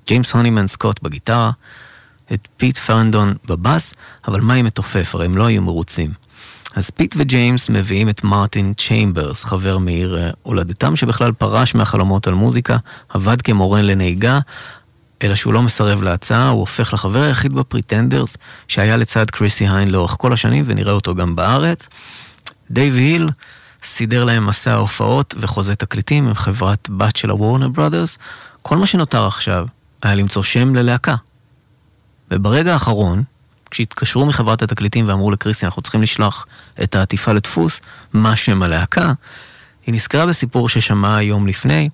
ג'יימס 0.07 0.33
הונימן 0.33 0.67
סקוט 0.67 1.01
בגיטרה, 1.01 1.51
את 2.33 2.47
פיט 2.57 2.77
פרנדון 2.77 3.35
בבאס, 3.45 3.93
אבל 4.27 4.41
מה 4.41 4.53
עם 4.53 4.65
מתופף? 4.65 5.15
הרי 5.15 5.25
הם 5.25 5.37
לא 5.37 5.45
היו 5.45 5.61
מרוצים. 5.61 6.13
אז 6.79 6.89
פיט 6.89 7.15
וג'יימס 7.17 7.69
מביאים 7.69 8.09
את 8.09 8.23
מרטין 8.23 8.73
צ'יימברס, 8.73 9.43
חבר 9.43 9.77
מעיר 9.77 10.17
אה, 10.17 10.29
הולדתם, 10.43 10.95
שבכלל 10.95 11.31
פרש 11.31 11.75
מהחלומות 11.75 12.27
על 12.27 12.33
מוזיקה, 12.33 12.77
עבד 13.09 13.41
כמורה 13.41 13.81
לנהיגה, 13.81 14.39
אלא 15.23 15.35
שהוא 15.35 15.53
לא 15.53 15.61
מסרב 15.61 16.03
להצעה, 16.03 16.49
הוא 16.49 16.59
הופך 16.59 16.93
לחבר 16.93 17.21
היחיד 17.21 17.53
בפריטנדרס, 17.53 18.37
שהיה 18.67 18.97
לצד 18.97 19.29
קריסי 19.29 19.67
היינד 19.67 19.91
לאורך 19.91 20.15
כל 20.19 20.33
השנים, 20.33 20.63
ונראה 20.67 20.93
אותו 20.93 21.15
גם 21.15 21.35
בארץ. 21.35 21.89
דייב 22.71 22.95
היל 22.95 23.29
סידר 23.83 24.23
להם 24.23 24.45
מסע 24.45 24.73
הופעות 24.73 25.35
וחוזה 25.37 25.75
תקליטים 25.75 26.27
עם 26.27 26.33
חברת 26.33 26.89
בת 26.89 27.15
של 27.15 27.29
הוורנר 27.29 27.67
ברודרס. 27.67 28.17
כל 28.61 28.77
מה 28.77 28.85
שנותר 28.85 29.27
עכשיו 29.27 29.67
היה 30.03 30.15
למצוא 30.15 30.43
שם 30.43 30.75
ללהקה. 30.75 31.15
וברגע 32.31 32.73
האחרון, 32.73 33.23
כשהתקשרו 33.71 34.25
מחברת 34.25 34.61
התקליטים 34.61 35.09
ואמרו 35.09 35.31
לקריסי, 35.31 35.65
אנחנו 35.65 35.81
צריכים 35.81 36.01
לשלוח 36.01 36.45
את 36.83 36.95
העטיפה 36.95 37.31
לדפוס, 37.33 37.81
מה 38.13 38.35
שם 38.35 38.63
הלהקה, 38.63 39.13
היא 39.85 39.95
נזכרה 39.95 40.25
בסיפור 40.25 40.69
ששמעה 40.69 41.23
יום 41.23 41.47
לפני 41.47 41.89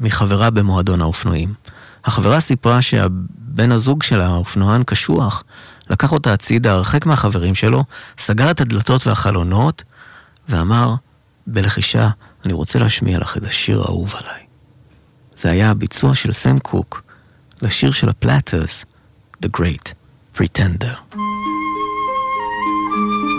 מחברה 0.00 0.50
במועדון 0.50 1.00
האופנועים. 1.00 1.54
החברה 2.04 2.40
סיפרה 2.40 2.82
שהבן 2.82 3.72
הזוג 3.72 4.02
של 4.02 4.20
האופנוען 4.20 4.82
קשוח, 4.82 5.44
לקח 5.90 6.12
אותה 6.12 6.32
הצידה 6.32 6.72
הרחק 6.72 7.06
מהחברים 7.06 7.54
שלו, 7.54 7.84
סגר 8.18 8.50
את 8.50 8.60
הדלתות 8.60 9.06
והחלונות, 9.06 9.84
ואמר 10.48 10.94
בלחישה, 11.46 12.08
אני 12.44 12.52
רוצה 12.52 12.78
להשמיע 12.78 13.18
לך 13.18 13.36
את 13.36 13.44
השיר 13.44 13.80
האהוב 13.80 14.14
עליי. 14.14 14.42
זה 15.36 15.50
היה 15.50 15.70
הביצוע 15.70 16.14
של 16.14 16.32
סם 16.32 16.58
קוק 16.58 17.02
לשיר 17.62 17.90
של 17.90 18.08
הפלטרס, 18.08 18.84
The 19.44 19.48
Great 19.60 19.92
Pretender. 20.37 21.17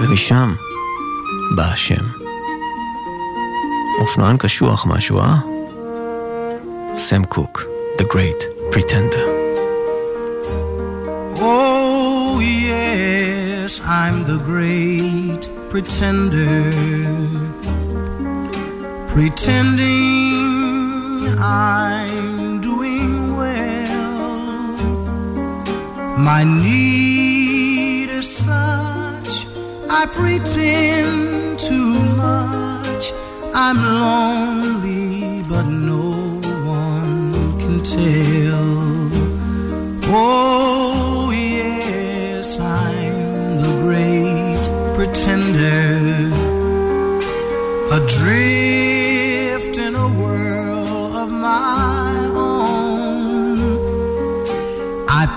ומשם 0.01 0.55
בא 1.57 1.63
השם. 1.63 2.05
אופנוען 4.01 4.37
קשוח 4.37 4.87
משהו, 4.87 5.19
אה? 5.19 5.37
סם 6.97 7.25
קוק, 7.25 7.63
The 7.99 8.03
Great 8.03 8.45
Pretender. 8.73 9.45
Oh, 11.37 12.41
yes, 12.41 13.81
I'm 13.85 14.25
the 14.25 14.39
great 14.51 15.43
pretender. 15.71 16.71
Pretending 19.15 20.45
I'm 21.39 22.38
My 26.20 26.44
need 26.44 28.10
is 28.10 28.28
such, 28.28 29.48
I 29.90 30.06
pretend 30.12 31.58
too 31.60 31.94
much. 32.18 33.14
I'm 33.56 33.78
lonely, 33.78 35.44
but 35.44 35.64
no 35.64 36.12
one 36.68 37.58
can 37.60 37.84
tell. 37.84 39.10
Oh, 40.14 41.32
yes, 41.32 42.60
I'm 42.60 43.62
the 43.62 43.72
great 43.82 44.64
pretender, 44.96 46.32
adrift 47.96 48.79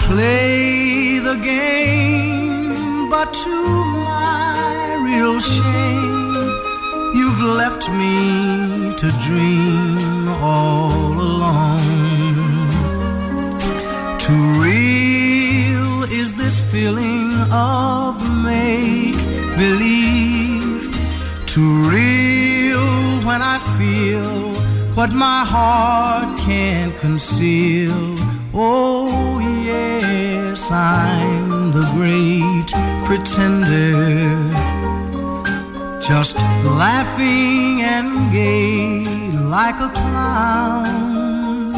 play 0.07 1.19
the 1.19 1.37
game, 1.37 3.09
but 3.11 3.29
to 3.45 3.57
my 4.11 4.99
real 5.09 5.39
shame, 5.41 6.35
you've 7.19 7.43
left 7.61 7.89
me 8.01 8.95
to 9.01 9.09
dream 9.27 10.29
all 10.51 11.13
alone. 11.29 12.39
Too 14.25 14.45
real 14.67 16.05
is 16.21 16.29
this 16.35 16.57
feeling 16.73 17.33
of 17.51 18.15
make 18.45 19.17
believe. 19.57 20.83
Too 21.47 21.73
real 21.95 22.89
when 23.29 23.41
I 23.55 23.59
feel 23.79 24.53
what 24.97 25.13
my 25.13 25.45
heart 25.45 26.39
can't 26.39 26.95
conceal. 26.99 28.17
Oh, 28.55 29.42
yes, 29.65 30.71
I'm 30.71 31.73
the 31.73 31.87
great 31.97 32.71
pretender. 33.07 34.37
Just 36.01 36.37
laughing 36.83 37.83
and 37.83 38.33
gay 38.33 39.05
like 39.59 39.79
a 39.89 39.91
clown. 39.91 41.75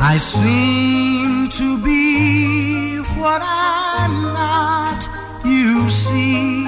I 0.00 0.16
seem 0.16 1.48
to 1.50 1.76
be 1.82 2.98
what 3.20 3.42
I'm 3.42 4.14
not. 4.42 5.00
You 5.44 5.88
see, 5.88 6.66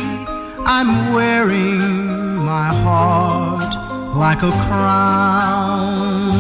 I'm 0.67 1.15
wearing 1.15 2.37
my 2.45 2.69
heart 2.85 3.73
like 4.15 4.43
a 4.43 4.51
crown, 4.67 6.35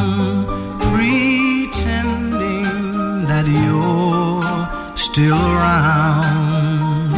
still 5.20 5.42
around. 5.54 7.12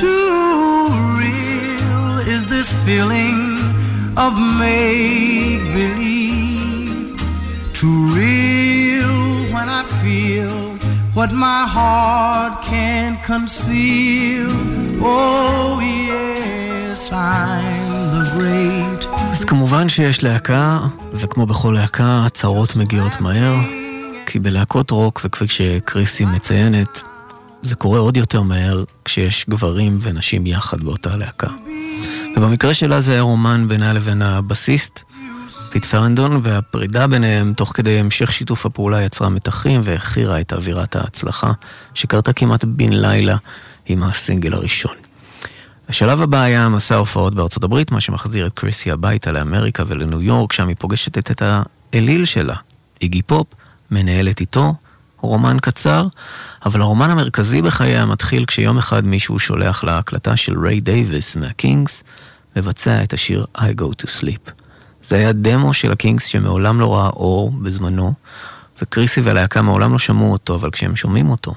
Too 0.00 0.86
real 1.22 2.08
is 2.34 2.42
this 2.54 2.68
feeling 2.86 3.40
of 4.24 4.32
make 4.62 5.62
believe. 5.80 7.18
Too 7.80 8.00
real 8.20 9.16
when 9.54 9.68
I 9.80 9.82
feel 10.02 10.54
what 11.18 11.30
my 11.46 11.62
heart 11.76 12.54
can't 12.72 13.18
conceal. 13.32 14.52
Oh, 15.02 15.80
yes, 16.10 17.00
I'm 17.12 17.90
the 18.14 18.24
great. 18.36 19.00
אז 19.30 19.44
כמובן 19.44 19.88
שיש 19.88 20.22
להקה, 20.22 20.78
וכמו 21.12 21.46
בכל 21.46 21.70
להקה, 21.70 22.22
הצהרות 22.26 22.76
מגיעות 22.76 23.20
מהר, 23.20 23.79
כי 24.32 24.38
בלהקות 24.38 24.90
רוק, 24.90 25.20
וכפי 25.24 25.48
שקריסי 25.48 26.24
מציינת, 26.24 27.02
זה 27.62 27.74
קורה 27.74 27.98
עוד 27.98 28.16
יותר 28.16 28.42
מהר 28.42 28.84
כשיש 29.04 29.46
גברים 29.48 29.98
ונשים 30.00 30.46
יחד 30.46 30.80
באותה 30.80 31.16
להקה. 31.16 31.46
ובמקרה 32.36 32.74
שלה 32.74 33.00
זה 33.00 33.12
היה 33.12 33.20
רומן 33.20 33.68
בינה 33.68 33.92
לבין 33.92 34.22
הבסיסט, 34.22 35.00
פיט 35.70 35.84
פרנדון, 35.84 36.40
והפרידה 36.42 37.06
ביניהם 37.06 37.52
תוך 37.56 37.72
כדי 37.74 37.98
המשך 37.98 38.32
שיתוף 38.32 38.66
הפעולה 38.66 39.02
יצרה 39.02 39.28
מתחים 39.28 39.80
והכירה 39.84 40.40
את 40.40 40.52
אווירת 40.52 40.96
ההצלחה 40.96 41.52
שקרתה 41.94 42.32
כמעט 42.32 42.64
בן 42.64 42.92
לילה 42.92 43.36
עם 43.86 44.02
הסינגל 44.02 44.54
הראשון. 44.54 44.94
השלב 45.88 46.22
הבא 46.22 46.40
היה 46.40 46.68
מסע 46.68 46.94
ההופעות 46.94 47.34
בארצות 47.34 47.64
הברית, 47.64 47.90
מה 47.90 48.00
שמחזיר 48.00 48.46
את 48.46 48.52
קריסי 48.52 48.90
הביתה 48.90 49.32
לאמריקה 49.32 49.82
ולניו 49.86 50.22
יורק, 50.22 50.52
שם 50.52 50.68
היא 50.68 50.76
פוגשת 50.78 51.18
את 51.18 51.42
האליל 51.92 52.24
שלה, 52.24 52.54
איגי 53.02 53.22
פופ, 53.22 53.46
מנהלת 53.90 54.40
איתו 54.40 54.74
רומן 55.20 55.56
קצר, 55.60 56.06
אבל 56.66 56.80
הרומן 56.80 57.10
המרכזי 57.10 57.62
בחייה 57.62 58.06
מתחיל 58.06 58.44
כשיום 58.44 58.78
אחד 58.78 59.04
מישהו 59.04 59.38
שולח 59.38 59.84
לה 59.84 59.98
הקלטה 59.98 60.36
של 60.36 60.58
ריי 60.58 60.80
דייוויס 60.80 61.36
מהקינקס, 61.36 62.02
מבצע 62.56 63.02
את 63.02 63.12
השיר 63.12 63.44
I 63.56 63.80
Go 63.80 63.84
to 63.84 64.06
Sleep. 64.20 64.50
זה 65.02 65.16
היה 65.16 65.32
דמו 65.32 65.72
של 65.72 65.92
הקינקס 65.92 66.24
שמעולם 66.24 66.80
לא 66.80 66.94
ראה 66.94 67.08
אור 67.08 67.52
בזמנו, 67.62 68.12
וקריסי 68.82 69.20
והלהקה 69.20 69.62
מעולם 69.62 69.92
לא 69.92 69.98
שמעו 69.98 70.32
אותו, 70.32 70.54
אבל 70.54 70.70
כשהם 70.70 70.96
שומעים 70.96 71.30
אותו, 71.30 71.54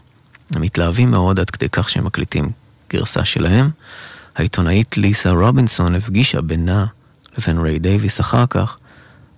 הם 0.55 0.61
מתלהבים 0.61 1.11
מאוד 1.11 1.39
עד 1.39 1.49
כדי 1.49 1.69
כך 1.71 1.89
שהם 1.89 2.05
מקליטים 2.05 2.51
גרסה 2.93 3.25
שלהם. 3.25 3.69
העיתונאית 4.35 4.97
ליסה 4.97 5.31
רובינסון 5.31 5.95
הפגישה 5.95 6.41
בינה 6.41 6.85
לבין 7.37 7.57
ריי 7.57 7.79
דייוויס 7.79 8.19
אחר 8.19 8.45
כך, 8.49 8.77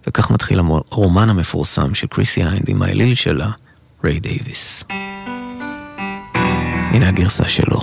וכך 0.07 0.31
מתחיל 0.31 0.59
הרומן 0.91 1.29
המפורסם 1.29 1.95
של 1.95 2.07
קריסי 2.07 2.43
היינד 2.43 2.69
עם 2.69 2.81
האליל 2.81 3.15
שלה, 3.15 3.49
ריי 4.03 4.19
דייוויס. 4.19 4.83
הנה 6.91 7.09
הגרסה 7.09 7.47
שלו. 7.47 7.81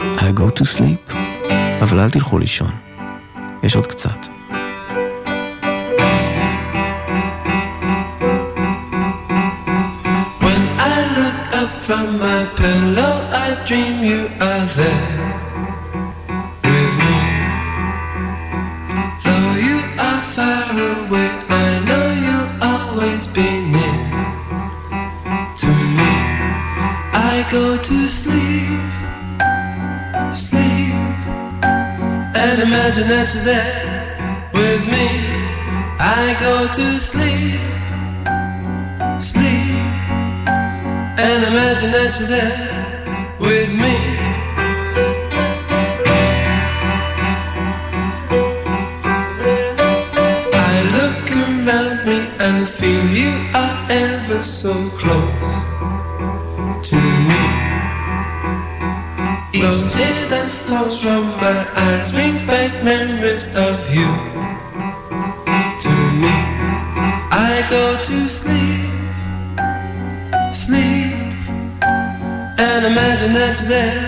I 0.00 0.38
go 0.38 0.60
to 0.60 0.78
sleep, 0.78 1.14
אבל 1.82 2.00
אל 2.00 2.10
תלכו 2.10 2.38
לישון. 2.38 2.72
יש 3.62 3.76
עוד 3.76 3.86
קצת. 3.86 4.26
From 11.88 12.18
my 12.18 12.42
pillow, 12.60 13.14
I 13.46 13.48
dream 13.66 13.96
you 14.10 14.22
are 14.40 14.66
there 14.78 15.13
imagine 32.96 33.08
that 33.08 33.34
you're 33.34 33.44
there 33.44 34.50
with 34.52 34.86
me. 34.86 35.06
I 35.98 36.36
go 36.38 36.68
to 36.78 36.98
sleep, 37.00 37.58
sleep, 39.20 39.74
and 41.18 41.44
imagine 41.44 41.90
that 41.90 42.16
you're 42.20 42.28
there 42.28 42.56
with 43.40 43.72
me. 43.74 43.96
I 50.54 50.82
look 50.96 51.34
there 73.64 74.03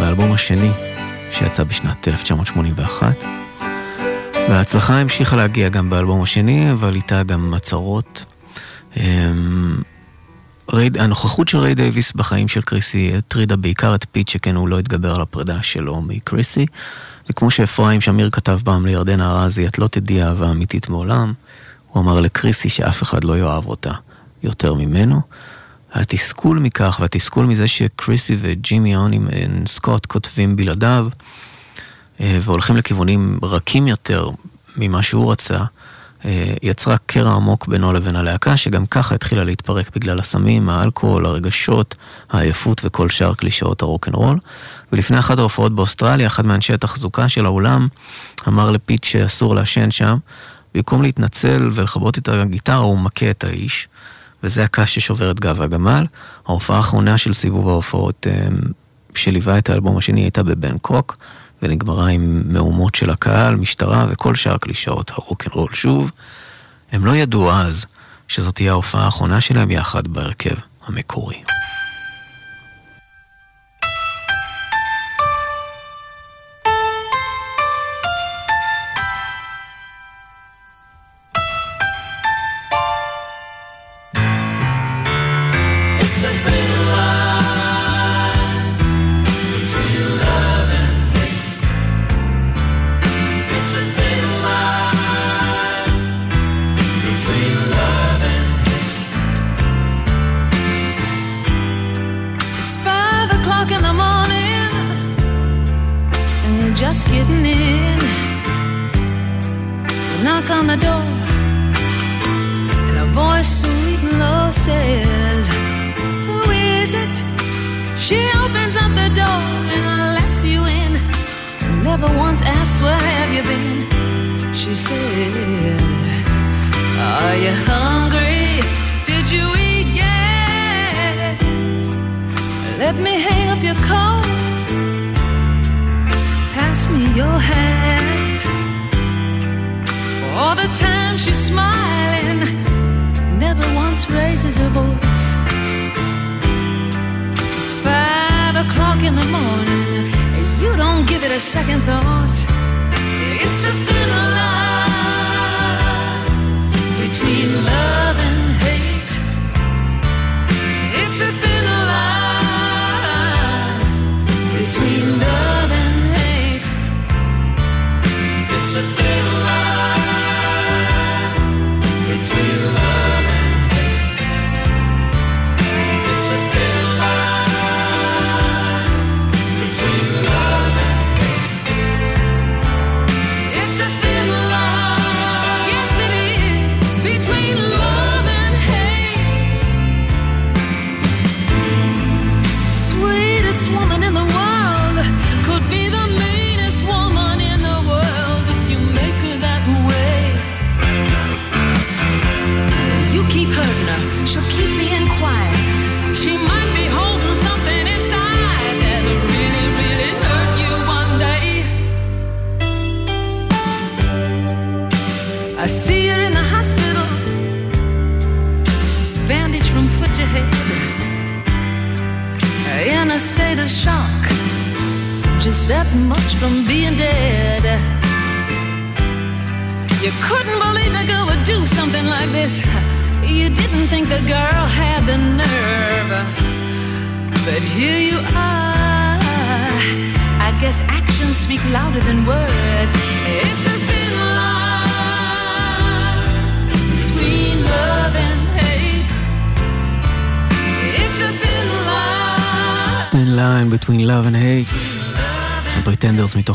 באלבום 0.00 0.32
השני 0.32 0.70
שיצא 1.30 1.64
בשנת 1.64 2.08
1981 2.08 3.24
וההצלחה 4.48 5.00
המשיכה 5.00 5.36
להגיע 5.36 5.68
גם 5.68 5.90
באלבום 5.90 6.22
השני 6.22 6.72
אבל 6.72 6.94
איתה 6.94 7.22
גם 7.22 7.54
הצרות 7.54 8.24
אמ, 8.96 9.82
הנוכחות 10.98 11.48
של 11.48 11.58
ריי 11.58 11.74
דייוויס 11.74 12.12
בחיים 12.12 12.48
של 12.48 12.62
קריסי 12.62 13.12
הטרידה 13.16 13.56
בעיקר 13.56 13.94
את 13.94 14.06
פיט, 14.12 14.28
שכן 14.28 14.56
הוא 14.56 14.68
לא 14.68 14.78
התגבר 14.78 15.14
על 15.14 15.20
הפרידה 15.20 15.62
שלו 15.62 16.02
מקריסי. 16.02 16.66
וכמו 17.30 17.50
שאפרים 17.50 18.00
שמיר 18.00 18.30
כתב 18.30 18.60
פעם 18.64 18.86
לירדנה 18.86 19.42
ארזי, 19.42 19.66
את 19.66 19.78
לא 19.78 19.86
תדעי 19.86 20.22
אהבה 20.22 20.50
אמיתית 20.50 20.88
מעולם, 20.88 21.32
הוא 21.88 22.02
אמר 22.02 22.20
לקריסי 22.20 22.68
שאף 22.68 23.02
אחד 23.02 23.24
לא 23.24 23.38
יאהב 23.38 23.66
אותה 23.66 23.92
יותר 24.42 24.74
ממנו. 24.74 25.20
התסכול 26.00 26.58
מכך 26.58 26.98
והתסכול 27.00 27.46
מזה 27.46 27.68
שקריסי 27.68 28.36
וג'ימי 28.38 28.96
אונים 28.96 29.28
סקוט 29.66 30.06
כותבים 30.06 30.56
בלעדיו 30.56 31.08
אה, 32.20 32.38
והולכים 32.42 32.76
לכיוונים 32.76 33.38
רכים 33.42 33.86
יותר 33.86 34.30
ממה 34.76 35.02
שהוא 35.02 35.32
רצה, 35.32 35.58
אה, 36.24 36.54
יצרה 36.62 36.96
קרע 37.06 37.32
עמוק 37.32 37.66
בינו 37.66 37.92
לבין 37.92 38.16
הלהקה, 38.16 38.56
שגם 38.56 38.86
ככה 38.86 39.14
התחילה 39.14 39.44
להתפרק 39.44 39.90
בגלל 39.96 40.18
הסמים, 40.18 40.68
האלכוהול, 40.68 41.26
הרגשות, 41.26 41.94
העייפות 42.30 42.80
וכל 42.84 43.10
שאר 43.10 43.34
קלישאות 43.34 43.82
הרוקנרול. 43.82 44.38
ולפני 44.92 45.18
אחת 45.18 45.38
ההופעות 45.38 45.74
באוסטרליה, 45.74 46.26
אחד 46.26 46.46
מאנשי 46.46 46.72
התחזוקה 46.72 47.28
של 47.28 47.46
האולם 47.46 47.88
אמר 48.48 48.70
לפיט 48.70 49.04
שאסור 49.04 49.54
לעשן 49.54 49.90
שם. 49.90 50.16
במקום 50.74 51.02
להתנצל 51.02 51.68
ולכבות 51.72 52.18
את 52.18 52.28
הגיטרה, 52.28 52.76
הוא 52.76 52.98
מכה 52.98 53.30
את 53.30 53.44
האיש. 53.44 53.88
וזה 54.46 54.64
הקש 54.64 54.94
ששובר 54.94 55.30
את 55.30 55.40
גב 55.40 55.62
הגמל. 55.62 56.06
ההופעה 56.46 56.76
האחרונה 56.76 57.18
של 57.18 57.34
סיבוב 57.34 57.68
ההופעות 57.68 58.26
אה, 58.30 58.48
שליווה 59.14 59.58
את 59.58 59.70
האלבום 59.70 59.96
השני 59.96 60.20
הייתה 60.20 60.42
בבנקוק. 60.42 61.16
ונגמרה 61.62 62.08
עם 62.08 62.42
מהומות 62.44 62.94
של 62.94 63.10
הקהל, 63.10 63.56
משטרה 63.56 64.06
וכל 64.08 64.34
שאר 64.34 64.56
קלישאות 64.56 65.10
הרוקנרול. 65.10 65.74
שוב, 65.74 66.10
הם 66.92 67.04
לא 67.04 67.16
ידעו 67.16 67.52
אז 67.52 67.86
שזאת 68.28 68.54
תהיה 68.54 68.72
ההופעה 68.72 69.04
האחרונה 69.04 69.40
שלהם 69.40 69.70
יחד 69.70 70.08
בהרכב 70.08 70.54
המקורי. 70.86 71.42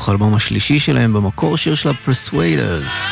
מתוך 0.01 0.09
האלבום 0.09 0.35
השלישי 0.35 0.79
שלהם, 0.79 1.13
במקור 1.13 1.57
שיר 1.57 1.75
של 1.75 1.89
ה-Persuaders. 1.89 3.09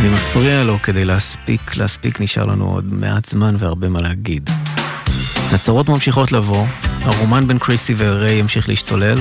אני 0.00 0.08
מפריע 0.08 0.64
לו 0.64 0.78
כדי 0.82 1.04
להספיק, 1.04 1.76
להספיק 1.76 2.20
נשאר 2.20 2.42
לנו 2.42 2.64
עוד 2.64 2.92
מעט 2.92 3.24
זמן 3.24 3.56
והרבה 3.58 3.88
מה 3.88 4.00
להגיד. 4.00 4.50
הצהרות 5.52 5.88
ממשיכות 5.88 6.32
לבוא, 6.32 6.66
הרומן 7.02 7.46
בין 7.46 7.58
קריסי 7.58 7.94
וריי 7.96 8.34
ימשיך 8.34 8.68
להשתולל. 8.68 9.18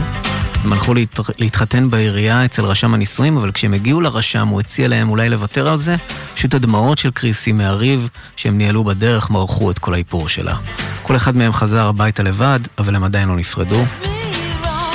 הם 0.63 0.73
הלכו 0.73 0.93
להת... 0.93 1.19
להתחתן 1.39 1.89
בעירייה 1.89 2.45
אצל 2.45 2.65
רשם 2.65 2.93
הנישואים, 2.93 3.37
אבל 3.37 3.51
כשהם 3.51 3.73
הגיעו 3.73 4.01
לרשם 4.01 4.47
הוא 4.47 4.59
הציע 4.59 4.87
להם 4.87 5.09
אולי 5.09 5.29
לוותר 5.29 5.69
על 5.69 5.77
זה, 5.77 5.95
פשוט 6.35 6.53
הדמעות 6.53 6.97
של 6.97 7.11
קריסי 7.11 7.51
מהריב 7.51 8.09
שהם 8.35 8.57
ניהלו 8.57 8.83
בדרך 8.83 9.29
מרחו 9.29 9.71
את 9.71 9.79
כל 9.79 9.93
האיפור 9.93 10.29
שלה. 10.29 10.55
כל 11.03 11.15
אחד 11.15 11.35
מהם 11.35 11.53
חזר 11.53 11.87
הביתה 11.87 12.23
לבד, 12.23 12.59
אבל 12.77 12.95
הם 12.95 13.03
עדיין 13.03 13.27
לא 13.27 13.35
נפרדו, 13.35 13.83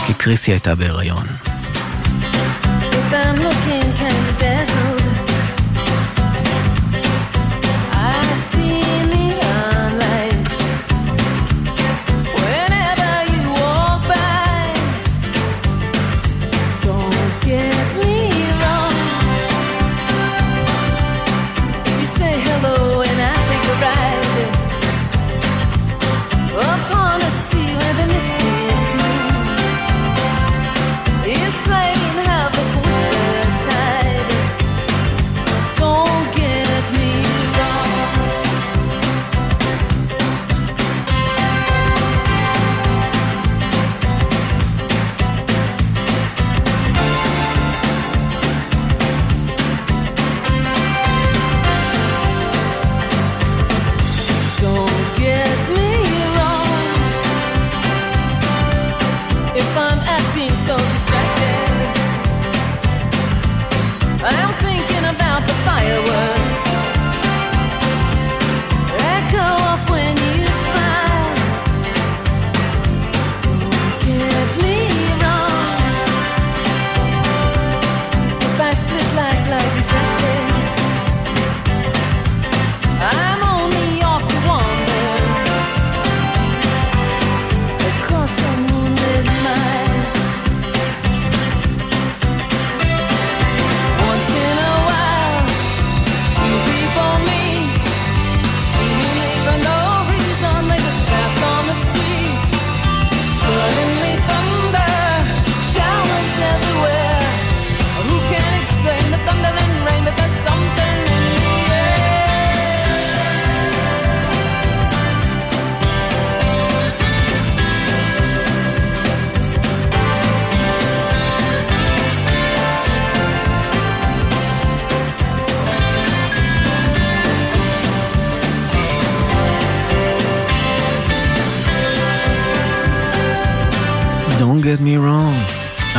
כי 0.06 0.14
קריסי 0.14 0.50
הייתה 0.50 0.74
בהיריון. 0.74 1.26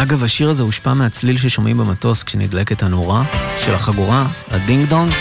אגב, 0.10 0.24
השיר 0.24 0.50
הזה 0.50 0.64
הושפע 0.64 0.94
מהצליל 0.94 1.38
ששומעים 1.38 1.78
במטוס 1.78 2.24
כשנדלקת 2.24 2.84
הנורה 2.84 3.24
של 3.66 3.74
החגורה, 3.74 4.28
הדינג 4.52 4.90
דונג. 4.90 5.12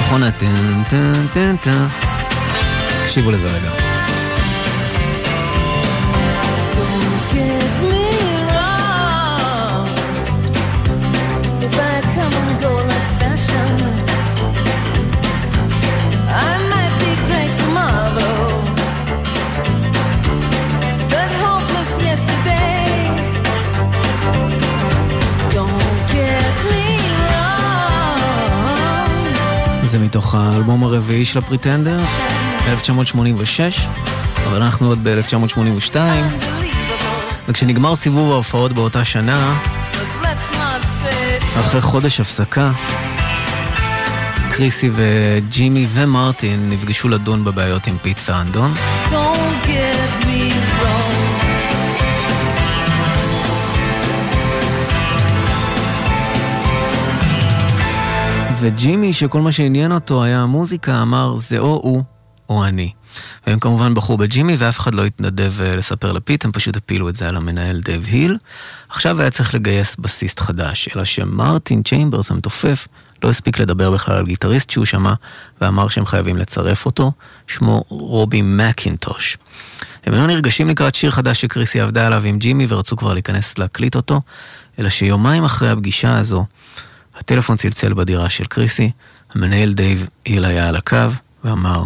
נכון, 0.00 0.22
הטן 0.22 0.82
טן 0.88 1.26
טן 1.34 1.56
טן. 1.56 1.86
תקשיבו 3.04 3.30
לזה 3.30 3.46
רגע. 3.46 3.79
מתוך 30.10 30.34
האלבום 30.34 30.84
הרביעי 30.84 31.24
של 31.24 31.38
הפריטנדרס, 31.38 32.08
1986, 32.68 33.86
אבל 34.46 34.62
אנחנו 34.62 34.88
עוד 34.88 34.98
ב-1982, 35.02 35.96
וכשנגמר 37.48 37.96
סיבוב 37.96 38.32
ההופעות 38.32 38.72
באותה 38.72 39.04
שנה, 39.04 39.58
אחרי 41.60 41.80
חודש 41.80 42.20
הפסקה, 42.20 42.70
קריסי 44.52 44.90
וג'ימי 44.94 45.86
ומרטין 45.92 46.70
נפגשו 46.70 47.08
לדון 47.08 47.44
בבעיות 47.44 47.86
עם 47.86 47.96
פיט 48.02 48.20
פרנדון. 48.28 48.74
Don't 49.10 49.66
get 49.66 50.24
me 50.26 50.52
wrong. 50.82 50.99
וג'ימי, 58.60 59.12
שכל 59.12 59.40
מה 59.40 59.52
שעניין 59.52 59.92
אותו 59.92 60.24
היה 60.24 60.42
המוזיקה, 60.42 61.02
אמר 61.02 61.36
זה 61.36 61.58
או 61.58 61.80
הוא 61.82 62.02
או 62.48 62.64
אני. 62.64 62.92
והם 63.46 63.58
כמובן 63.58 63.94
בחרו 63.94 64.16
בג'ימי 64.16 64.54
ואף 64.58 64.78
אחד 64.78 64.94
לא 64.94 65.04
התנדב 65.04 65.60
אה, 65.60 65.76
לספר 65.76 66.12
לפיט, 66.12 66.44
הם 66.44 66.52
פשוט 66.52 66.76
הפילו 66.76 67.08
את 67.08 67.16
זה 67.16 67.28
על 67.28 67.36
המנהל 67.36 67.80
דייב 67.80 68.04
היל. 68.06 68.36
עכשיו 68.88 69.20
היה 69.20 69.30
צריך 69.30 69.54
לגייס 69.54 69.96
בסיסט 69.96 70.40
חדש, 70.40 70.88
אלא 70.96 71.04
שמרטין 71.04 71.82
צ'יימברס 71.82 72.30
המתופף 72.30 72.88
לא 73.22 73.30
הפסיק 73.30 73.58
לדבר 73.58 73.90
בכלל 73.90 74.16
על 74.16 74.24
גיטריסט 74.24 74.70
שהוא 74.70 74.84
שמע, 74.84 75.14
ואמר 75.60 75.88
שהם 75.88 76.06
חייבים 76.06 76.36
לצרף 76.36 76.86
אותו, 76.86 77.12
שמו 77.46 77.84
רובי 77.88 78.42
מקינטוש. 78.42 79.36
הם 80.06 80.14
היו 80.14 80.26
נרגשים 80.26 80.68
לקראת 80.68 80.94
שיר 80.94 81.10
חדש 81.10 81.40
שקריסי 81.40 81.80
עבדה 81.80 82.06
עליו 82.06 82.22
עם 82.24 82.38
ג'ימי 82.38 82.66
ורצו 82.68 82.96
כבר 82.96 83.14
להיכנס 83.14 83.58
להקליט 83.58 83.96
אותו, 83.96 84.20
אלא 84.78 84.88
שיומיים 84.88 85.44
אחרי 85.44 85.70
הפגישה 85.70 86.18
הזו, 86.18 86.44
הטלפון 87.20 87.56
צלצל 87.56 87.94
בדירה 87.94 88.30
של 88.30 88.44
קריסי, 88.44 88.90
המנהל 89.34 89.72
דייב 89.72 90.08
היל 90.24 90.44
היה 90.44 90.68
על 90.68 90.76
הקו, 90.76 90.96
ואמר, 91.44 91.84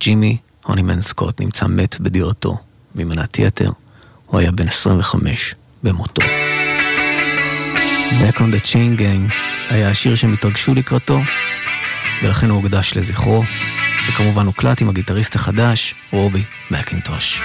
ג'ימי 0.00 0.36
הונימן 0.64 1.00
סקוט 1.00 1.40
נמצא 1.40 1.66
מת 1.66 2.00
בדירתו, 2.00 2.58
ממנת 2.94 3.38
יתר, 3.38 3.70
הוא 4.26 4.40
היה 4.40 4.52
בן 4.52 4.68
25 4.68 5.54
במותו. 5.82 6.22
Back 8.20 8.36
on 8.36 8.54
the 8.54 8.64
Chain 8.64 9.00
Gang 9.00 9.34
היה 9.70 9.90
השיר 9.90 10.14
שהם 10.14 10.32
התרגשו 10.32 10.74
לקראתו, 10.74 11.20
ולכן 12.22 12.50
הוא 12.50 12.62
הוקדש 12.62 12.96
לזכרו, 12.96 13.42
שכמובן 13.98 14.46
הוקלט 14.46 14.82
עם 14.82 14.88
הגיטריסט 14.88 15.36
החדש, 15.36 15.94
רובי 16.12 16.44
מקינטוש. 16.70 17.42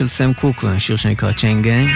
של 0.00 0.08
סם 0.08 0.32
קוק, 0.32 0.64
שיר 0.78 0.96
שנקרא 0.96 1.32
צ'יין 1.32 1.62
גיים. 1.62 1.88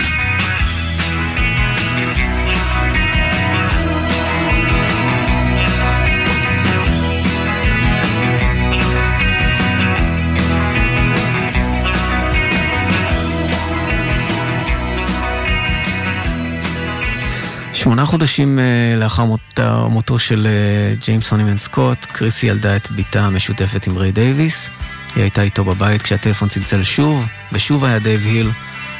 שמונה 17.73 18.07
חודשים 18.07 18.59
אה, 18.59 18.65
לאחר 18.97 19.25
אה, 19.59 19.89
מותו 19.89 20.19
של 20.19 20.47
אה, 20.47 20.95
ג'יימס 21.05 21.31
הונימן 21.31 21.57
סקוט, 21.57 22.05
קריסי 22.05 22.47
ילדה 22.47 22.77
את 22.77 22.91
בתה 22.91 23.21
המשותפת 23.21 23.87
עם 23.87 23.97
ריי 23.97 24.13
דייוויס. 24.13 24.71
היא 25.15 25.23
הייתה 25.23 25.43
איתו 25.43 25.65
בבית 25.65 26.03
כשהטלפון 26.03 26.49
צלצל 26.49 26.83
שוב, 26.83 27.27
ושוב 27.53 27.85
היה 27.85 27.99
דייב 27.99 28.27
היל, 28.27 28.51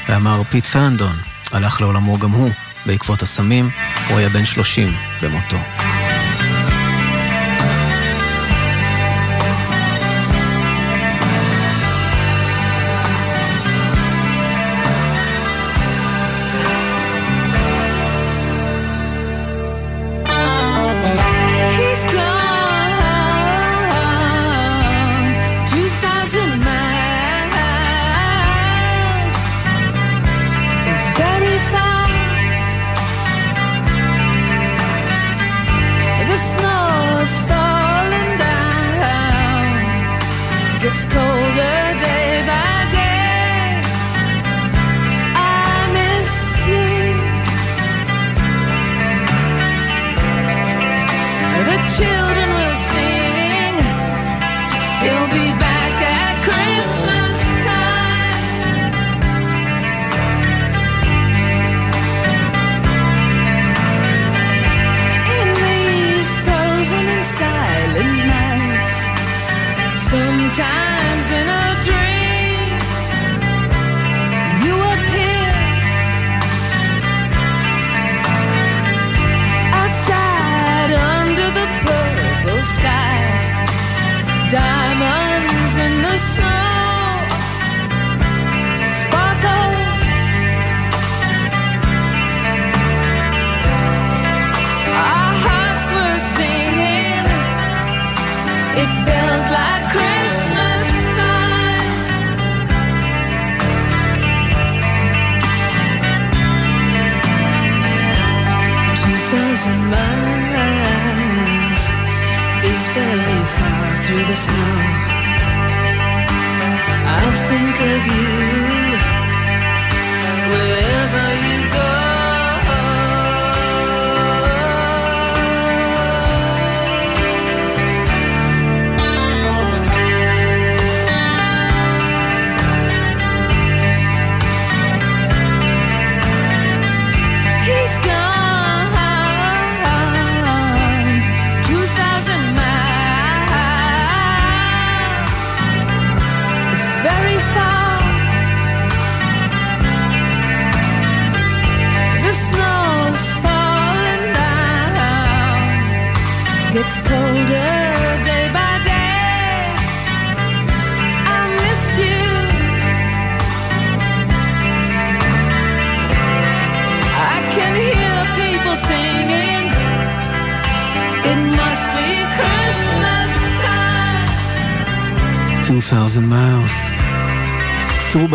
ואמר 0.09 0.43
פיט 0.43 0.67
פרנדון, 0.67 1.17
הלך 1.53 1.81
לעולמו 1.81 2.19
גם 2.19 2.31
הוא, 2.31 2.51
בעקבות 2.87 3.23
הסמים, 3.23 3.71
הוא 4.09 4.19
היה 4.19 4.29
בן 4.29 4.45
30 4.45 4.93
במותו. 5.23 5.57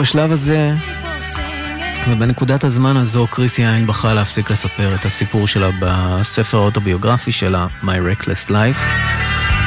בשלב 0.09 0.31
הזה, 0.31 0.73
ובנקודת 2.07 2.63
הזמן 2.63 2.97
הזו, 2.97 3.27
קריסי 3.27 3.65
היינד 3.65 3.87
בחרה 3.87 4.13
להפסיק 4.13 4.51
לספר 4.51 4.95
את 4.95 5.05
הסיפור 5.05 5.47
שלה 5.47 5.69
בספר 5.81 6.57
האוטוביוגרפי 6.57 7.31
שלה, 7.31 7.67
My 7.83 7.85
Reckless 7.85 8.49
Life. 8.49 8.79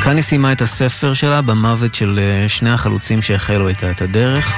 כאן 0.04 0.16
היא 0.16 0.22
סיימה 0.22 0.52
את 0.52 0.62
הספר 0.62 1.14
שלה 1.14 1.42
במוות 1.42 1.94
של 1.94 2.20
אה, 2.22 2.48
שני 2.48 2.70
החלוצים 2.70 3.22
שהחלו 3.22 3.68
איתה 3.68 3.90
את 3.90 4.02
הדרך, 4.02 4.52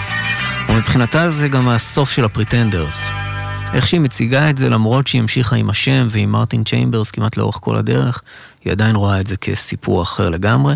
ומבחינתה 0.68 1.30
זה 1.30 1.48
גם 1.48 1.68
הסוף 1.68 2.10
של 2.10 2.24
הפריטנדרס. 2.24 3.06
איך 3.74 3.86
שהיא 3.86 4.00
מציגה 4.00 4.50
את 4.50 4.58
זה, 4.58 4.70
למרות 4.70 5.06
שהיא 5.06 5.20
המשיכה 5.20 5.56
עם 5.56 5.70
השם 5.70 6.06
ועם 6.10 6.32
מרטין 6.32 6.64
צ'יימברס 6.64 7.10
כמעט 7.10 7.36
לאורך 7.36 7.58
כל 7.60 7.76
הדרך, 7.76 8.22
היא 8.64 8.72
עדיין 8.72 8.96
רואה 8.96 9.20
את 9.20 9.26
זה 9.26 9.36
כסיפור 9.36 10.02
אחר 10.02 10.30
לגמרי, 10.30 10.74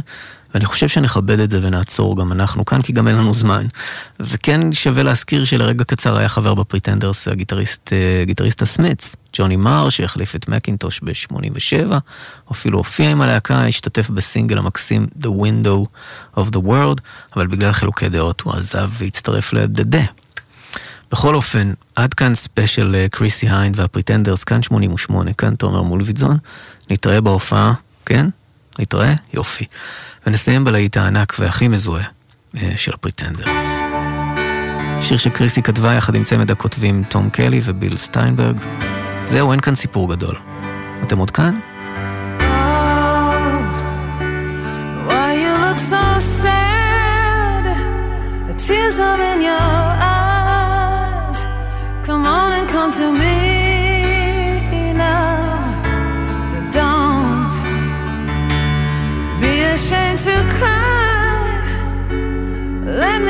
ואני 0.58 0.66
חושב 0.66 0.88
שנכבד 0.88 1.40
את 1.40 1.50
זה 1.50 1.58
ונעצור 1.62 2.16
גם 2.16 2.32
אנחנו 2.32 2.64
כאן, 2.64 2.82
כי 2.82 2.92
גם 2.92 3.08
אין 3.08 3.16
לנו 3.16 3.34
זמן. 3.34 3.66
וכן 4.20 4.72
שווה 4.72 5.02
להזכיר 5.02 5.44
שלרגע 5.44 5.84
קצר 5.84 6.16
היה 6.16 6.28
חבר 6.28 6.54
בפריטנדרס 6.54 7.28
הגיטריסט, 7.28 7.92
אה, 7.92 8.24
גיטריסט 8.24 8.62
הסמית'ס, 8.62 9.16
ג'וני 9.32 9.56
מר, 9.56 9.88
שהחליף 9.88 10.36
את 10.36 10.48
מקינטוש 10.48 11.00
ב-87, 11.02 11.94
אפילו 12.52 12.78
הופיע 12.78 13.10
עם 13.10 13.20
הלהקה, 13.20 13.66
השתתף 13.66 14.10
בסינגל 14.10 14.58
המקסים 14.58 15.06
The 15.22 15.26
Windows 15.26 15.86
of 16.38 16.50
the 16.52 16.60
World, 16.66 17.00
אבל 17.36 17.46
בגלל 17.46 17.72
חילוקי 17.72 18.08
דעות 18.08 18.40
הוא 18.40 18.52
עזב 18.52 18.90
והצטרף 18.98 19.52
ל 19.52 19.58
The 19.59 19.77
The. 19.77 20.02
בכל 21.12 21.34
אופן, 21.34 21.72
עד 21.96 22.14
כאן 22.14 22.34
ספיישל 22.34 22.94
אה, 22.94 23.06
קריסי 23.10 23.48
היינד 23.50 23.78
והפריטנדרס, 23.78 24.44
כאן 24.44 24.62
88, 24.62 25.32
כאן 25.32 25.54
תומר 25.54 25.82
מולוידזון. 25.82 26.38
נתראה 26.90 27.20
בהופעה, 27.20 27.72
כן? 28.06 28.28
נתראה? 28.78 29.14
יופי. 29.34 29.64
ונסיים 30.26 30.64
בלהיט 30.64 30.96
הענק 30.96 31.36
והכי 31.38 31.68
מזוהה 31.68 32.04
אה, 32.56 32.72
של 32.76 32.92
הפריטנדרס. 32.94 33.80
שיר 35.00 35.16
שקריסי 35.16 35.62
כתבה 35.62 35.94
יחד 35.94 36.14
עם 36.14 36.24
צמד 36.24 36.50
הכותבים 36.50 37.04
תום 37.08 37.30
קלי 37.30 37.60
וביל 37.64 37.96
סטיינברג. 37.96 38.60
זהו, 39.28 39.52
אין 39.52 39.60
כאן 39.60 39.74
סיפור 39.74 40.10
גדול. 40.10 40.36
אתם 41.02 41.18
עוד 41.18 41.30
כאן? 41.30 41.58
The 48.48 48.54
tears 48.66 48.98
are 49.08 49.20
in 49.32 49.40
your 49.48 49.70
eyes. 50.12 51.38
Come 52.06 52.24
on 52.38 52.50
and 52.58 52.66
come 52.74 52.90
to 53.00 53.06
me 53.20 53.47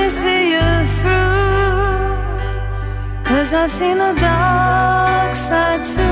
see 0.08 0.52
you 0.52 0.84
through. 1.00 1.68
Cause 3.24 3.52
I've 3.52 3.70
seen 3.70 3.98
the 3.98 4.14
dark 4.14 5.34
side 5.34 5.84
too. 5.84 6.02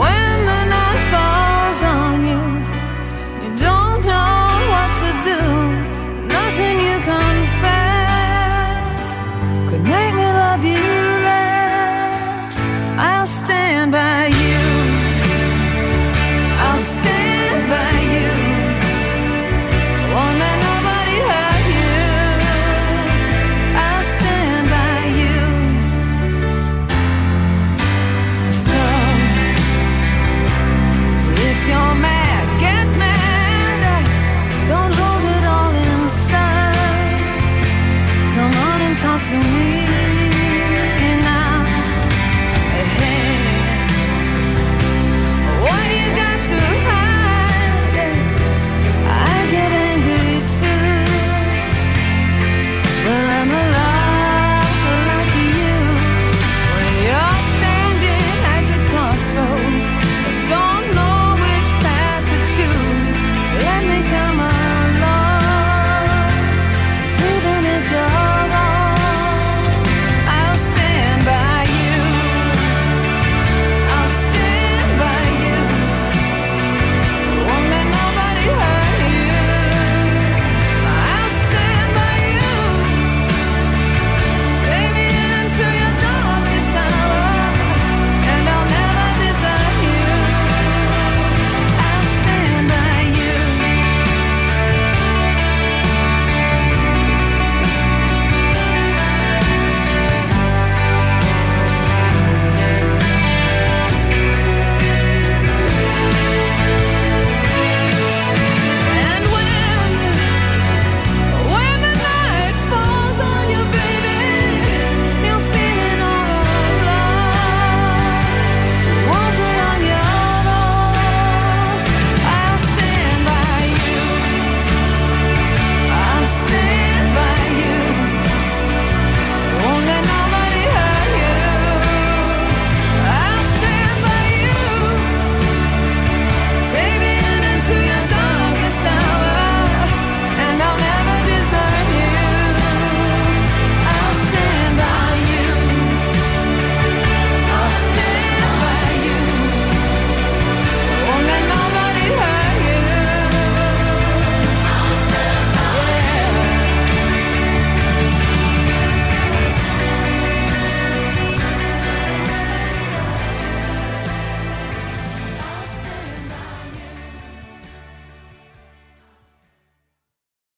When 0.00 0.36
the 0.50 0.64
night 0.74 1.00
falls 1.10 1.82
on 1.82 2.26
you. 2.26 2.53